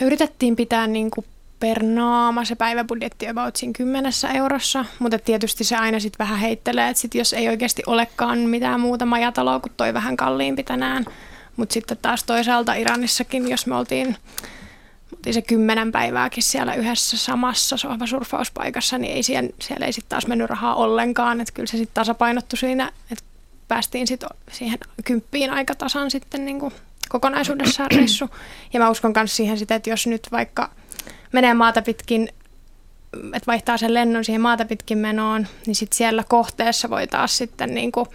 Me 0.00 0.06
yritettiin 0.06 0.56
pitää 0.56 0.86
niin 0.86 1.10
kuin 1.10 1.26
per 1.60 1.82
naama 1.82 2.44
se 2.44 2.54
päiväbudjetti 2.54 3.28
about 3.28 3.56
siinä 3.56 3.72
kymmenessä 3.76 4.28
eurossa, 4.28 4.84
mutta 4.98 5.18
tietysti 5.18 5.64
se 5.64 5.76
aina 5.76 6.00
sitten 6.00 6.18
vähän 6.18 6.38
heittelee, 6.38 6.88
että 6.88 7.00
sit 7.00 7.14
jos 7.14 7.32
ei 7.32 7.48
oikeasti 7.48 7.82
olekaan 7.86 8.38
mitään 8.38 8.80
muuta 8.80 9.06
majataloa 9.06 9.60
kuin 9.60 9.72
toi 9.76 9.94
vähän 9.94 10.16
kalliimpi 10.16 10.62
tänään 10.62 11.04
Mutta 11.56 11.72
sitten 11.72 11.98
taas 12.02 12.24
toisaalta 12.24 12.74
Iranissakin, 12.74 13.50
jos 13.50 13.66
me 13.66 13.76
oltiin, 13.76 14.16
oltiin 15.24 15.34
se 15.34 15.42
kymmenen 15.42 15.92
päivääkin 15.92 16.42
siellä 16.42 16.74
yhdessä 16.74 17.16
samassa 17.16 17.76
sohvasurfauspaikassa, 17.76 18.98
niin 18.98 19.16
ei 19.16 19.22
siellä, 19.22 19.50
siellä 19.60 19.86
ei 19.86 19.92
sitten 19.92 20.08
taas 20.08 20.26
mennyt 20.26 20.50
rahaa 20.50 20.74
ollenkaan. 20.74 21.40
Että 21.40 21.52
kyllä 21.54 21.66
se 21.66 21.76
sitten 21.76 21.94
tasapainottui 21.94 22.58
siinä, 22.58 22.92
että 23.12 23.24
päästiin 23.68 24.06
sitten 24.06 24.28
siihen 24.52 24.78
kymppiin 25.04 25.50
aika 25.50 25.74
tasan 25.74 26.10
sitten 26.10 26.44
niin 26.44 26.60
kuin 26.60 26.74
kokonaisuudessaan 27.08 27.90
reissu. 27.96 28.30
Ja 28.72 28.80
mä 28.80 28.90
uskon 28.90 29.12
myös 29.16 29.36
siihen 29.36 29.58
sitten, 29.58 29.76
että 29.76 29.90
jos 29.90 30.06
nyt 30.06 30.28
vaikka 30.32 30.70
menee 31.32 31.54
maata 31.54 31.82
pitkin 31.82 32.28
että 33.34 33.46
vaihtaa 33.46 33.76
sen 33.76 33.94
lennon 33.94 34.24
siihen 34.24 34.40
maata 34.40 34.64
pitkin 34.64 34.98
menoon, 34.98 35.46
niin 35.66 35.74
sitten 35.74 35.96
siellä 35.96 36.24
kohteessa 36.28 36.90
voi 36.90 37.06
taas 37.06 37.38
sitten, 37.38 37.74
niin 37.74 37.92
kuin, 37.92 38.06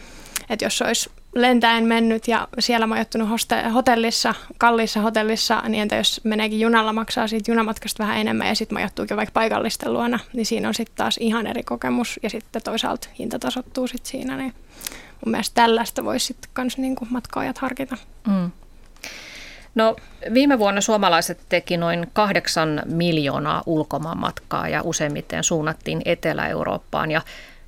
että 0.50 0.66
jos 0.66 0.82
olisi 0.82 1.10
lentäen 1.36 1.86
mennyt 1.86 2.28
ja 2.28 2.48
siellä 2.60 2.88
majoittunut 2.88 3.30
hotellissa, 3.74 4.36
kalliissa 4.58 5.02
hotellissa, 5.02 5.62
niin 5.68 5.82
entä 5.82 5.96
jos 5.96 6.22
meneekin 6.24 6.60
junalla, 6.60 6.94
maksaa 6.94 7.28
siitä 7.28 7.52
junamatkasta 7.52 8.04
vähän 8.04 8.18
enemmän 8.18 8.48
ja 8.48 8.56
sitten 8.56 8.76
majoittuukin 8.76 9.18
vaikka 9.18 9.34
paikallisten 9.34 9.94
luona, 9.94 10.20
niin 10.34 10.46
siinä 10.46 10.68
on 10.68 10.74
sitten 10.74 10.96
taas 10.96 11.18
ihan 11.20 11.48
eri 11.48 11.64
kokemus 11.64 12.20
ja 12.24 12.30
sitten 12.30 12.62
toisaalta 12.64 13.10
hinta 13.20 13.40
tasottuu 13.40 13.88
sitten 13.88 14.12
siinä, 14.12 14.38
niin 14.38 14.54
mun 15.26 15.32
mielestä 15.32 15.56
tällaista 15.56 16.06
voisi 16.06 16.26
sitten 16.26 16.50
myös 16.58 16.78
niin 16.78 16.96
matkaajat 17.10 17.58
harkita. 17.58 17.98
Mm. 18.28 18.52
No 19.76 19.96
viime 20.34 20.60
vuonna 20.60 20.82
suomalaiset 20.82 21.40
teki 21.50 21.78
noin 21.78 22.08
kahdeksan 22.14 22.82
miljoonaa 22.86 23.64
ulkomaanmatkaa 23.66 24.68
ja 24.68 24.82
useimmiten 24.84 25.44
suunnattiin 25.44 26.02
Etelä-Eurooppaan 26.06 27.12
ja 27.12 27.22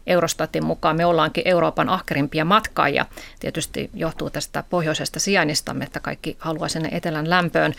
Eurostatin 0.07 0.65
mukaan 0.65 0.95
me 0.95 1.05
ollaankin 1.05 1.47
Euroopan 1.47 1.89
ahkerimpia 1.89 2.45
matkaajia. 2.45 3.05
Tietysti 3.39 3.89
johtuu 3.93 4.29
tästä 4.29 4.63
pohjoisesta 4.69 5.19
sijainnistamme, 5.19 5.85
että 5.85 5.99
kaikki 5.99 6.35
haluaa 6.39 6.69
sinne 6.69 6.89
etelän 6.91 7.29
lämpöön. 7.29 7.73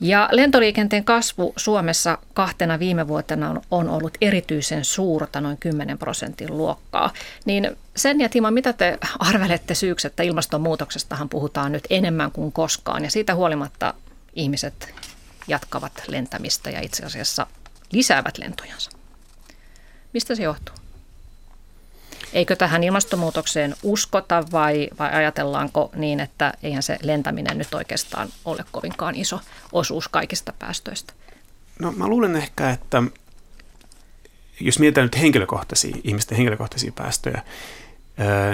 Ja 0.00 0.28
lentoliikenteen 0.32 1.04
kasvu 1.04 1.52
Suomessa 1.56 2.18
kahtena 2.34 2.78
viime 2.78 3.08
vuotena 3.08 3.60
on 3.70 3.88
ollut 3.88 4.18
erityisen 4.20 4.84
suurta, 4.84 5.40
noin 5.40 5.56
10 5.58 5.98
prosentin 5.98 6.56
luokkaa. 6.56 7.12
Niin 7.44 7.76
sen 7.96 8.20
ja 8.20 8.28
Timo, 8.28 8.50
mitä 8.50 8.72
te 8.72 8.98
arvelette 9.18 9.74
syyksi, 9.74 10.06
että 10.06 10.22
ilmastonmuutoksestahan 10.22 11.28
puhutaan 11.28 11.72
nyt 11.72 11.84
enemmän 11.90 12.32
kuin 12.32 12.52
koskaan 12.52 13.04
ja 13.04 13.10
siitä 13.10 13.34
huolimatta 13.34 13.94
ihmiset 14.34 14.94
jatkavat 15.48 15.92
lentämistä 16.08 16.70
ja 16.70 16.80
itse 16.80 17.04
asiassa 17.04 17.46
lisäävät 17.92 18.38
lentojansa. 18.38 18.90
Mistä 20.12 20.34
se 20.34 20.42
johtuu? 20.42 20.74
Eikö 22.32 22.56
tähän 22.56 22.84
ilmastonmuutokseen 22.84 23.74
uskota 23.82 24.44
vai, 24.52 24.88
vai 24.98 25.12
ajatellaanko 25.12 25.90
niin, 25.94 26.20
että 26.20 26.52
eihän 26.62 26.82
se 26.82 26.98
lentäminen 27.02 27.58
nyt 27.58 27.74
oikeastaan 27.74 28.28
ole 28.44 28.64
kovinkaan 28.72 29.14
iso 29.14 29.40
osuus 29.72 30.08
kaikista 30.08 30.52
päästöistä? 30.58 31.12
No 31.78 31.92
mä 31.92 32.08
luulen 32.08 32.36
ehkä, 32.36 32.70
että 32.70 33.02
jos 34.60 34.78
mietitään 34.78 35.04
nyt 35.04 35.20
henkilökohtaisia, 35.20 35.96
ihmisten 36.04 36.36
henkilökohtaisia 36.36 36.92
päästöjä, 36.92 37.42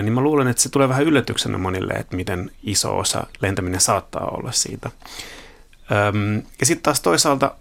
niin 0.03 0.13
mä 0.13 0.21
luulen, 0.21 0.49
että 0.49 0.63
se 0.63 0.69
tulee 0.69 0.89
vähän 0.89 1.05
yllätyksenä 1.05 1.59
monille, 1.59 1.93
että 1.93 2.17
miten 2.17 2.51
iso 2.63 2.99
osa 2.99 3.27
lentäminen 3.41 3.81
saattaa 3.81 4.27
olla 4.27 4.53
siitä. 4.53 4.91
Ja 6.61 6.67
sitten 6.67 6.83
taas 6.83 7.01
toisaalta 7.01 7.55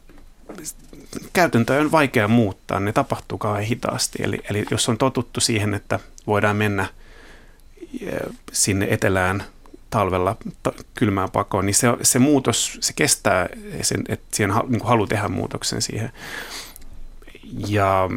käytäntöä 1.34 1.82
on 1.82 1.92
vaikea 1.92 2.28
muuttaa, 2.28 2.80
ne 2.80 2.94
tapahtuu 2.94 3.38
kauhean 3.38 3.64
hitaasti. 3.64 4.20
Eli, 4.24 4.40
eli 4.50 4.66
jos 4.72 4.90
on 4.90 4.98
totuttu 4.98 5.40
siihen, 5.40 5.74
että 5.74 6.00
voidaan 6.28 6.56
mennä 6.56 6.88
sinne 8.52 8.88
etelään 8.90 9.44
talvella 9.90 10.38
kylmään 10.96 11.32
pakoon, 11.32 11.66
niin 11.66 11.74
se, 11.74 11.88
se 12.02 12.20
muutos, 12.20 12.78
se 12.82 12.94
kestää 12.94 13.50
sen, 13.82 14.04
että 14.10 14.26
siihen 14.32 14.56
niin 14.68 14.82
halu 14.84 15.08
tehdä 15.08 15.28
muutoksen 15.28 15.82
siihen. 15.82 16.12
Ja 17.68 18.10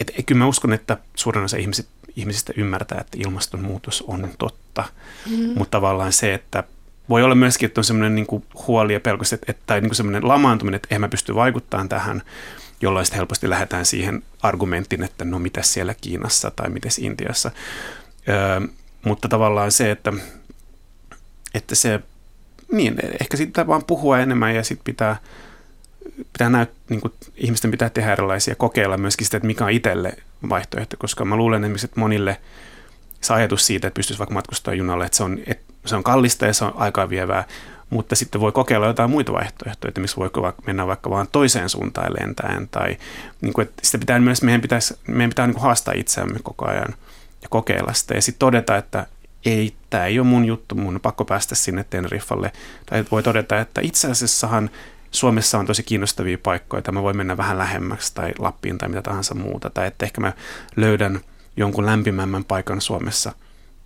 et, 0.00 0.12
et, 0.18 0.26
kyllä 0.26 0.38
mä 0.38 0.46
uskon, 0.46 0.72
että 0.72 0.96
suurin 1.14 1.44
osa 1.44 1.56
ihmiset, 1.56 1.88
ihmisistä 2.16 2.52
ymmärtää, 2.56 3.00
että 3.00 3.18
ilmastonmuutos 3.20 4.04
on 4.06 4.28
totta, 4.38 4.84
mm-hmm. 5.30 5.58
mutta 5.58 5.70
tavallaan 5.70 6.12
se, 6.12 6.34
että 6.34 6.64
voi 7.10 7.22
olla 7.22 7.34
myöskin, 7.34 7.66
että 7.66 7.80
on 7.80 7.84
semmoinen 7.84 8.14
niin 8.14 8.26
huoli 8.66 8.92
ja 8.92 9.00
pelko, 9.00 9.24
että, 9.32 9.46
että, 9.48 9.62
tai 9.66 9.80
niin 9.80 9.94
semmoinen 9.94 10.28
lamaantuminen, 10.28 10.76
että 10.76 10.94
en 10.94 11.00
mä 11.00 11.08
pysty 11.08 11.34
vaikuttamaan 11.34 11.88
tähän, 11.88 12.22
jolloin 12.80 13.06
sitten 13.06 13.16
helposti 13.16 13.50
lähdetään 13.50 13.86
siihen 13.86 14.22
argumenttiin, 14.42 15.02
että 15.02 15.24
no 15.24 15.38
mitä 15.38 15.62
siellä 15.62 15.94
Kiinassa 15.94 16.50
tai 16.50 16.70
miten 16.70 16.90
Intiassa. 16.98 17.50
Öö, 18.28 18.60
mutta 19.04 19.28
tavallaan 19.28 19.72
se, 19.72 19.90
että, 19.90 20.12
että 21.54 21.74
se, 21.74 22.00
niin, 22.72 22.96
ehkä 23.20 23.36
siitä 23.36 23.50
pitää 23.50 23.66
vaan 23.66 23.84
puhua 23.84 24.18
enemmän 24.18 24.54
ja 24.54 24.64
sitten 24.64 24.84
pitää, 24.84 25.16
pitää 26.32 26.50
näyt, 26.50 26.70
niin 26.88 27.00
kuin, 27.00 27.12
ihmisten 27.36 27.70
pitää 27.70 27.90
tehdä 27.90 28.12
erilaisia 28.12 28.54
kokeilla 28.54 28.96
myöskin 28.96 29.26
sitä, 29.26 29.36
että 29.36 29.46
mikä 29.46 29.64
on 29.64 29.70
itselle 29.70 30.12
vaihtoehto, 30.48 30.96
koska 30.96 31.24
mä 31.24 31.36
luulen 31.36 31.64
esimerkiksi, 31.64 31.86
että 31.86 32.00
monille 32.00 32.40
se 33.20 33.34
ajatus 33.34 33.66
siitä, 33.66 33.86
että 33.86 33.98
pystyisi 33.98 34.18
vaikka 34.18 34.34
matkustamaan 34.34 34.78
junalle, 34.78 35.04
että 35.04 35.16
se 35.16 35.24
on, 35.24 35.38
että 35.46 35.69
se 35.86 35.96
on 35.96 36.02
kallista 36.02 36.46
ja 36.46 36.54
se 36.54 36.64
on 36.64 36.72
aikaa 36.76 37.08
vievää, 37.08 37.44
mutta 37.90 38.16
sitten 38.16 38.40
voi 38.40 38.52
kokeilla 38.52 38.86
jotain 38.86 39.10
muita 39.10 39.32
vaihtoehtoja, 39.32 39.88
että 39.88 40.00
missä 40.00 40.16
voi 40.16 40.30
mennä 40.66 40.86
vaikka 40.86 41.10
vaan 41.10 41.28
toiseen 41.32 41.68
suuntaan 41.68 42.12
lentäen. 42.20 42.68
Tai, 42.68 42.96
niin 43.40 43.52
kuin, 43.52 43.68
että 43.68 43.86
sitä 43.86 43.98
pitää 43.98 44.20
myös, 44.20 44.42
meidän, 44.42 44.60
pitäisi, 44.60 44.94
meidän 45.08 45.30
pitää 45.30 45.46
niin 45.46 45.54
kuin 45.54 45.62
haastaa 45.62 45.94
itseämme 45.96 46.38
koko 46.42 46.66
ajan 46.66 46.94
ja 47.42 47.48
kokeilla 47.48 47.92
sitä. 47.92 48.14
Ja 48.14 48.22
sitten 48.22 48.38
todeta, 48.38 48.76
että 48.76 49.06
ei, 49.44 49.74
tämä 49.90 50.06
ei 50.06 50.18
ole 50.18 50.26
mun 50.26 50.44
juttu, 50.44 50.74
mun 50.74 50.94
on 50.94 51.00
pakko 51.00 51.24
päästä 51.24 51.54
sinne 51.54 51.84
Teneriffalle. 51.90 52.52
Tai 52.86 53.04
voi 53.10 53.22
todeta, 53.22 53.60
että 53.60 53.80
itse 53.80 54.10
asiassahan 54.10 54.70
Suomessa 55.10 55.58
on 55.58 55.66
tosi 55.66 55.82
kiinnostavia 55.82 56.38
paikkoja, 56.42 56.78
että 56.78 56.92
mä 56.92 57.02
voin 57.02 57.16
mennä 57.16 57.36
vähän 57.36 57.58
lähemmäksi 57.58 58.14
tai 58.14 58.32
Lappiin 58.38 58.78
tai 58.78 58.88
mitä 58.88 59.02
tahansa 59.02 59.34
muuta. 59.34 59.70
Tai 59.70 59.86
että 59.86 60.06
ehkä 60.06 60.20
mä 60.20 60.32
löydän 60.76 61.20
jonkun 61.56 61.86
lämpimämmän 61.86 62.44
paikan 62.44 62.80
Suomessa– 62.80 63.32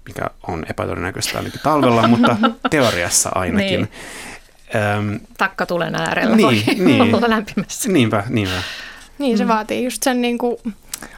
mikä 0.09 0.23
on 0.49 0.65
epätodennäköistä 0.71 1.39
ainakin 1.39 1.61
talvella, 1.63 2.09
mutta 2.09 2.37
teoriassa 2.71 3.31
ainakin. 3.35 3.81
Niin. 3.81 3.89
Öm, 4.99 5.21
Takka 5.39 5.67
tulen 5.67 5.95
äärellä 5.95 6.37
niin, 6.37 6.47
voi 6.47 6.63
niin, 6.85 7.15
olla 7.15 7.31
lämpimässä. 7.31 7.93
Niinpä, 7.93 8.23
niinpä. 8.29 8.63
Niin, 9.19 9.39
se 9.39 9.45
mm. 9.45 9.49
vaatii 9.49 9.85
just 9.85 10.03
sen 10.03 10.23
niin 10.23 10.39
kuin 10.39 10.57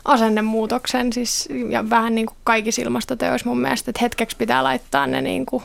asennemuutoksen 0.05 1.13
siis, 1.13 1.49
ja 1.71 1.91
vähän 1.91 2.15
niin 2.15 2.27
kuin 2.27 2.37
kaikissa 2.45 2.83
ilmastoteoissa 2.83 3.49
mun 3.49 3.61
mielestä, 3.61 3.91
että 3.91 4.01
hetkeksi 4.03 4.37
pitää 4.37 4.65
laittaa 4.65 5.07
ne 5.07 5.23
niin 5.23 5.47
kuin 5.47 5.63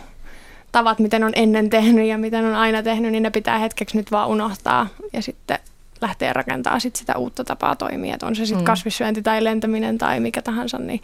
tavat, 0.72 1.00
miten 1.00 1.24
on 1.24 1.32
ennen 1.36 1.70
tehnyt 1.70 2.08
ja 2.08 2.18
miten 2.18 2.46
on 2.46 2.56
aina 2.56 2.84
tehnyt, 2.84 3.12
niin 3.12 3.24
ne 3.24 3.30
pitää 3.30 3.58
hetkeksi 3.58 3.98
nyt 3.98 4.12
vaan 4.12 4.30
unohtaa 4.30 4.88
ja 5.14 5.22
sitten 5.22 5.60
lähteä 6.02 6.34
rakentamaan 6.34 6.82
sit 6.82 6.96
sitä 6.96 7.18
uutta 7.18 7.44
tapaa 7.44 7.76
toimia, 7.76 8.14
että 8.14 8.26
on 8.26 8.36
se 8.36 8.46
sitten 8.46 8.64
mm. 8.64 8.66
kasvissyönti 8.66 9.22
tai 9.22 9.44
lentäminen 9.44 9.98
tai 9.98 10.20
mikä 10.20 10.42
tahansa, 10.42 10.80
niin 10.80 11.02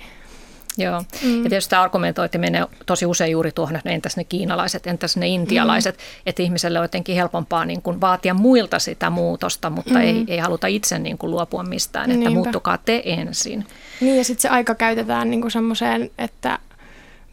Joo, 0.78 1.04
mm. 1.24 1.44
ja 1.44 1.50
tietysti 1.50 1.76
argumentointi 1.76 2.38
menee 2.38 2.66
tosi 2.86 3.06
usein 3.06 3.32
juuri 3.32 3.52
tuohon, 3.52 3.76
että 3.76 3.90
entäs 3.90 4.18
ne 4.18 4.24
kiinalaiset, 4.24 4.88
entäs 4.88 5.18
ne 5.18 5.28
intialaiset, 5.28 5.98
mm. 5.98 6.02
että 6.26 6.44
ihmiselle 6.44 6.80
on 6.80 6.84
jotenkin 6.84 7.16
helpompaa 7.16 7.66
niin 7.66 7.82
kuin 7.82 8.02
vaatia 8.02 8.34
muilta 8.34 8.80
sitä 8.80 9.10
muutosta, 9.10 9.70
mutta 9.70 9.94
mm. 9.94 10.02
ei, 10.02 10.24
ei 10.28 10.38
haluta 10.38 10.68
itse 10.68 11.00
niin 11.00 11.18
kuin 11.18 11.32
luopua 11.32 11.64
mistään, 11.64 12.12
että 12.12 12.20
Niinpä. 12.20 12.34
muuttukaa 12.34 12.78
te 12.78 13.02
ensin. 13.06 13.66
Niin 14.02 14.18
ja 14.18 14.24
sitten 14.24 14.42
se 14.42 14.50
aika 14.50 14.76
käytetään 14.76 15.30
niin 15.30 15.42
kuin 15.42 15.52
semmoiseen, 15.52 16.12
että 16.18 16.60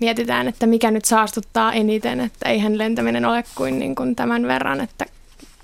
mietitään, 0.01 0.49
että 0.49 0.67
mikä 0.67 0.91
nyt 0.91 1.05
saastuttaa 1.05 1.73
eniten, 1.73 2.21
että 2.21 2.49
eihän 2.49 2.79
lentäminen 2.79 3.25
ole 3.25 3.45
kuin, 3.55 3.79
niin 3.79 3.95
kuin 3.95 4.17
tämän 4.17 4.47
verran, 4.47 4.81
että 4.81 5.07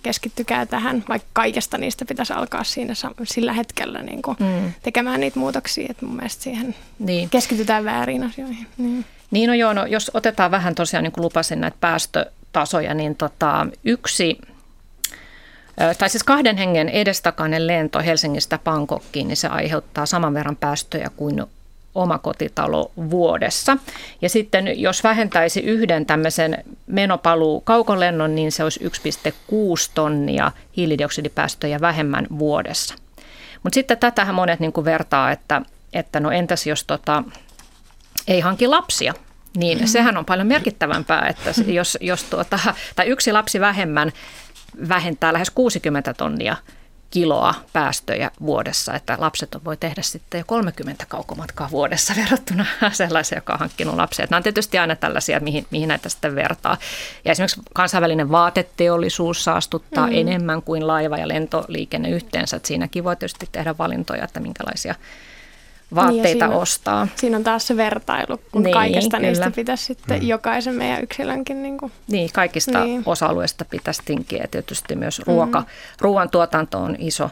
keskittykää 0.03 0.67
tähän, 0.67 1.05
vaikka 1.09 1.29
kaikesta 1.33 1.79
niistä 1.79 2.05
pitäisi 2.05 2.33
alkaa 2.33 2.65
siinä 2.65 2.95
sillä 3.25 3.53
hetkellä 3.53 4.03
niin 4.03 4.23
kuin 4.23 4.37
mm. 4.41 4.73
tekemään 4.83 5.21
niitä 5.21 5.39
muutoksia, 5.39 5.87
että 5.91 6.07
mun 6.07 6.17
mielestä 6.17 6.43
siihen 6.43 6.75
niin. 6.99 7.31
keskitytään 7.31 7.85
väärin 7.85 8.23
asioihin. 8.23 8.67
Niin, 8.79 9.05
niin 9.31 9.49
no 9.49 9.55
joo, 9.55 9.73
no, 9.73 9.87
jos 9.87 10.11
otetaan 10.15 10.51
vähän 10.51 10.75
tosiaan, 10.75 11.05
niin 11.05 11.13
kuin 11.13 11.25
lupasin 11.25 11.61
näitä 11.61 11.77
päästötasoja, 11.81 12.95
niin 12.95 13.17
tota, 13.17 13.67
yksi 13.85 14.39
tai 15.99 16.11
siis 16.11 16.25
kahden 16.25 16.57
hengen 16.57 16.89
edestakainen 16.89 17.67
lento 17.67 17.99
Helsingistä 17.99 18.59
Pankokkiin, 18.59 19.29
niin 19.29 19.37
se 19.37 19.49
aiheuttaa 19.49 20.07
saman 20.07 20.35
verran 20.35 20.57
päästöjä 20.57 21.11
kuin 21.17 21.43
omakotitalo 21.95 22.91
vuodessa. 23.11 23.77
Ja 24.23 24.29
sitten 24.29 24.81
jos 24.81 25.05
vähentäisi 25.05 25.61
yhden 25.61 26.07
tämmöisen 26.07 26.65
menopaluu 26.87 27.61
kaukolennon, 27.61 28.35
niin 28.35 28.53
se 28.53 28.65
olisi 28.65 28.81
1,6 28.85 28.91
tonnia 29.95 30.53
hiilidioksidipäästöjä 30.77 31.81
vähemmän 31.81 32.27
vuodessa. 32.39 32.95
Mutta 33.63 33.75
sitten 33.75 33.99
tätähän 33.99 34.35
monet 34.35 34.61
niin 34.61 34.73
kuin 34.73 34.85
vertaa, 34.85 35.31
että, 35.31 35.63
että 35.93 36.21
no 36.21 36.31
entäs 36.31 36.67
jos 36.67 36.85
tota, 36.85 37.25
ei 38.29 38.41
hanki 38.41 38.67
lapsia, 38.67 39.15
niin 39.57 39.79
mm-hmm. 39.79 39.89
sehän 39.89 40.17
on 40.17 40.25
paljon 40.25 40.47
merkittävämpää, 40.47 41.27
että 41.29 41.53
jos, 41.67 41.99
jos 42.01 42.25
tuota, 42.25 42.59
tai 42.97 43.07
yksi 43.07 43.33
lapsi 43.33 43.61
vähemmän 43.61 44.13
vähentää 44.89 45.33
lähes 45.33 45.51
60 45.51 46.15
tonnia 46.15 46.57
kiloa 47.11 47.55
päästöjä 47.73 48.31
vuodessa, 48.41 48.95
että 48.95 49.17
lapset 49.19 49.57
voi 49.65 49.77
tehdä 49.77 50.03
sitten 50.03 50.39
jo 50.39 50.45
30 50.47 51.07
kaukomatkaa 51.09 51.71
vuodessa 51.71 52.15
verrattuna 52.17 52.67
sellaiseen, 52.93 53.37
joka 53.37 53.53
on 53.53 53.59
hankkinut 53.59 53.97
lapsia. 53.97 54.27
Nämä 54.31 54.37
on 54.37 54.43
tietysti 54.43 54.79
aina 54.79 54.97
tällaisia, 54.97 55.41
mihin, 55.41 55.67
mihin 55.71 55.89
näitä 55.89 56.09
sitten 56.09 56.35
vertaa. 56.35 56.77
Ja 57.25 57.33
esimerkiksi 57.33 57.61
kansainvälinen 57.75 58.31
vaateteollisuus 58.31 59.45
saastuttaa 59.45 60.07
mm. 60.07 60.13
enemmän 60.15 60.63
kuin 60.63 60.87
laiva- 60.87 61.19
ja 61.19 61.29
lentoliikenne 61.29 62.11
yhteensä. 62.11 62.57
Että 62.57 62.67
siinäkin 62.67 63.05
voi 63.05 63.17
tietysti 63.17 63.49
tehdä 63.53 63.79
valintoja, 63.79 64.25
että 64.25 64.41
minkälaisia 64.41 64.95
vaatteita 65.95 66.23
niin 66.23 66.33
siinä, 66.33 66.49
ostaa. 66.49 67.09
Siinä 67.17 67.37
on 67.37 67.45
taas 67.45 67.67
se 67.67 67.77
vertailu, 67.77 68.41
kun 68.53 68.63
niin, 68.63 68.75
kaikesta 68.75 69.17
kyllä. 69.17 69.29
niistä 69.29 69.51
pitäisi 69.51 69.85
sitten 69.85 70.21
mm. 70.21 70.29
jokaisen 70.29 70.75
meidän 70.75 71.03
yksilönkin. 71.03 71.63
Niin, 71.63 71.79
kuin. 71.79 71.93
niin 72.09 72.31
kaikista 72.33 72.85
niin. 72.85 73.03
osa-alueista 73.07 73.65
pitäisi 73.65 74.03
tinkiä. 74.05 74.45
Tietysti 74.51 74.97
myös 74.97 75.19
ruoka, 75.19 75.61
mm. 75.61 75.67
ruoantuotanto 76.01 76.79
on 76.79 76.97
iso. 76.99 77.31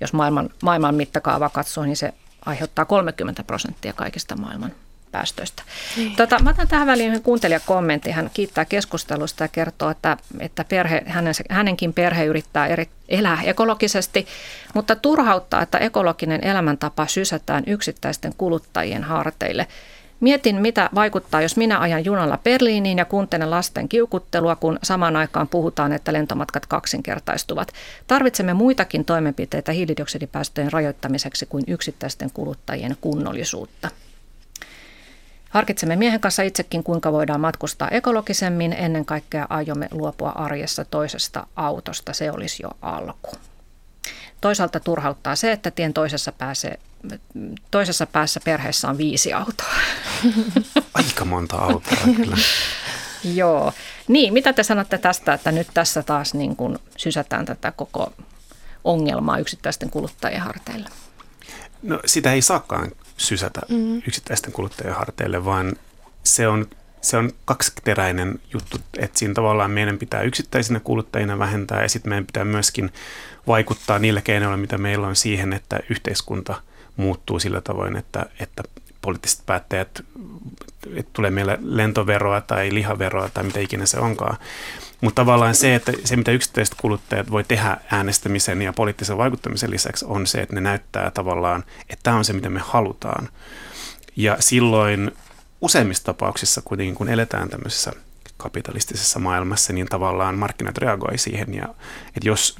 Jos 0.00 0.12
maailman, 0.12 0.50
maailman 0.62 0.94
mittakaava 0.94 1.48
katsoo, 1.48 1.84
niin 1.84 1.96
se 1.96 2.14
aiheuttaa 2.46 2.84
30 2.84 3.44
prosenttia 3.44 3.92
kaikista 3.92 4.36
maailman 4.36 4.72
päästöistä. 5.12 5.62
Niin. 5.96 6.16
Tota, 6.16 6.38
mä 6.42 6.50
otan 6.50 6.68
tähän 6.68 6.86
väliin 6.86 7.08
yhden 7.08 7.22
kuuntelijakommentin. 7.22 8.14
Hän 8.14 8.30
kiittää 8.34 8.64
keskustelusta 8.64 9.44
ja 9.44 9.48
kertoo, 9.48 9.90
että, 9.90 10.16
että 10.40 10.64
perhe, 10.64 11.02
hänen, 11.06 11.34
hänenkin 11.50 11.92
perhe 11.92 12.24
yrittää 12.24 12.66
eri, 12.66 12.88
elää 13.08 13.38
ekologisesti, 13.44 14.26
mutta 14.74 14.96
turhauttaa, 14.96 15.62
että 15.62 15.78
ekologinen 15.78 16.44
elämäntapa 16.44 17.06
sysätään 17.06 17.64
yksittäisten 17.66 18.34
kuluttajien 18.38 19.04
harteille. 19.04 19.66
Mietin, 20.20 20.56
mitä 20.56 20.90
vaikuttaa, 20.94 21.42
jos 21.42 21.56
minä 21.56 21.78
ajan 21.78 22.04
junalla 22.04 22.38
Berliiniin 22.44 22.98
ja 22.98 23.04
kuuntelen 23.04 23.50
lasten 23.50 23.88
kiukuttelua, 23.88 24.56
kun 24.56 24.78
samaan 24.82 25.16
aikaan 25.16 25.48
puhutaan, 25.48 25.92
että 25.92 26.12
lentomatkat 26.12 26.66
kaksinkertaistuvat. 26.66 27.72
Tarvitsemme 28.06 28.54
muitakin 28.54 29.04
toimenpiteitä 29.04 29.72
hiilidioksidipäästöjen 29.72 30.72
rajoittamiseksi 30.72 31.46
kuin 31.46 31.64
yksittäisten 31.66 32.30
kuluttajien 32.34 32.96
kunnollisuutta. 33.00 33.88
Harkitsemme 35.48 35.96
miehen 35.96 36.20
kanssa 36.20 36.42
itsekin, 36.42 36.84
kuinka 36.84 37.12
voidaan 37.12 37.40
matkustaa 37.40 37.88
ekologisemmin. 37.88 38.72
Ennen 38.72 39.04
kaikkea 39.04 39.46
aiomme 39.50 39.88
luopua 39.90 40.30
arjessa 40.30 40.84
toisesta 40.84 41.46
autosta. 41.56 42.12
Se 42.12 42.30
olisi 42.30 42.62
jo 42.62 42.70
alku. 42.82 43.30
Toisaalta 44.40 44.80
turhauttaa 44.80 45.36
se, 45.36 45.52
että 45.52 45.70
tien 45.70 45.94
toisessa, 45.94 46.32
pääse, 46.32 46.78
toisessa 47.70 48.06
päässä 48.06 48.40
perheessä 48.44 48.88
on 48.88 48.98
viisi 48.98 49.32
autoa. 49.32 49.74
Aika 50.94 51.24
monta 51.24 51.56
autoa 51.56 51.98
kyllä. 52.16 52.36
Joo. 53.34 53.72
Niin, 54.08 54.32
mitä 54.32 54.52
te 54.52 54.62
sanotte 54.62 54.98
tästä, 54.98 55.34
että 55.34 55.52
nyt 55.52 55.66
tässä 55.74 56.02
taas 56.02 56.34
niin 56.34 56.56
kuin 56.56 56.78
sysätään 56.96 57.46
tätä 57.46 57.72
koko 57.72 58.12
ongelmaa 58.84 59.38
yksittäisten 59.38 59.90
kuluttajien 59.90 60.40
harteille? 60.40 60.88
No 61.82 62.00
sitä 62.06 62.32
ei 62.32 62.42
saakaan 62.42 62.90
sysätä 63.18 63.60
mm. 63.68 63.98
yksittäisten 63.98 64.52
kuluttajien 64.52 64.96
harteille, 64.96 65.44
vaan 65.44 65.72
se 66.24 66.48
on, 66.48 66.66
se 67.00 67.16
on 67.16 67.30
kaksiteräinen 67.44 68.40
juttu, 68.52 68.76
että 68.98 69.18
siinä 69.18 69.34
tavallaan 69.34 69.70
meidän 69.70 69.98
pitää 69.98 70.22
yksittäisinä 70.22 70.80
kuluttajina 70.80 71.38
vähentää 71.38 71.82
ja 71.82 71.88
sitten 71.88 72.08
meidän 72.08 72.26
pitää 72.26 72.44
myöskin 72.44 72.92
vaikuttaa 73.46 73.98
niillä 73.98 74.20
keinoilla, 74.20 74.56
mitä 74.56 74.78
meillä 74.78 75.06
on 75.06 75.16
siihen, 75.16 75.52
että 75.52 75.80
yhteiskunta 75.90 76.62
muuttuu 76.96 77.38
sillä 77.38 77.60
tavoin, 77.60 77.96
että, 77.96 78.26
että 78.40 78.62
poliittiset 79.00 79.42
päättäjät, 79.46 80.04
että 80.94 81.10
tulee 81.12 81.30
meille 81.30 81.58
lentoveroa 81.62 82.40
tai 82.40 82.74
lihaveroa 82.74 83.28
tai 83.28 83.44
mitä 83.44 83.60
ikinä 83.60 83.86
se 83.86 83.98
onkaan. 83.98 84.36
Mutta 85.00 85.22
tavallaan 85.22 85.54
se, 85.54 85.74
että 85.74 85.92
se 86.04 86.16
mitä 86.16 86.30
yksittäiset 86.30 86.74
kuluttajat 86.74 87.30
voi 87.30 87.44
tehdä 87.44 87.76
äänestämisen 87.90 88.62
ja 88.62 88.72
poliittisen 88.72 89.18
vaikuttamisen 89.18 89.70
lisäksi 89.70 90.04
on 90.08 90.26
se, 90.26 90.40
että 90.40 90.54
ne 90.54 90.60
näyttää 90.60 91.10
tavallaan, 91.10 91.64
että 91.80 92.02
tämä 92.02 92.16
on 92.16 92.24
se, 92.24 92.32
mitä 92.32 92.50
me 92.50 92.60
halutaan. 92.64 93.28
Ja 94.16 94.36
silloin 94.40 95.10
useimmissa 95.60 96.04
tapauksissa 96.04 96.62
kuitenkin, 96.64 96.94
kun 96.94 97.08
eletään 97.08 97.48
tämmöisessä 97.48 97.92
kapitalistisessa 98.36 99.18
maailmassa, 99.18 99.72
niin 99.72 99.86
tavallaan 99.86 100.38
markkinat 100.38 100.78
reagoi 100.78 101.18
siihen. 101.18 101.54
Ja, 101.54 101.68
että 102.16 102.28
jos, 102.28 102.56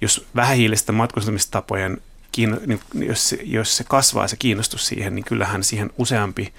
jos 0.00 0.26
vähähiilisten 0.36 0.94
matkustamistapojen 0.94 1.98
niin 2.36 2.80
jos, 2.94 3.34
jos 3.42 3.76
se 3.76 3.84
kasvaa 3.84 4.28
se 4.28 4.36
kiinnostus 4.36 4.86
siihen, 4.86 5.14
niin 5.14 5.24
kyllähän 5.24 5.64
siihen 5.64 5.90
useampi 5.98 6.52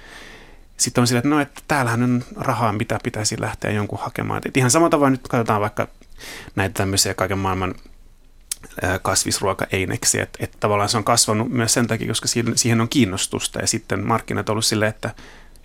sitten 0.83 1.01
on 1.01 1.07
sillä, 1.07 1.17
että 1.19 1.29
no, 1.29 1.39
että 1.39 1.61
täällähän 1.67 2.03
on 2.03 2.23
rahaa, 2.35 2.73
mitä 2.73 2.99
pitäisi 3.03 3.41
lähteä 3.41 3.71
jonkun 3.71 3.99
hakemaan. 3.99 4.41
Et 4.45 4.57
ihan 4.57 4.71
samalla 4.71 4.89
tavalla 4.89 5.09
nyt 5.09 5.27
katsotaan 5.27 5.61
vaikka 5.61 5.87
näitä 6.55 6.73
tämmöisiä 6.73 7.13
kaiken 7.13 7.37
maailman 7.37 7.75
kasvisruoka-eineksiä, 9.01 10.23
että, 10.23 10.43
että 10.43 10.57
tavallaan 10.59 10.89
se 10.89 10.97
on 10.97 11.03
kasvanut 11.03 11.49
myös 11.49 11.73
sen 11.73 11.87
takia, 11.87 12.07
koska 12.07 12.27
siihen 12.55 12.81
on 12.81 12.89
kiinnostusta 12.89 13.59
ja 13.59 13.67
sitten 13.67 14.07
markkinat 14.07 14.49
on 14.49 14.53
ollut 14.53 14.65
silleen, 14.65 14.89
että, 14.89 15.15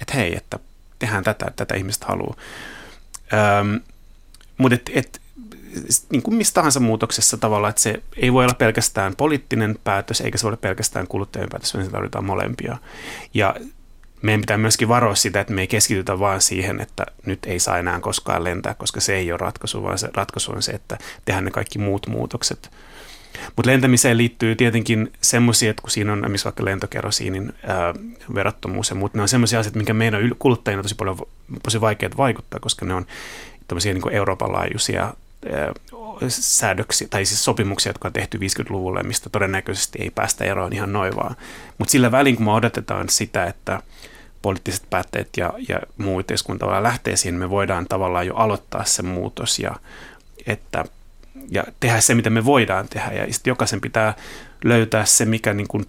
että 0.00 0.14
hei, 0.14 0.36
että 0.36 0.58
tehdään 0.98 1.24
tätä, 1.24 1.46
tätä 1.56 1.74
ihmistä 1.74 2.06
haluaa. 2.06 2.36
Öm, 3.60 3.80
mutta 4.58 4.74
et, 4.74 4.90
et, 4.94 5.20
niin 6.12 6.22
kuin 6.22 6.34
mistä 6.34 6.54
tahansa 6.54 6.80
muutoksessa 6.80 7.36
tavallaan, 7.36 7.70
että 7.70 7.82
se 7.82 8.02
ei 8.16 8.32
voi 8.32 8.44
olla 8.44 8.54
pelkästään 8.54 9.16
poliittinen 9.16 9.78
päätös, 9.84 10.20
eikä 10.20 10.38
se 10.38 10.46
ole 10.46 10.56
pelkästään 10.56 11.06
kuluttajien 11.06 11.48
päätös, 11.48 11.74
vaan 11.74 11.86
se 11.86 11.90
tarvitaan 11.90 12.24
molempia. 12.24 12.78
Ja 13.34 13.54
meidän 14.22 14.40
pitää 14.40 14.58
myöskin 14.58 14.88
varoa 14.88 15.14
sitä, 15.14 15.40
että 15.40 15.52
me 15.52 15.60
ei 15.60 15.66
keskitytä 15.66 16.18
vaan 16.18 16.40
siihen, 16.40 16.80
että 16.80 17.06
nyt 17.26 17.38
ei 17.46 17.58
saa 17.58 17.78
enää 17.78 18.00
koskaan 18.00 18.44
lentää, 18.44 18.74
koska 18.74 19.00
se 19.00 19.16
ei 19.16 19.32
ole 19.32 19.38
ratkaisu, 19.38 19.82
vaan 19.82 19.98
se 19.98 20.08
ratkaisu 20.14 20.52
on 20.52 20.62
se, 20.62 20.72
että 20.72 20.98
tehdään 21.24 21.44
ne 21.44 21.50
kaikki 21.50 21.78
muut 21.78 22.06
muutokset. 22.06 22.70
Mutta 23.56 23.70
lentämiseen 23.70 24.16
liittyy 24.16 24.56
tietenkin 24.56 25.12
semmoisia, 25.20 25.70
että 25.70 25.80
kun 25.80 25.90
siinä 25.90 26.12
on 26.12 26.24
missä 26.28 26.44
vaikka 26.44 26.64
lentokerosiinin 26.64 27.52
ää, 27.66 27.94
verottomuus 28.34 28.90
ja 28.90 28.96
muut, 28.96 29.14
ne 29.14 29.22
on 29.22 29.28
semmoisia 29.28 29.60
asioita, 29.60 29.76
minkä 29.76 29.94
meidän 29.94 30.34
kuluttajina 30.38 30.78
on 30.78 30.84
tosi 30.84 30.94
paljon 30.94 31.18
tosi 31.62 31.80
vaikeat 31.80 32.16
vaikuttaa, 32.16 32.60
koska 32.60 32.86
ne 32.86 32.94
on 32.94 33.06
tämmöisiä 33.68 33.94
niin 33.94 34.12
Euroopan 34.12 34.52
laajuisia 34.52 35.14
säädöksiä, 36.28 37.08
tai 37.10 37.24
siis 37.24 37.44
sopimuksia, 37.44 37.90
jotka 37.90 38.08
on 38.08 38.12
tehty 38.12 38.38
50-luvulla, 38.38 39.02
mistä 39.02 39.30
todennäköisesti 39.30 39.98
ei 40.02 40.10
päästä 40.10 40.44
eroon 40.44 40.72
ihan 40.72 40.92
noin 40.92 41.16
vaan. 41.16 41.36
Mutta 41.78 41.92
sillä 41.92 42.12
välin, 42.12 42.36
kun 42.36 42.44
me 42.44 42.52
odotetaan 42.52 43.08
sitä, 43.08 43.44
että 43.44 43.82
poliittiset 44.42 44.90
päätteet 44.90 45.28
ja, 45.36 45.52
ja 45.68 45.80
muu 45.98 46.18
yhteiskunta 46.18 46.82
lähtee 46.82 47.16
siihen, 47.16 47.40
me 47.40 47.50
voidaan 47.50 47.86
tavallaan 47.88 48.26
jo 48.26 48.34
aloittaa 48.34 48.84
se 48.84 49.02
muutos 49.02 49.58
ja, 49.58 49.76
että, 50.46 50.84
ja 51.50 51.64
tehdä 51.80 52.00
se, 52.00 52.14
mitä 52.14 52.30
me 52.30 52.44
voidaan 52.44 52.88
tehdä. 52.88 53.12
Ja 53.12 53.32
sitten 53.32 53.50
jokaisen 53.50 53.80
pitää 53.80 54.14
löytää 54.64 55.04
se, 55.04 55.24
mikä 55.24 55.54
niin 55.54 55.68
kuin 55.68 55.86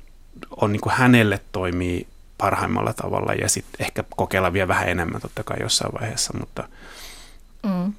on 0.58 0.72
niin 0.72 0.82
kuin 0.82 0.94
hänelle 0.94 1.40
toimii 1.52 2.08
parhaimmalla 2.38 2.94
tavalla 2.94 3.34
ja 3.34 3.50
sitten 3.50 3.86
ehkä 3.86 4.04
kokeilla 4.16 4.54
vielä 4.54 4.68
vähän 4.68 4.90
enemmän 4.90 5.22
totta 5.22 5.44
kai 5.44 5.58
jossain 5.62 5.94
vaiheessa, 5.94 6.34
mutta 6.40 6.68
mm. 7.64 7.94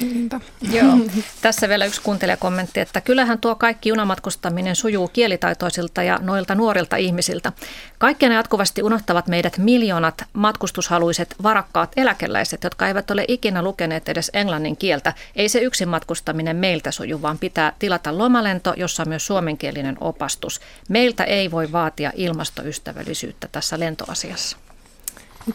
Niinpä. 0.00 0.40
Joo. 0.72 0.96
Tässä 1.42 1.68
vielä 1.68 1.84
yksi 1.84 2.00
kuuntelijakommentti, 2.00 2.80
että 2.80 3.00
kyllähän 3.00 3.38
tuo 3.38 3.54
kaikki 3.54 3.88
junamatkustaminen 3.88 4.76
sujuu 4.76 5.08
kielitaitoisilta 5.08 6.02
ja 6.02 6.18
noilta 6.22 6.54
nuorilta 6.54 6.96
ihmisiltä. 6.96 7.52
Kaikki 7.98 8.28
ne 8.28 8.34
jatkuvasti 8.34 8.82
unohtavat 8.82 9.26
meidät 9.26 9.58
miljoonat 9.58 10.24
matkustushaluiset 10.32 11.34
varakkaat 11.42 11.92
eläkeläiset, 11.96 12.64
jotka 12.64 12.88
eivät 12.88 13.10
ole 13.10 13.24
ikinä 13.28 13.62
lukeneet 13.62 14.08
edes 14.08 14.30
englannin 14.34 14.76
kieltä. 14.76 15.12
Ei 15.36 15.48
se 15.48 15.58
yksin 15.58 15.88
matkustaminen 15.88 16.56
meiltä 16.56 16.90
suju, 16.90 17.22
vaan 17.22 17.38
pitää 17.38 17.72
tilata 17.78 18.18
lomalento, 18.18 18.74
jossa 18.76 19.02
on 19.02 19.08
myös 19.08 19.26
suomenkielinen 19.26 19.96
opastus. 20.00 20.60
Meiltä 20.88 21.24
ei 21.24 21.50
voi 21.50 21.72
vaatia 21.72 22.12
ilmastoystävällisyyttä 22.14 23.48
tässä 23.52 23.78
lentoasiassa. 23.80 24.56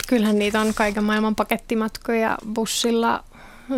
Kyllähän 0.07 0.39
niitä 0.39 0.61
on 0.61 0.73
kaiken 0.73 1.03
maailman 1.03 1.35
pakettimatkoja 1.35 2.37
bussilla, 2.53 3.23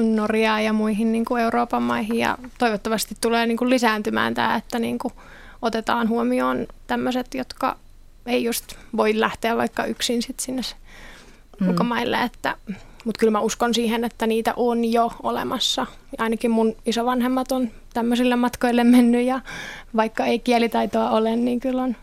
Norjaan 0.02 0.64
ja 0.64 0.74
muihin 0.74 1.12
niin 1.12 1.26
kuin 1.26 1.44
Euroopan 1.44 1.84
maihin 1.84 2.18
ja 2.18 2.38
toivottavasti 2.58 3.16
tulee 3.22 3.46
niin 3.46 3.58
kuin 3.58 3.70
lisääntymään 3.70 4.34
tämä, 4.34 4.56
että 4.56 4.80
niin 4.80 5.00
kuin 5.00 5.14
otetaan 5.62 6.10
huomioon 6.10 6.68
tämmöiset, 6.88 7.34
jotka 7.34 7.78
ei 8.26 8.44
just 8.44 8.76
voi 8.98 9.20
lähteä 9.20 9.58
vaikka 9.58 9.86
yksin 9.86 10.22
sit 10.22 10.40
sinne 10.40 10.62
mm. 11.60 11.70
ulkomaille, 11.70 12.24
että 12.24 12.56
mutta 13.06 13.20
kyllä 13.20 13.32
mä 13.32 13.40
uskon 13.40 13.74
siihen, 13.74 14.04
että 14.04 14.28
niitä 14.28 14.54
on 14.56 14.86
jo 14.86 15.12
olemassa. 15.24 15.88
Ainakin 16.18 16.52
mun 16.52 16.76
isovanhemmat 16.86 17.52
on 17.52 17.72
tämmöisille 17.94 18.36
matkoille 18.36 18.84
mennyt 18.84 19.26
ja 19.26 19.42
vaikka 19.96 20.26
ei 20.26 20.40
kielitaitoa 20.40 21.10
ole, 21.10 21.36
niin 21.36 21.60
kyllä 21.60 21.84
on, 21.84 21.96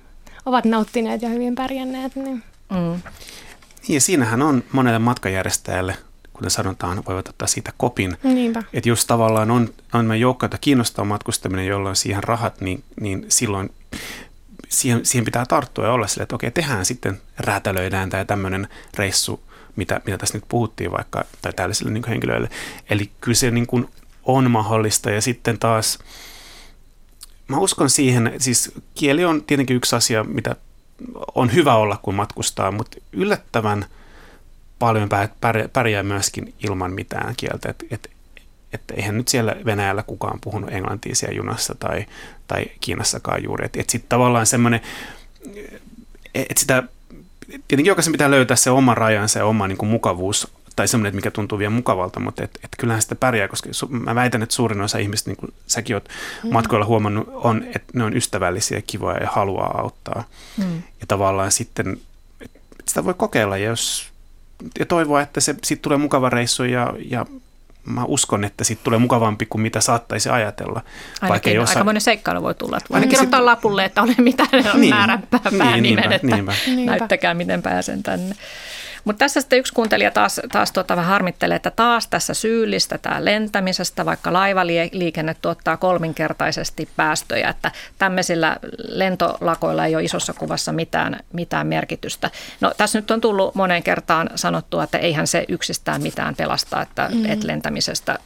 ovat 0.46 0.64
nauttineet 0.64 1.22
ja 1.22 1.28
hyvin 1.28 1.54
pärjänneet. 1.54 2.16
Niin. 2.16 2.42
Mm. 2.70 3.00
Ja 3.88 4.00
siinähän 4.00 4.42
on 4.42 4.64
monelle 4.72 4.98
matkajärjestäjälle 4.98 5.96
kuten 6.40 6.50
sanotaan, 6.50 7.02
voivat 7.08 7.28
ottaa 7.28 7.48
siitä 7.48 7.72
kopin. 7.76 8.16
Niinpä. 8.22 8.62
Että 8.72 8.88
jos 8.88 9.06
tavallaan 9.06 9.50
on, 9.50 9.68
on 9.94 10.20
joukko, 10.20 10.44
jota 10.44 10.58
kiinnostaa 10.58 11.04
matkustaminen, 11.04 11.66
jolla 11.66 11.88
on 11.88 11.96
siihen 11.96 12.24
rahat, 12.24 12.60
niin, 12.60 12.84
niin 13.00 13.26
silloin 13.28 13.72
siihen, 14.68 15.06
siihen 15.06 15.24
pitää 15.24 15.46
tarttua 15.46 15.84
ja 15.84 15.92
olla 15.92 16.06
sille, 16.06 16.22
että 16.22 16.34
okei, 16.34 16.50
tehdään 16.50 16.84
sitten, 16.84 17.20
räätälöidään 17.38 18.10
tämä 18.10 18.24
tämmöinen 18.24 18.68
reissu, 18.96 19.40
mitä, 19.76 20.00
mitä 20.04 20.18
tässä 20.18 20.38
nyt 20.38 20.44
puhuttiin 20.48 20.92
vaikka, 20.92 21.24
tai 21.42 21.52
tällaisille 21.52 21.92
niin 21.92 22.08
henkilöille. 22.08 22.50
Eli 22.90 23.10
kyllä 23.20 23.36
se 23.36 23.50
niin 23.50 23.66
kuin 23.66 23.88
on 24.24 24.50
mahdollista 24.50 25.10
ja 25.10 25.20
sitten 25.20 25.58
taas 25.58 25.98
mä 27.48 27.58
uskon 27.58 27.90
siihen, 27.90 28.32
siis 28.38 28.72
kieli 28.94 29.24
on 29.24 29.44
tietenkin 29.44 29.76
yksi 29.76 29.96
asia, 29.96 30.24
mitä 30.24 30.56
on 31.34 31.52
hyvä 31.52 31.74
olla, 31.74 31.98
kun 32.02 32.14
matkustaa, 32.14 32.72
mutta 32.72 32.96
yllättävän 33.12 33.86
paljon 34.80 35.08
pärjää 35.72 36.02
myöskin 36.02 36.54
ilman 36.64 36.92
mitään 36.92 37.34
kieltä. 37.36 37.68
Että 37.68 37.84
et, 37.90 38.10
et 38.72 38.82
eihän 38.96 39.16
nyt 39.16 39.28
siellä 39.28 39.56
Venäjällä 39.64 40.02
kukaan 40.02 40.38
puhunut 40.40 40.72
englantia 40.72 41.14
siellä 41.14 41.36
junassa 41.36 41.74
tai, 41.74 42.06
tai 42.48 42.64
Kiinassakaan 42.80 43.44
juuri. 43.44 43.66
Että 43.66 43.80
et 43.80 43.90
sitten 43.90 44.08
tavallaan 44.08 44.46
semmoinen, 44.46 44.80
että 46.34 46.60
sitä, 46.60 46.82
tietenkin 47.48 47.86
jokaisen 47.86 48.12
pitää 48.12 48.30
löytää 48.30 48.56
se 48.56 48.70
oma 48.70 48.94
rajansa 48.94 49.38
ja 49.38 49.44
oma 49.44 49.68
niin 49.68 49.78
kuin 49.78 49.90
mukavuus 49.90 50.48
tai 50.76 50.88
semmoinen, 50.88 51.14
mikä 51.14 51.30
tuntuu 51.30 51.58
vielä 51.58 51.70
mukavalta, 51.70 52.20
mutta 52.20 52.44
et, 52.44 52.58
et 52.64 52.70
kyllähän 52.78 53.02
sitä 53.02 53.14
pärjää, 53.14 53.48
koska 53.48 53.68
su, 53.72 53.86
mä 53.86 54.14
väitän, 54.14 54.42
että 54.42 54.54
suurin 54.54 54.80
osa 54.80 54.98
ihmistä, 54.98 55.30
niin 55.30 55.36
kuin 55.36 55.54
säkin 55.66 55.96
oot 55.96 56.08
mm. 56.44 56.52
matkoilla 56.52 56.86
huomannut, 56.86 57.28
on, 57.34 57.64
että 57.74 57.92
ne 57.94 58.04
on 58.04 58.16
ystävällisiä, 58.16 58.82
kivoja 58.86 59.18
ja 59.18 59.28
haluaa 59.30 59.80
auttaa. 59.80 60.24
Mm. 60.56 60.82
Ja 61.00 61.06
tavallaan 61.08 61.52
sitten, 61.52 62.00
että 62.40 62.58
sitä 62.86 63.04
voi 63.04 63.14
kokeilla 63.14 63.56
ja, 63.56 63.66
jos, 63.66 64.09
ja 64.78 64.86
toivoa, 64.86 65.20
että 65.20 65.40
se 65.40 65.54
siitä 65.64 65.82
tulee 65.82 65.98
mukava 65.98 66.30
reissu 66.30 66.64
ja, 66.64 66.94
ja 67.10 67.26
mä 67.84 68.04
uskon, 68.04 68.44
että 68.44 68.64
siitä 68.64 68.82
tulee 68.84 68.98
mukavampi 68.98 69.46
kuin 69.46 69.62
mitä 69.62 69.80
saattaisi 69.80 70.28
ajatella. 70.28 70.82
Ainakin 71.20 71.60
osa... 71.60 71.70
aikamoinen 71.70 72.00
seikkailu 72.00 72.42
voi 72.42 72.54
tulla. 72.54 72.78
Voin 72.90 73.00
niin, 73.00 73.08
kirjoittaa 73.10 73.40
sit... 73.40 73.44
lapulle, 73.44 73.84
että 73.84 74.02
olen 74.02 74.14
mitä 74.18 74.42
on 74.74 74.80
niin, 74.80 74.94
määränpää 74.94 75.40
niin, 75.50 75.82
niinpä, 75.82 76.14
että 76.14 76.26
niinpä. 76.26 76.52
näyttäkää 76.84 77.34
miten 77.34 77.62
pääsen 77.62 78.02
tänne. 78.02 78.34
Mutta 79.04 79.18
tässä 79.18 79.40
sitten 79.40 79.58
yksi 79.58 79.72
kuuntelija 79.72 80.10
taas, 80.10 80.40
taas 80.52 80.72
tota 80.72 80.96
vähän 80.96 81.10
harmittelee, 81.10 81.56
että 81.56 81.70
taas 81.70 82.06
tässä 82.06 82.34
syyllistetään 82.34 83.24
lentämisestä, 83.24 84.06
vaikka 84.06 84.32
laivaliikenne 84.32 85.36
tuottaa 85.42 85.76
kolminkertaisesti 85.76 86.88
päästöjä, 86.96 87.48
että 87.48 87.72
tämmöisillä 87.98 88.56
lentolakoilla 88.88 89.86
ei 89.86 89.96
ole 89.96 90.04
isossa 90.04 90.32
kuvassa 90.32 90.72
mitään, 90.72 91.20
mitään 91.32 91.66
merkitystä. 91.66 92.30
No 92.60 92.72
tässä 92.76 92.98
nyt 92.98 93.10
on 93.10 93.20
tullut 93.20 93.54
moneen 93.54 93.82
kertaan 93.82 94.30
sanottua, 94.34 94.84
että 94.84 94.98
eihän 94.98 95.26
se 95.26 95.44
yksistään 95.48 96.02
mitään 96.02 96.36
pelasta, 96.36 96.82
että, 96.82 97.08
mm. 97.14 97.24
että 97.24 97.46
lentämisestä 97.46 98.18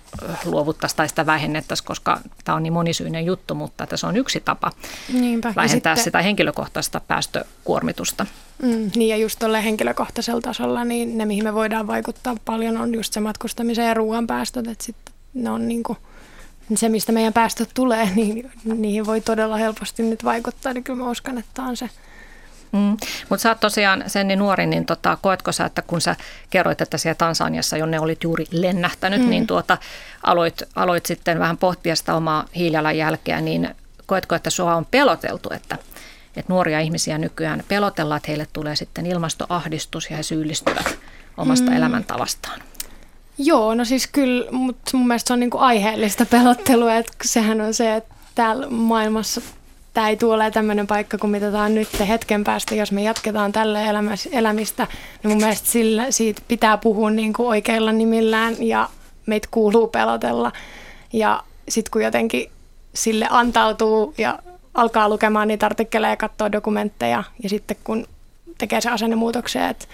luovuttaisiin 0.45 0.97
tai 0.97 1.09
sitä 1.09 1.27
vähennettäisiin, 1.27 1.87
koska 1.87 2.21
tämä 2.45 2.57
on 2.57 2.63
niin 2.63 2.73
monisyinen 2.73 3.27
juttu, 3.27 3.55
mutta 3.55 3.85
että 3.85 3.97
se 3.97 4.07
on 4.07 4.17
yksi 4.17 4.41
tapa 4.41 4.73
Niinpä. 5.13 5.53
vähentää 5.57 5.95
sitten... 5.95 6.05
sitä 6.05 6.23
henkilökohtaista 6.23 7.01
päästökuormitusta. 7.01 8.27
Mm, 8.63 8.91
niin 8.97 9.09
ja 9.09 9.17
just 9.17 9.39
tuolle 9.39 9.65
henkilökohtaisella 9.65 10.41
tasolla, 10.41 10.85
niin 10.85 11.19
ne 11.19 11.25
mihin 11.25 11.45
me 11.45 11.55
voidaan 11.55 11.87
vaikuttaa 11.87 12.37
paljon 12.45 12.77
on 12.77 12.95
just 12.95 13.13
se 13.13 13.21
matkustamisen 13.21 13.87
ja 13.87 13.95
ruoan 13.95 14.27
päästöt, 14.27 14.67
että 14.67 14.85
sitten 14.85 15.15
ne 15.35 15.51
on 15.51 15.69
niin 15.69 15.83
kuin 15.83 15.99
se, 16.75 16.89
mistä 16.89 17.13
meidän 17.13 17.33
päästöt 17.33 17.71
tulee, 17.75 18.11
niin 18.17 18.51
niihin 18.65 19.07
voi 19.07 19.21
todella 19.21 19.57
helposti 19.57 20.03
nyt 20.03 20.25
vaikuttaa, 20.25 20.73
niin 20.73 20.85
kyllä 20.85 21.05
mä 21.05 21.11
uskon, 21.11 21.39
että 21.39 21.63
on 21.63 21.77
se. 21.77 21.91
Mm. 22.73 22.97
Mutta 23.29 23.43
sä 23.43 23.49
oot 23.49 23.61
tosiaan 23.61 24.05
Senni 24.07 24.37
nuori, 24.37 24.67
niin 24.67 24.87
tota, 24.87 25.19
koetko 25.21 25.53
sä, 25.53 25.65
että 25.65 25.83
kun 25.83 26.01
sä 26.01 26.17
kerroit, 26.51 26.81
että 26.81 26.99
siellä 26.99 27.15
Tansaniassa, 27.15 27.77
jonne 27.77 28.01
olit 28.01 28.23
juuri 28.23 28.47
lennähtänyt, 28.51 29.23
mm. 29.23 29.31
niin 29.31 29.47
tuota, 29.47 29.79
aloit, 30.23 30.63
aloit 30.77 31.07
sitten 31.07 31.39
vähän 31.39 31.57
pohtia 31.57 31.97
sitä 31.97 32.15
omaa 32.15 32.45
hiilijalanjälkeä, 32.57 33.41
niin 33.41 33.75
koetko, 34.07 34.35
että 34.35 34.51
sua 34.51 34.75
on 34.75 34.87
peloteltu, 34.91 35.49
että 35.53 35.79
että 36.37 36.53
nuoria 36.53 36.81
ihmisiä 36.81 37.19
nykyään 37.19 37.63
pelotellaan, 37.69 38.17
että 38.17 38.29
heille 38.29 38.47
tulee 38.53 38.77
sitten 38.77 39.07
ilmastoahdistus 39.07 40.11
ja 40.11 40.17
he 40.17 40.23
syyllistyvät 40.23 40.99
omasta 41.37 41.71
mm. 41.71 41.77
elämäntavastaan. 41.77 42.61
Joo, 43.39 43.75
no 43.75 43.85
siis 43.85 44.07
kyllä, 44.07 44.51
mutta 44.51 44.97
mun 44.97 45.07
mielestä 45.07 45.29
se 45.29 45.33
on 45.33 45.41
niinku 45.41 45.59
aiheellista 45.59 46.27
pelottelua, 46.27 46.95
että 46.95 47.13
sehän 47.23 47.61
on 47.61 47.75
se, 47.75 47.97
että 47.97 48.15
täällä 48.35 48.67
maailmassa 48.71 49.41
tämä 49.95 50.09
ei 50.09 50.17
tule 50.17 50.51
tämmöinen 50.51 50.87
paikka 50.87 51.19
kuin 51.19 51.31
mitä 51.31 51.53
tämä 51.53 51.65
on 51.65 51.75
nyt 51.75 52.09
hetken 52.09 52.45
päästä, 52.45 52.75
jos 52.75 52.93
me 52.93 53.03
jatketaan 53.03 53.53
tällä 53.53 53.81
elämistä, 54.33 54.87
niin 55.23 55.31
mun 55.33 55.41
mielestä 55.41 55.69
sillä, 55.69 56.11
siitä 56.11 56.43
pitää 56.49 56.77
puhua 56.77 57.11
niin 57.11 57.33
kuin 57.33 57.49
oikeilla 57.49 57.93
nimillään 57.93 58.55
ja 58.59 58.89
meitä 59.27 59.49
kuuluu 59.51 59.89
pelotella. 59.89 60.53
Ja 61.13 61.43
sitten 61.69 61.91
kun 61.91 62.03
jotenkin 62.03 62.51
sille 62.95 63.27
antautuu 63.31 64.15
ja 64.19 64.39
alkaa 64.75 65.09
lukemaan 65.09 65.49
niitä 65.49 65.67
artikkeleja 65.67 66.13
ja 66.13 66.17
katsoa 66.17 66.53
dokumentteja 66.53 67.25
ja 67.43 67.49
sitten 67.49 67.77
kun 67.85 68.07
tekee 68.59 68.81
se 68.81 68.91
asennemuutoksen, 68.91 69.65
että 69.65 69.87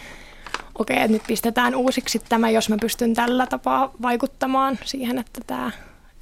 okei, 0.74 0.94
okay, 0.94 1.04
että 1.04 1.12
nyt 1.12 1.22
pistetään 1.26 1.74
uusiksi 1.74 2.18
tämä, 2.28 2.50
jos 2.50 2.68
mä 2.68 2.76
pystyn 2.80 3.14
tällä 3.14 3.46
tapaa 3.46 3.90
vaikuttamaan 4.02 4.78
siihen, 4.84 5.18
että 5.18 5.40
tämä 5.46 5.70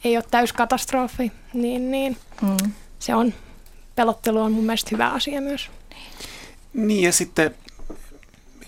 ei 0.04 0.16
ole 0.16 0.24
täyskatastrofi, 0.30 1.32
niin, 1.52 1.90
niin 1.90 2.16
mm. 2.42 2.72
se 2.98 3.14
on, 3.14 3.34
pelottelu 3.94 4.40
on 4.40 4.52
mun 4.52 4.64
mielestä 4.64 4.88
hyvä 4.92 5.08
asia 5.08 5.40
myös. 5.40 5.70
Niin 6.74 7.02
ja 7.02 7.12
sitten 7.12 7.54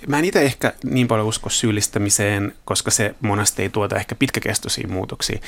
mä 0.06 0.18
en 0.18 0.24
itse 0.24 0.42
ehkä 0.42 0.72
niin 0.84 1.08
paljon 1.08 1.26
usko 1.26 1.50
syyllistämiseen, 1.50 2.54
koska 2.64 2.90
se 2.90 3.14
monesti 3.20 3.62
ei 3.62 3.68
tuota 3.68 3.96
ehkä 3.96 4.14
pitkäkestoisia 4.14 4.88
muutoksia. 4.88 5.38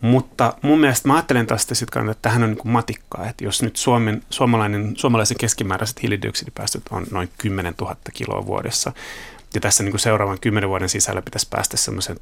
Mutta 0.00 0.54
mun 0.62 0.80
mielestä 0.80 1.08
mä 1.08 1.14
ajattelen 1.14 1.46
tästä 1.46 1.74
sitten, 1.74 2.08
että 2.08 2.22
tähän 2.22 2.42
on 2.42 2.50
niin 2.50 2.60
matikkaa, 2.64 3.26
että 3.28 3.44
jos 3.44 3.62
nyt 3.62 3.76
Suomen, 3.76 4.22
suomalainen, 4.30 4.92
suomalaisen 4.96 5.36
keskimääräiset 5.36 6.02
hiilidioksidipäästöt 6.02 6.82
on 6.90 7.06
noin 7.10 7.28
10 7.38 7.74
000 7.80 7.96
kiloa 8.12 8.46
vuodessa, 8.46 8.92
ja 9.54 9.60
tässä 9.60 9.82
niin 9.82 9.92
kuin 9.92 10.00
seuraavan 10.00 10.40
kymmenen 10.40 10.68
vuoden 10.68 10.88
sisällä 10.88 11.22
pitäisi 11.22 11.46
päästä 11.50 11.76
semmoisen 11.76 12.16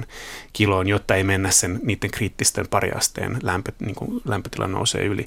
1500-2000 0.00 0.04
kiloon, 0.52 0.88
jotta 0.88 1.14
ei 1.14 1.24
mennä 1.24 1.50
sen 1.50 1.80
niiden 1.82 2.10
kriittisten 2.10 2.68
pariasteen 2.68 3.38
lämpö, 3.42 3.72
niin 3.80 3.94
kuin 3.94 4.20
lämpötilan 4.24 4.72
nousee 4.72 5.04
yli. 5.04 5.26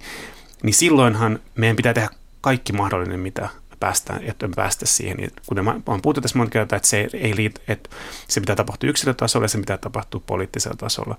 Niin 0.63 0.73
silloinhan 0.73 1.39
meidän 1.55 1.75
pitää 1.75 1.93
tehdä 1.93 2.09
kaikki 2.41 2.73
mahdollinen, 2.73 3.19
mitä 3.19 3.49
päästään, 3.83 4.23
että 4.23 4.49
päästä 4.55 4.85
siihen. 4.85 5.17
Niin 5.17 5.31
kuten 5.45 5.67
olen 5.67 6.01
puhuttu 6.01 6.21
tässä 6.21 6.37
monta 6.37 6.51
kertaa, 6.51 6.77
että 6.77 6.87
se, 6.87 7.07
ei 7.13 7.35
liit, 7.35 7.61
että 7.67 7.89
se 8.27 8.39
pitää 8.39 8.55
tapahtua 8.55 8.89
yksilötasolla 8.89 9.43
ja 9.43 9.49
se 9.49 9.57
pitää 9.57 9.77
tapahtua 9.77 10.21
poliittisella 10.25 10.77
tasolla. 10.77 11.17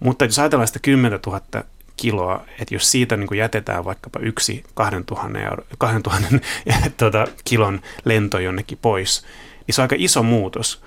Mutta 0.00 0.24
jos 0.24 0.38
ajatellaan 0.38 0.66
sitä 0.66 0.78
10 0.78 1.20
000 1.26 1.40
kiloa, 1.96 2.44
että 2.60 2.74
jos 2.74 2.90
siitä 2.90 3.16
niin 3.16 3.36
jätetään 3.36 3.84
vaikkapa 3.84 4.20
yksi 4.22 4.64
2000, 4.74 5.38
euro, 5.38 5.64
2000 5.78 6.26
tuota, 6.98 7.26
kilon 7.44 7.80
lento 8.04 8.38
jonnekin 8.38 8.78
pois, 8.82 9.24
niin 9.66 9.74
se 9.74 9.80
on 9.80 9.84
aika 9.84 9.96
iso 9.98 10.22
muutos, 10.22 10.82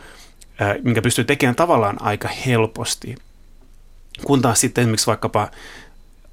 minkä 0.84 1.02
pystyy 1.02 1.24
tekemään 1.24 1.56
tavallaan 1.56 2.02
aika 2.02 2.28
helposti. 2.46 3.16
Kun 4.26 4.42
taas 4.42 4.60
sitten 4.62 4.82
esimerkiksi 4.82 5.08
vaikkapa 5.08 5.52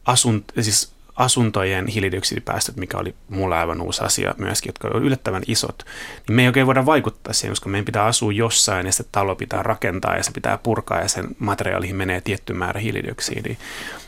asunt, 0.04 0.52
siis 0.60 0.92
asuntojen 1.20 1.86
hiilidioksidipäästöt, 1.86 2.76
mikä 2.76 2.98
oli 2.98 3.14
mulla 3.28 3.60
aivan 3.60 3.80
uusi 3.80 4.04
asia 4.04 4.34
myöskin, 4.38 4.68
jotka 4.68 4.88
olivat 4.88 5.06
yllättävän 5.06 5.42
isot, 5.46 5.84
niin 6.28 6.36
me 6.36 6.42
ei 6.42 6.48
oikein 6.48 6.66
voida 6.66 6.86
vaikuttaa 6.86 7.32
siihen, 7.32 7.50
koska 7.50 7.68
meidän 7.68 7.84
pitää 7.84 8.04
asua 8.04 8.32
jossain 8.32 8.86
ja 8.86 8.92
se 8.92 9.04
talo 9.12 9.34
pitää 9.36 9.62
rakentaa 9.62 10.16
ja 10.16 10.22
se 10.22 10.30
pitää 10.32 10.58
purkaa 10.58 11.00
ja 11.00 11.08
sen 11.08 11.28
materiaaliin 11.38 11.96
menee 11.96 12.20
tietty 12.20 12.52
määrä 12.52 12.80
hiilidioksidia. 12.80 13.56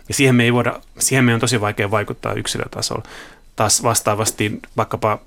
Ja 0.08 0.14
siihen 0.14 0.34
me 0.34 0.44
ei 0.44 0.52
voida, 0.52 0.80
siihen 0.98 1.24
me 1.24 1.34
on 1.34 1.40
tosi 1.40 1.60
vaikea 1.60 1.90
vaikuttaa 1.90 2.32
yksilötasolla. 2.32 3.02
Taas 3.56 3.82
vastaavasti 3.82 4.58
vaikkapa 4.76 5.18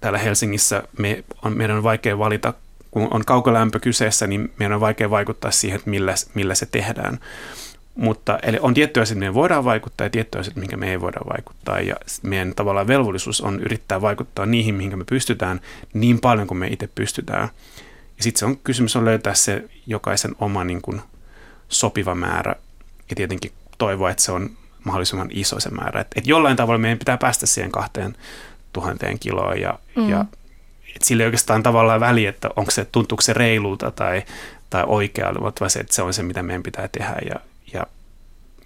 täällä 0.00 0.18
Helsingissä 0.18 0.82
me 0.98 1.24
on, 1.42 1.56
meidän 1.56 1.76
on 1.76 1.82
vaikea 1.82 2.18
valita, 2.18 2.54
kun 2.90 3.08
on 3.10 3.24
kaukolämpö 3.24 3.80
kyseessä, 3.80 4.26
niin 4.26 4.52
meidän 4.58 4.74
on 4.74 4.80
vaikea 4.80 5.10
vaikuttaa 5.10 5.50
siihen, 5.50 5.76
että 5.76 5.90
millä, 5.90 6.14
millä 6.34 6.54
se 6.54 6.66
tehdään. 6.66 7.18
Mutta 7.96 8.38
eli 8.42 8.58
on 8.60 8.74
tiettyjä 8.74 9.02
asioita, 9.02 9.18
mihin 9.18 9.34
voidaan 9.34 9.64
vaikuttaa 9.64 10.04
ja 10.04 10.10
tiettyjä 10.10 10.40
asioita, 10.40 10.60
mihin 10.60 10.78
me 10.78 10.90
ei 10.90 11.00
voida 11.00 11.20
vaikuttaa. 11.28 11.80
Ja 11.80 11.94
meidän 12.22 12.54
tavallaan 12.54 12.86
velvollisuus 12.86 13.40
on 13.40 13.60
yrittää 13.60 14.00
vaikuttaa 14.00 14.46
niihin, 14.46 14.74
mihin 14.74 14.98
me 14.98 15.04
pystytään 15.04 15.60
niin 15.92 16.20
paljon 16.20 16.46
kuin 16.46 16.58
me 16.58 16.66
itse 16.66 16.86
pystytään. 16.94 17.48
Ja 18.16 18.22
sitten 18.22 18.38
se 18.38 18.44
on 18.46 18.56
kysymys 18.56 18.96
on 18.96 19.04
löytää 19.04 19.34
se 19.34 19.64
jokaisen 19.86 20.34
oma 20.38 20.64
niin 20.64 20.82
kuin, 20.82 21.00
sopiva 21.68 22.14
määrä 22.14 22.54
ja 23.10 23.16
tietenkin 23.16 23.52
toivoa, 23.78 24.10
että 24.10 24.22
se 24.22 24.32
on 24.32 24.50
mahdollisimman 24.84 25.28
iso 25.30 25.60
se 25.60 25.70
määrä. 25.70 26.00
Että 26.00 26.20
et 26.20 26.26
jollain 26.26 26.56
tavalla 26.56 26.78
meidän 26.78 26.98
pitää 26.98 27.16
päästä 27.16 27.46
siihen 27.46 27.72
kahteen 27.72 28.16
tuhanteen 28.72 29.18
kiloon 29.18 29.60
ja, 29.60 29.78
mm. 29.96 30.08
ja 30.08 30.24
et 30.96 31.02
sillä 31.02 31.22
ei 31.22 31.26
oikeastaan 31.26 31.62
tavallaan 31.62 32.00
väliä, 32.00 32.30
että 32.30 32.50
onko 32.56 32.70
se, 32.70 32.84
tuntuuko 32.84 33.22
se 33.22 33.32
reilulta 33.32 33.90
tai, 33.90 34.22
tai 34.70 34.84
oikealta, 34.86 35.40
vaan 35.40 35.70
se, 35.70 35.80
että 35.80 35.94
se 35.94 36.02
on 36.02 36.14
se, 36.14 36.22
mitä 36.22 36.42
meidän 36.42 36.62
pitää 36.62 36.88
tehdä 36.88 37.16
ja, 37.30 37.34
ja 37.34 37.40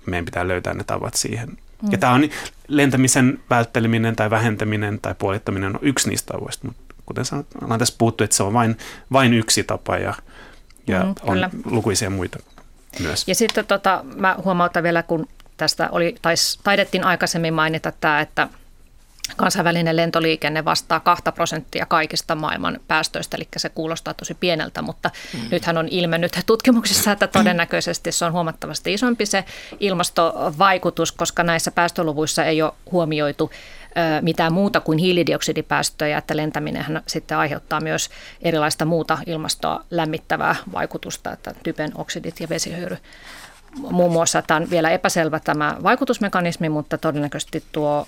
meidän 0.06 0.24
pitää 0.24 0.48
löytää 0.48 0.74
ne 0.74 0.84
tavat 0.84 1.14
siihen. 1.14 1.48
Mm. 1.48 1.92
Ja 1.92 1.98
tämä 1.98 2.12
on 2.12 2.28
lentämisen 2.68 3.38
vältteleminen 3.50 4.16
tai 4.16 4.30
vähentäminen 4.30 4.98
tai 5.00 5.14
puolittaminen 5.18 5.76
on 5.76 5.78
yksi 5.82 6.08
niistä 6.08 6.32
tavoista, 6.32 6.66
mutta 6.66 6.94
kuten 7.06 7.24
sanot, 7.24 7.46
ollaan 7.62 7.78
tässä 7.78 7.94
puhuttu, 7.98 8.24
että 8.24 8.36
se 8.36 8.42
on 8.42 8.52
vain, 8.52 8.78
vain 9.12 9.34
yksi 9.34 9.64
tapa 9.64 9.96
ja, 9.96 10.14
ja 10.86 11.04
mm, 11.04 11.08
on 11.08 11.32
kyllä. 11.32 11.50
lukuisia 11.64 12.10
muita 12.10 12.38
myös. 13.00 13.28
Ja 13.28 13.34
sitten 13.34 13.66
tota, 13.66 14.04
mä 14.16 14.36
huomautan 14.44 14.82
vielä, 14.82 15.02
kun 15.02 15.28
tästä 15.56 15.88
oli, 15.92 16.14
tais, 16.22 16.60
taidettiin 16.64 17.04
aikaisemmin 17.04 17.54
mainita 17.54 17.92
tämä, 18.00 18.20
että 18.20 18.48
kansainvälinen 19.36 19.96
lentoliikenne 19.96 20.64
vastaa 20.64 21.00
2 21.00 21.24
prosenttia 21.34 21.86
kaikista 21.86 22.34
maailman 22.34 22.80
päästöistä, 22.88 23.36
eli 23.36 23.48
se 23.56 23.68
kuulostaa 23.68 24.14
tosi 24.14 24.34
pieneltä, 24.34 24.82
mutta 24.82 25.10
mm. 25.34 25.40
nythän 25.50 25.78
on 25.78 25.88
ilmennyt 25.88 26.40
tutkimuksissa, 26.46 27.12
että 27.12 27.26
todennäköisesti 27.26 28.12
se 28.12 28.24
on 28.24 28.32
huomattavasti 28.32 28.92
isompi 28.92 29.26
se 29.26 29.44
ilmastovaikutus, 29.80 31.12
koska 31.12 31.42
näissä 31.42 31.70
päästöluvuissa 31.70 32.44
ei 32.44 32.62
ole 32.62 32.72
huomioitu 32.92 33.50
mitään 34.20 34.52
muuta 34.52 34.80
kuin 34.80 34.98
hiilidioksidipäästöjä, 34.98 36.18
että 36.18 36.36
lentäminen 36.36 37.02
sitten 37.06 37.38
aiheuttaa 37.38 37.80
myös 37.80 38.10
erilaista 38.42 38.84
muuta 38.84 39.18
ilmastoa 39.26 39.84
lämmittävää 39.90 40.56
vaikutusta, 40.72 41.32
että 41.32 41.54
typen 41.62 41.92
oksidit 41.94 42.40
ja 42.40 42.48
vesihöyry 42.48 42.96
muun 43.90 44.12
muassa. 44.12 44.42
Tämä 44.42 44.60
on 44.60 44.70
vielä 44.70 44.90
epäselvä 44.90 45.40
tämä 45.40 45.76
vaikutusmekanismi, 45.82 46.68
mutta 46.68 46.98
todennäköisesti 46.98 47.64
tuo 47.72 48.06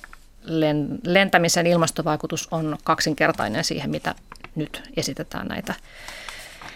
lentämisen 1.05 1.66
ilmastovaikutus 1.66 2.49
on 2.51 2.76
kaksinkertainen 2.84 3.64
siihen, 3.64 3.90
mitä 3.90 4.14
nyt 4.55 4.90
esitetään 4.97 5.47
näitä, 5.47 5.74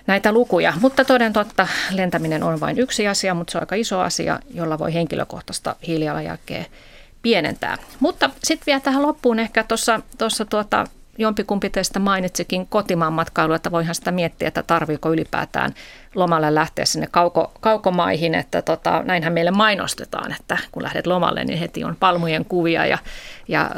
näitä 0.07 0.33
lukuja. 0.33 0.73
Mutta 0.81 1.05
toden 1.05 1.33
totta, 1.33 1.69
lentäminen 1.91 2.43
on 2.43 2.61
vain 2.61 2.79
yksi 2.79 3.09
asia, 3.09 3.35
mutta 3.35 3.51
se 3.51 3.59
on 3.59 3.62
aika 3.62 3.75
iso 3.75 4.01
asia, 4.01 4.41
jolla 4.55 4.79
voi 4.79 4.95
henkilökohtaista 4.95 5.77
hiilijalanjälkeä 5.87 6.64
pienentää. 7.23 7.79
Mutta 8.01 8.31
sitten 8.45 8.67
vielä 8.67 8.81
tähän 8.81 9.03
loppuun 9.03 9.39
ehkä 9.39 9.64
tuossa 10.19 10.45
tuota, 10.51 10.87
jompikumpi 11.19 11.71
teistä 11.71 11.99
mainitsikin 11.99 12.67
kotimaan 12.67 13.12
matkailu, 13.12 13.53
että 13.53 13.71
voihan 13.71 13.95
sitä 13.95 14.11
miettiä, 14.11 14.49
että 14.49 14.62
tarviiko 14.62 15.12
ylipäätään 15.12 15.75
lomalle 16.14 16.55
lähteä 16.55 16.85
sinne 16.85 17.07
kauko, 17.11 17.53
kaukomaihin, 17.61 18.35
että 18.35 18.62
tota, 18.62 19.03
näinhän 19.03 19.33
meille 19.33 19.51
mainostetaan, 19.51 20.33
että 20.41 20.59
kun 20.73 20.83
lähdet 20.83 21.07
lomalle, 21.07 21.45
niin 21.45 21.59
heti 21.59 21.85
on 21.85 21.97
palmujen 22.01 22.45
kuvia 22.45 22.87
ja, 22.87 22.99
ja 23.49 23.71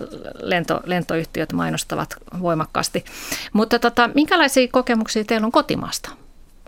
lento, 0.43 0.81
lentoyhtiöt 0.85 1.53
mainostavat 1.53 2.15
voimakkaasti. 2.41 3.05
Mutta 3.53 3.79
tota, 3.79 4.11
minkälaisia 4.15 4.69
kokemuksia 4.69 5.25
teillä 5.25 5.45
on 5.45 5.53
kotimaasta 5.53 6.11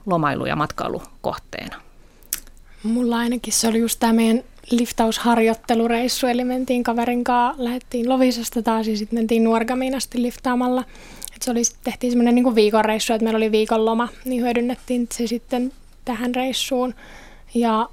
lomailu- 0.07 0.47
ja 0.47 0.57
matkailukohteena? 0.57 1.77
Mulla 2.83 3.17
ainakin 3.19 3.53
se 3.53 3.69
oli 3.69 3.79
just 3.79 4.01
tämä 4.01 4.13
meidän 4.13 4.43
liftausharjoittelureissu, 4.71 6.27
eli 6.27 6.45
mentiin 6.45 6.83
kaverin 6.83 7.25
kanssa, 7.25 7.65
lähdettiin 7.65 8.09
Lovisasta 8.09 8.63
taas 8.63 8.89
ja 8.89 8.97
sitten 8.97 9.19
mentiin 9.19 9.45
Nuorgamiin 9.45 9.95
asti 9.95 10.23
liftaamalla. 10.23 10.85
Et 11.37 11.43
se 11.43 11.51
oli, 11.51 11.63
tehtiin 11.85 12.11
semmoinen 12.11 12.35
niin 12.35 12.55
viikon 12.55 12.85
reissu, 12.85 13.13
että 13.13 13.25
meillä 13.25 13.37
oli 13.37 13.53
viikon 13.53 13.85
loma, 13.85 14.09
niin 14.25 14.43
hyödynnettiin 14.43 15.09
se 15.13 15.27
sitten 15.27 15.73
tähän 16.05 16.35
reissuun. 16.35 16.95
Ja 17.55 17.89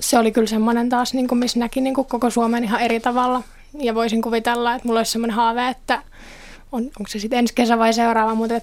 se 0.00 0.18
oli 0.18 0.32
kyllä 0.32 0.46
semmoinen 0.46 0.88
taas, 0.88 1.14
niin 1.14 1.28
kuin, 1.28 1.38
missä 1.38 1.58
näki 1.58 1.80
niin 1.80 1.94
kuin 1.94 2.06
koko 2.06 2.30
Suomen 2.30 2.64
ihan 2.64 2.80
eri 2.80 3.00
tavalla. 3.00 3.42
Ja 3.74 3.94
voisin 3.94 4.22
kuvitella, 4.22 4.74
että 4.74 4.88
mulla 4.88 5.00
olisi 5.00 5.12
semmoinen 5.12 5.36
haave, 5.36 5.68
että 5.68 6.02
on, 6.72 6.82
onko 6.82 7.08
se 7.08 7.18
sitten 7.18 7.38
ensi 7.38 7.54
kesä 7.54 7.78
vai 7.78 7.92
seuraava, 7.92 8.34
mutta 8.34 8.54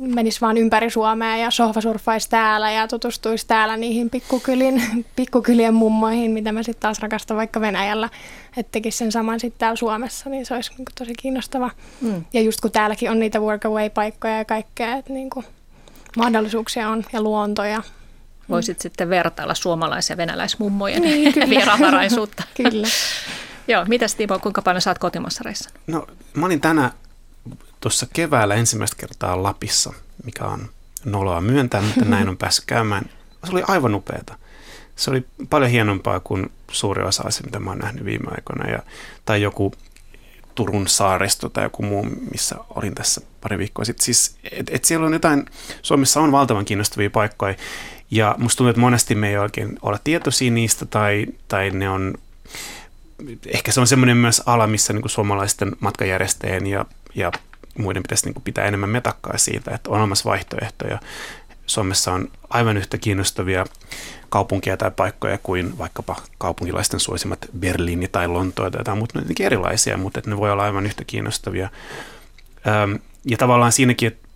menisi 0.00 0.40
vaan 0.40 0.56
ympäri 0.56 0.90
Suomea 0.90 1.36
ja 1.36 1.50
sohvasurfaisi 1.50 2.30
täällä 2.30 2.70
ja 2.70 2.88
tutustuisi 2.88 3.46
täällä 3.46 3.76
niihin 3.76 4.10
pikkukylin, 4.10 4.82
pikkukylien 5.16 5.74
mummoihin, 5.74 6.30
mitä 6.30 6.52
mä 6.52 6.62
sitten 6.62 6.80
taas 6.80 6.98
rakastan 6.98 7.36
vaikka 7.36 7.60
Venäjällä, 7.60 8.08
että 8.56 8.72
tekisi 8.72 8.98
sen 8.98 9.12
saman 9.12 9.40
sitten 9.40 9.58
täällä 9.58 9.76
Suomessa, 9.76 10.30
niin 10.30 10.46
se 10.46 10.54
olisi 10.54 10.72
niin 10.78 10.86
tosi 10.98 11.12
kiinnostava. 11.14 11.70
Mm. 12.00 12.24
Ja 12.32 12.40
just 12.40 12.60
kun 12.60 12.72
täälläkin 12.72 13.10
on 13.10 13.18
niitä 13.18 13.38
workaway-paikkoja 13.38 14.38
ja 14.38 14.44
kaikkea, 14.44 14.96
että 14.96 15.12
niin 15.12 15.30
kuin 15.30 15.46
mahdollisuuksia 16.16 16.88
on 16.88 17.04
ja 17.12 17.22
luontoja. 17.22 17.82
Voisit 18.48 18.78
mm. 18.78 18.82
sitten 18.82 19.08
vertailla 19.08 19.54
suomalaisia 19.54 20.16
venäläismummojen 20.16 21.02
niin, 21.02 21.34
vieraanvaraisuutta. 21.50 22.42
kyllä. 22.54 22.88
Joo, 23.68 23.84
mitäs 23.88 24.14
Timo, 24.14 24.38
kuinka 24.38 24.62
paljon 24.62 24.82
saat 24.82 24.98
kotimassa 24.98 25.42
reissannut? 25.44 25.80
No, 25.86 26.06
mä 26.34 26.46
olin 26.46 26.60
tänä 26.60 26.90
tuossa 27.80 28.06
keväällä 28.12 28.54
ensimmäistä 28.54 28.96
kertaa 28.96 29.42
Lapissa, 29.42 29.92
mikä 30.24 30.44
on 30.44 30.70
noloa 31.04 31.40
myöntää, 31.40 31.82
mutta 31.82 32.04
näin 32.04 32.28
on 32.28 32.36
päässyt 32.36 32.64
käymään. 32.64 33.04
Se 33.44 33.52
oli 33.52 33.62
aivan 33.68 33.94
upeata. 33.94 34.38
Se 34.96 35.10
oli 35.10 35.26
paljon 35.50 35.70
hienompaa 35.70 36.20
kuin 36.20 36.52
suuri 36.70 37.02
osa 37.02 37.22
asia, 37.26 37.44
mitä 37.44 37.60
mä 37.60 37.70
oon 37.70 37.78
nähnyt 37.78 38.04
viime 38.04 38.30
aikoina. 38.30 38.70
Ja, 38.70 38.82
tai 39.24 39.42
joku 39.42 39.72
Turun 40.54 40.88
saaristo 40.88 41.48
tai 41.48 41.64
joku 41.64 41.82
muu, 41.82 42.06
missä 42.32 42.56
olin 42.70 42.94
tässä 42.94 43.20
pari 43.40 43.58
viikkoa 43.58 43.84
sitten. 43.84 44.04
Siis, 44.04 44.36
et, 44.52 44.70
et 44.70 44.84
siellä 44.84 45.06
on 45.06 45.12
jotain, 45.12 45.46
Suomessa 45.82 46.20
on 46.20 46.32
valtavan 46.32 46.64
kiinnostavia 46.64 47.10
paikkoja, 47.10 47.54
ja 48.10 48.34
musta 48.38 48.58
tuntuu, 48.58 48.70
että 48.70 48.80
monesti 48.80 49.14
me 49.14 49.28
ei 49.28 49.38
oikein 49.38 49.78
olla 49.82 49.98
tietoisia 50.04 50.50
niistä, 50.50 50.86
tai, 50.86 51.26
tai 51.48 51.70
ne 51.70 51.90
on, 51.90 52.14
ehkä 53.46 53.72
se 53.72 53.80
on 53.80 53.86
semmoinen 53.86 54.16
myös 54.16 54.42
ala, 54.46 54.66
missä 54.66 54.92
niin 54.92 55.02
kuin 55.02 55.10
suomalaisten 55.10 55.72
matkajärjestäjien 55.80 56.66
ja, 56.66 56.84
ja 57.14 57.32
muiden 57.78 58.02
pitäisi 58.02 58.24
niin 58.24 58.34
kuin 58.34 58.44
pitää 58.44 58.64
enemmän 58.64 58.90
metakkaa 58.90 59.38
siitä, 59.38 59.74
että 59.74 59.90
on 59.90 59.98
olemassa 59.98 60.30
vaihtoehtoja. 60.30 60.98
Suomessa 61.66 62.12
on 62.12 62.28
aivan 62.50 62.76
yhtä 62.76 62.98
kiinnostavia 62.98 63.64
kaupunkia 64.28 64.76
tai 64.76 64.90
paikkoja 64.90 65.38
kuin 65.38 65.78
vaikkapa 65.78 66.16
kaupunkilaisten 66.38 67.00
suosimat 67.00 67.38
Berliini 67.58 68.08
tai 68.08 68.28
Lontoa 68.28 68.70
tai 68.70 68.80
jotain, 68.80 68.98
mutta 68.98 69.18
ne 69.18 69.24
on 69.28 69.46
erilaisia, 69.46 69.96
mutta 69.96 70.22
ne 70.26 70.36
voi 70.36 70.50
olla 70.50 70.62
aivan 70.62 70.86
yhtä 70.86 71.04
kiinnostavia. 71.04 71.68
Ja 73.24 73.36
tavallaan 73.36 73.72
siinäkin, 73.72 74.08
että 74.08 74.28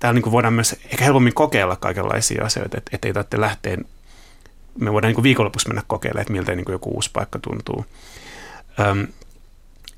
täällä 0.00 0.20
niin 0.20 0.32
voidaan 0.32 0.54
myös 0.54 0.72
ehkä 0.72 1.04
helpommin 1.04 1.34
kokeilla 1.34 1.76
kaikenlaisia 1.76 2.44
asioita, 2.44 2.78
että, 2.78 2.90
että 2.94 3.08
ei 3.08 3.14
tarvitse 3.14 3.40
lähteä, 3.40 3.76
me 4.78 4.92
voidaan 4.92 5.12
niin 5.14 5.22
viikonlopuksi 5.22 5.68
mennä 5.68 5.82
kokeilemaan, 5.86 6.22
että 6.22 6.32
miltä 6.32 6.54
niin 6.54 6.64
joku 6.68 6.90
uusi 6.90 7.10
paikka 7.12 7.38
tuntuu. 7.38 7.86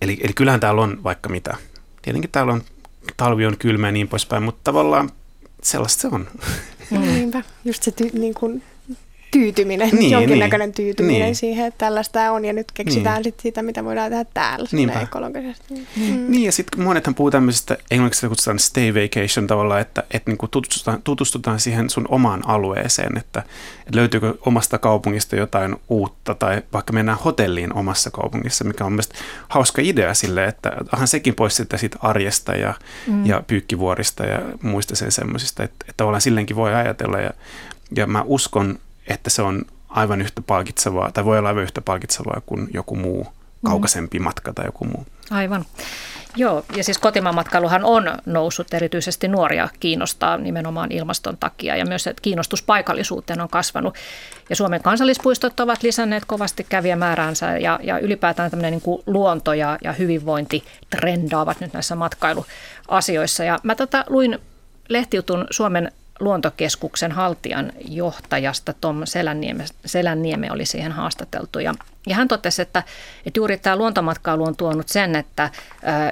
eli, 0.03 0.19
eli 0.23 0.33
kyllähän 0.33 0.61
täällä 0.61 0.83
on 0.83 1.05
vaikka 1.05 1.29
mitä. 1.29 1.57
Tietenkin 2.03 2.31
täällä 2.31 2.53
on 2.53 2.63
talvi 3.17 3.47
on 3.47 3.59
kylmä 3.59 3.89
ja 3.89 3.93
niin 3.93 4.09
poispäin, 4.09 4.43
mutta 4.43 4.61
tavallaan 4.65 5.11
sellaista 5.63 6.01
se 6.01 6.09
on. 6.09 6.29
Niinpä, 6.91 7.43
just 7.65 7.83
se 7.83 7.91
ty, 7.91 8.11
niin 8.13 8.35
kuin 8.35 8.63
tyytyminen, 9.33 9.91
niin, 9.91 10.11
jonkinnäköinen 10.11 10.69
niin, 10.69 10.75
tyytyminen 10.75 11.23
niin. 11.23 11.37
siihen, 11.37 11.67
että 11.67 11.79
tällaista 11.79 12.33
on 12.33 12.45
ja 12.45 12.53
nyt 12.53 12.73
keksitään 12.73 13.17
niin. 13.17 13.25
sit 13.25 13.41
sitä, 13.41 13.63
mitä 13.63 13.85
voidaan 13.85 14.11
tehdä 14.11 14.25
täällä 14.35 14.69
ekologisesti. 15.03 15.75
Mm. 15.75 16.31
Niin 16.31 16.45
ja 16.45 16.53
sitten 16.53 16.83
monethan 16.83 17.15
puhuu 17.15 17.31
tämmöisestä, 17.31 17.77
englanniksi 17.91 18.29
kutsutaan 18.29 18.59
stay 18.59 18.95
vacation 18.95 19.47
tavallaan, 19.47 19.81
että, 19.81 20.03
että 20.11 20.31
niin 20.31 20.51
tutustutaan, 20.51 21.03
tutustutaan 21.03 21.61
siihen 21.61 21.91
sun 21.91 22.07
omaan 22.09 22.49
alueeseen, 22.49 23.19
että, 23.19 23.43
että 23.79 23.97
löytyykö 23.97 24.35
omasta 24.47 24.79
kaupungista 24.79 25.37
jotain 25.37 25.77
uutta 25.89 26.35
tai 26.35 26.63
vaikka 26.73 26.93
mennään 26.93 27.19
hotelliin 27.19 27.75
omassa 27.75 28.11
kaupungissa, 28.11 28.65
mikä 28.65 28.85
on 28.85 28.93
mielestäni 28.93 29.21
hauska 29.49 29.83
idea 29.83 30.15
sille, 30.15 30.45
että 30.45 30.73
onhan 30.93 31.09
sekin 31.09 31.35
pois 31.35 31.57
sitten 31.57 31.79
siitä 31.79 31.99
arjesta 32.01 32.53
ja, 32.53 32.75
mm. 33.07 33.27
ja 33.27 33.43
pyykkivuorista 33.47 34.25
ja 34.25 34.43
muista 34.63 34.97
sen 34.97 35.13
semmoisista, 35.13 35.63
että, 35.63 35.77
että 35.81 35.95
tavallaan 35.97 36.21
silleenkin 36.21 36.57
voi 36.57 36.75
ajatella 36.75 37.19
ja, 37.19 37.31
ja 37.97 38.07
mä 38.07 38.23
uskon, 38.27 38.79
että 39.07 39.31
se 39.31 39.43
on 39.43 39.63
aivan 39.89 40.21
yhtä 40.21 40.43
palkitsevaa, 40.43 41.13
tai 41.13 41.25
voi 41.25 41.39
olla 41.39 41.49
aivan 41.49 41.63
yhtä 41.63 41.81
palkitsevaa 41.81 42.43
kuin 42.47 42.69
joku 42.75 42.97
muu 42.97 43.27
kaukaisempi 43.65 44.19
mm. 44.19 44.25
matka 44.25 44.53
tai 44.53 44.67
joku 44.67 44.85
muu. 44.85 45.07
Aivan. 45.31 45.65
Joo, 46.37 46.65
ja 46.77 46.85
siis 46.85 46.99
kotimaan 46.99 47.35
matkailuhan 47.35 47.85
on 47.85 48.19
noussut 48.27 48.75
erityisesti 48.75 49.29
nuoria 49.29 49.69
kiinnostaa 49.81 50.37
nimenomaan 50.37 50.93
ilmaston 50.93 51.37
takia 51.37 51.77
ja 51.77 51.87
myös 51.87 52.07
että 52.07 52.23
kiinnostus 52.23 52.63
paikallisuuteen 52.63 53.41
on 53.41 53.49
kasvanut. 53.49 53.95
Ja 54.51 54.57
Suomen 54.57 54.83
kansallispuistot 54.83 55.61
ovat 55.61 55.83
lisänneet 55.83 56.25
kovasti 56.25 56.67
kävijämääränsä 56.69 57.59
ja, 57.59 57.81
ja 57.83 57.99
ylipäätään 57.99 58.51
tämmöinen 58.51 58.73
niin 58.73 58.81
kuin 58.81 59.03
luonto 59.07 59.53
ja, 59.53 59.79
ja 59.85 59.93
hyvinvointi 59.93 60.65
trendaavat 60.91 61.61
nyt 61.61 61.73
näissä 61.73 61.95
matkailuasioissa. 61.95 63.45
Ja 63.45 63.59
mä 63.63 63.75
tota, 63.75 64.05
luin 64.09 64.39
lehtijutun 64.89 65.47
Suomen 65.51 65.93
luontokeskuksen 66.23 67.13
haltijan 67.13 67.73
johtajasta 67.89 68.73
Tom 68.81 69.01
Selännieme, 69.05 69.65
Selännieme 69.85 70.53
oli 70.53 70.67
siihen 70.67 70.93
haastateltu. 70.93 71.59
Ja, 71.59 71.75
ja 72.07 72.15
hän 72.15 72.29
totesi, 72.29 72.63
että, 72.63 72.83
että 73.27 73.39
juuri 73.39 73.59
tämä 73.59 73.77
luontomatkailu 73.77 74.45
on 74.45 74.57
tuonut 74.57 74.89
sen, 74.89 75.17
että 75.17 75.43
ä, 75.43 75.51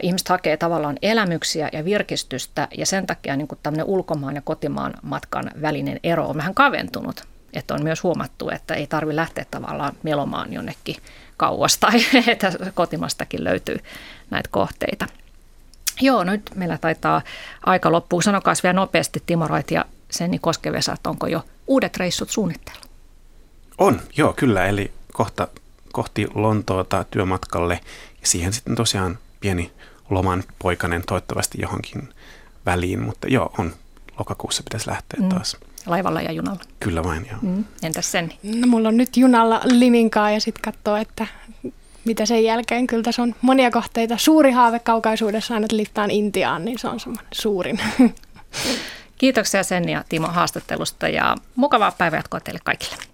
ihmiset 0.02 0.28
hakee 0.28 0.56
tavallaan 0.56 0.96
elämyksiä 1.02 1.68
ja 1.72 1.84
virkistystä 1.84 2.68
ja 2.78 2.86
sen 2.86 3.06
takia 3.06 3.36
niin 3.36 3.48
kuin 3.48 3.58
tämmöinen 3.62 3.86
ulkomaan 3.86 4.34
ja 4.34 4.42
kotimaan 4.42 4.94
matkan 5.02 5.50
välinen 5.62 6.00
ero 6.04 6.26
on 6.26 6.36
vähän 6.36 6.54
kaventunut. 6.54 7.24
Että 7.52 7.74
on 7.74 7.82
myös 7.82 8.02
huomattu, 8.02 8.50
että 8.50 8.74
ei 8.74 8.86
tarvitse 8.86 9.16
lähteä 9.16 9.44
tavallaan 9.50 9.92
melomaan 10.02 10.52
jonnekin 10.52 10.96
kauas 11.36 11.78
tai 11.78 11.92
että 12.32 12.52
kotimastakin 12.74 13.44
löytyy 13.44 13.76
näitä 14.30 14.48
kohteita. 14.52 15.06
Joo, 16.00 16.24
nyt 16.24 16.50
meillä 16.54 16.78
taitaa 16.78 17.22
aika 17.66 17.92
loppua. 17.92 18.22
Sanokaa 18.22 18.54
vielä 18.62 18.72
nopeasti 18.72 19.22
Timo 19.26 19.48
Roit 19.48 19.70
ja 19.70 19.84
Senni 20.10 20.38
Koskevesa, 20.38 20.92
että 20.92 21.10
onko 21.10 21.26
jo 21.26 21.44
uudet 21.66 21.96
reissut 21.96 22.30
suunnitteilla? 22.30 22.82
On, 23.78 24.00
joo, 24.16 24.32
kyllä. 24.32 24.66
Eli 24.66 24.90
kohta 25.12 25.48
kohti 25.92 26.26
Lontoota 26.34 27.04
työmatkalle 27.10 27.80
ja 28.20 28.26
siihen 28.26 28.52
sitten 28.52 28.74
tosiaan 28.74 29.18
pieni 29.40 29.72
loman 30.10 30.44
poikainen 30.58 31.02
toivottavasti 31.06 31.58
johonkin 31.60 32.08
väliin, 32.66 33.02
mutta 33.02 33.28
joo, 33.28 33.52
on 33.58 33.74
lokakuussa 34.18 34.62
pitäisi 34.62 34.90
lähteä 34.90 35.20
mm. 35.22 35.28
taas. 35.28 35.56
Laivalla 35.86 36.22
ja 36.22 36.32
junalla. 36.32 36.60
Kyllä 36.80 37.04
vain, 37.04 37.26
joo. 37.30 37.38
Mm. 37.42 37.64
Entäs 37.82 38.12
sen? 38.12 38.32
No 38.42 38.66
mulla 38.66 38.88
on 38.88 38.96
nyt 38.96 39.16
junalla 39.16 39.60
liminkaa 39.64 40.30
ja 40.30 40.40
sitten 40.40 40.62
katsoo, 40.62 40.96
että 40.96 41.26
mitä 42.04 42.26
sen 42.26 42.44
jälkeen. 42.44 42.86
Kyllä 42.86 43.02
tässä 43.02 43.22
on 43.22 43.34
monia 43.42 43.70
kohteita. 43.70 44.16
Suuri 44.18 44.50
haave 44.50 44.78
kaukaisuudessa 44.78 45.54
aina 45.54 45.66
liittaan 45.72 46.10
Intiaan, 46.10 46.64
niin 46.64 46.78
se 46.78 46.88
on 46.88 47.00
semmoinen 47.00 47.26
suurin. 47.32 47.80
Kiitoksia 49.20 49.62
Senni 49.62 49.92
ja 49.92 50.04
Timo 50.08 50.28
haastattelusta 50.28 51.08
ja 51.08 51.36
mukavaa 51.56 51.92
päivänjatkoa 51.92 52.40
teille 52.40 52.60
kaikille. 52.64 53.09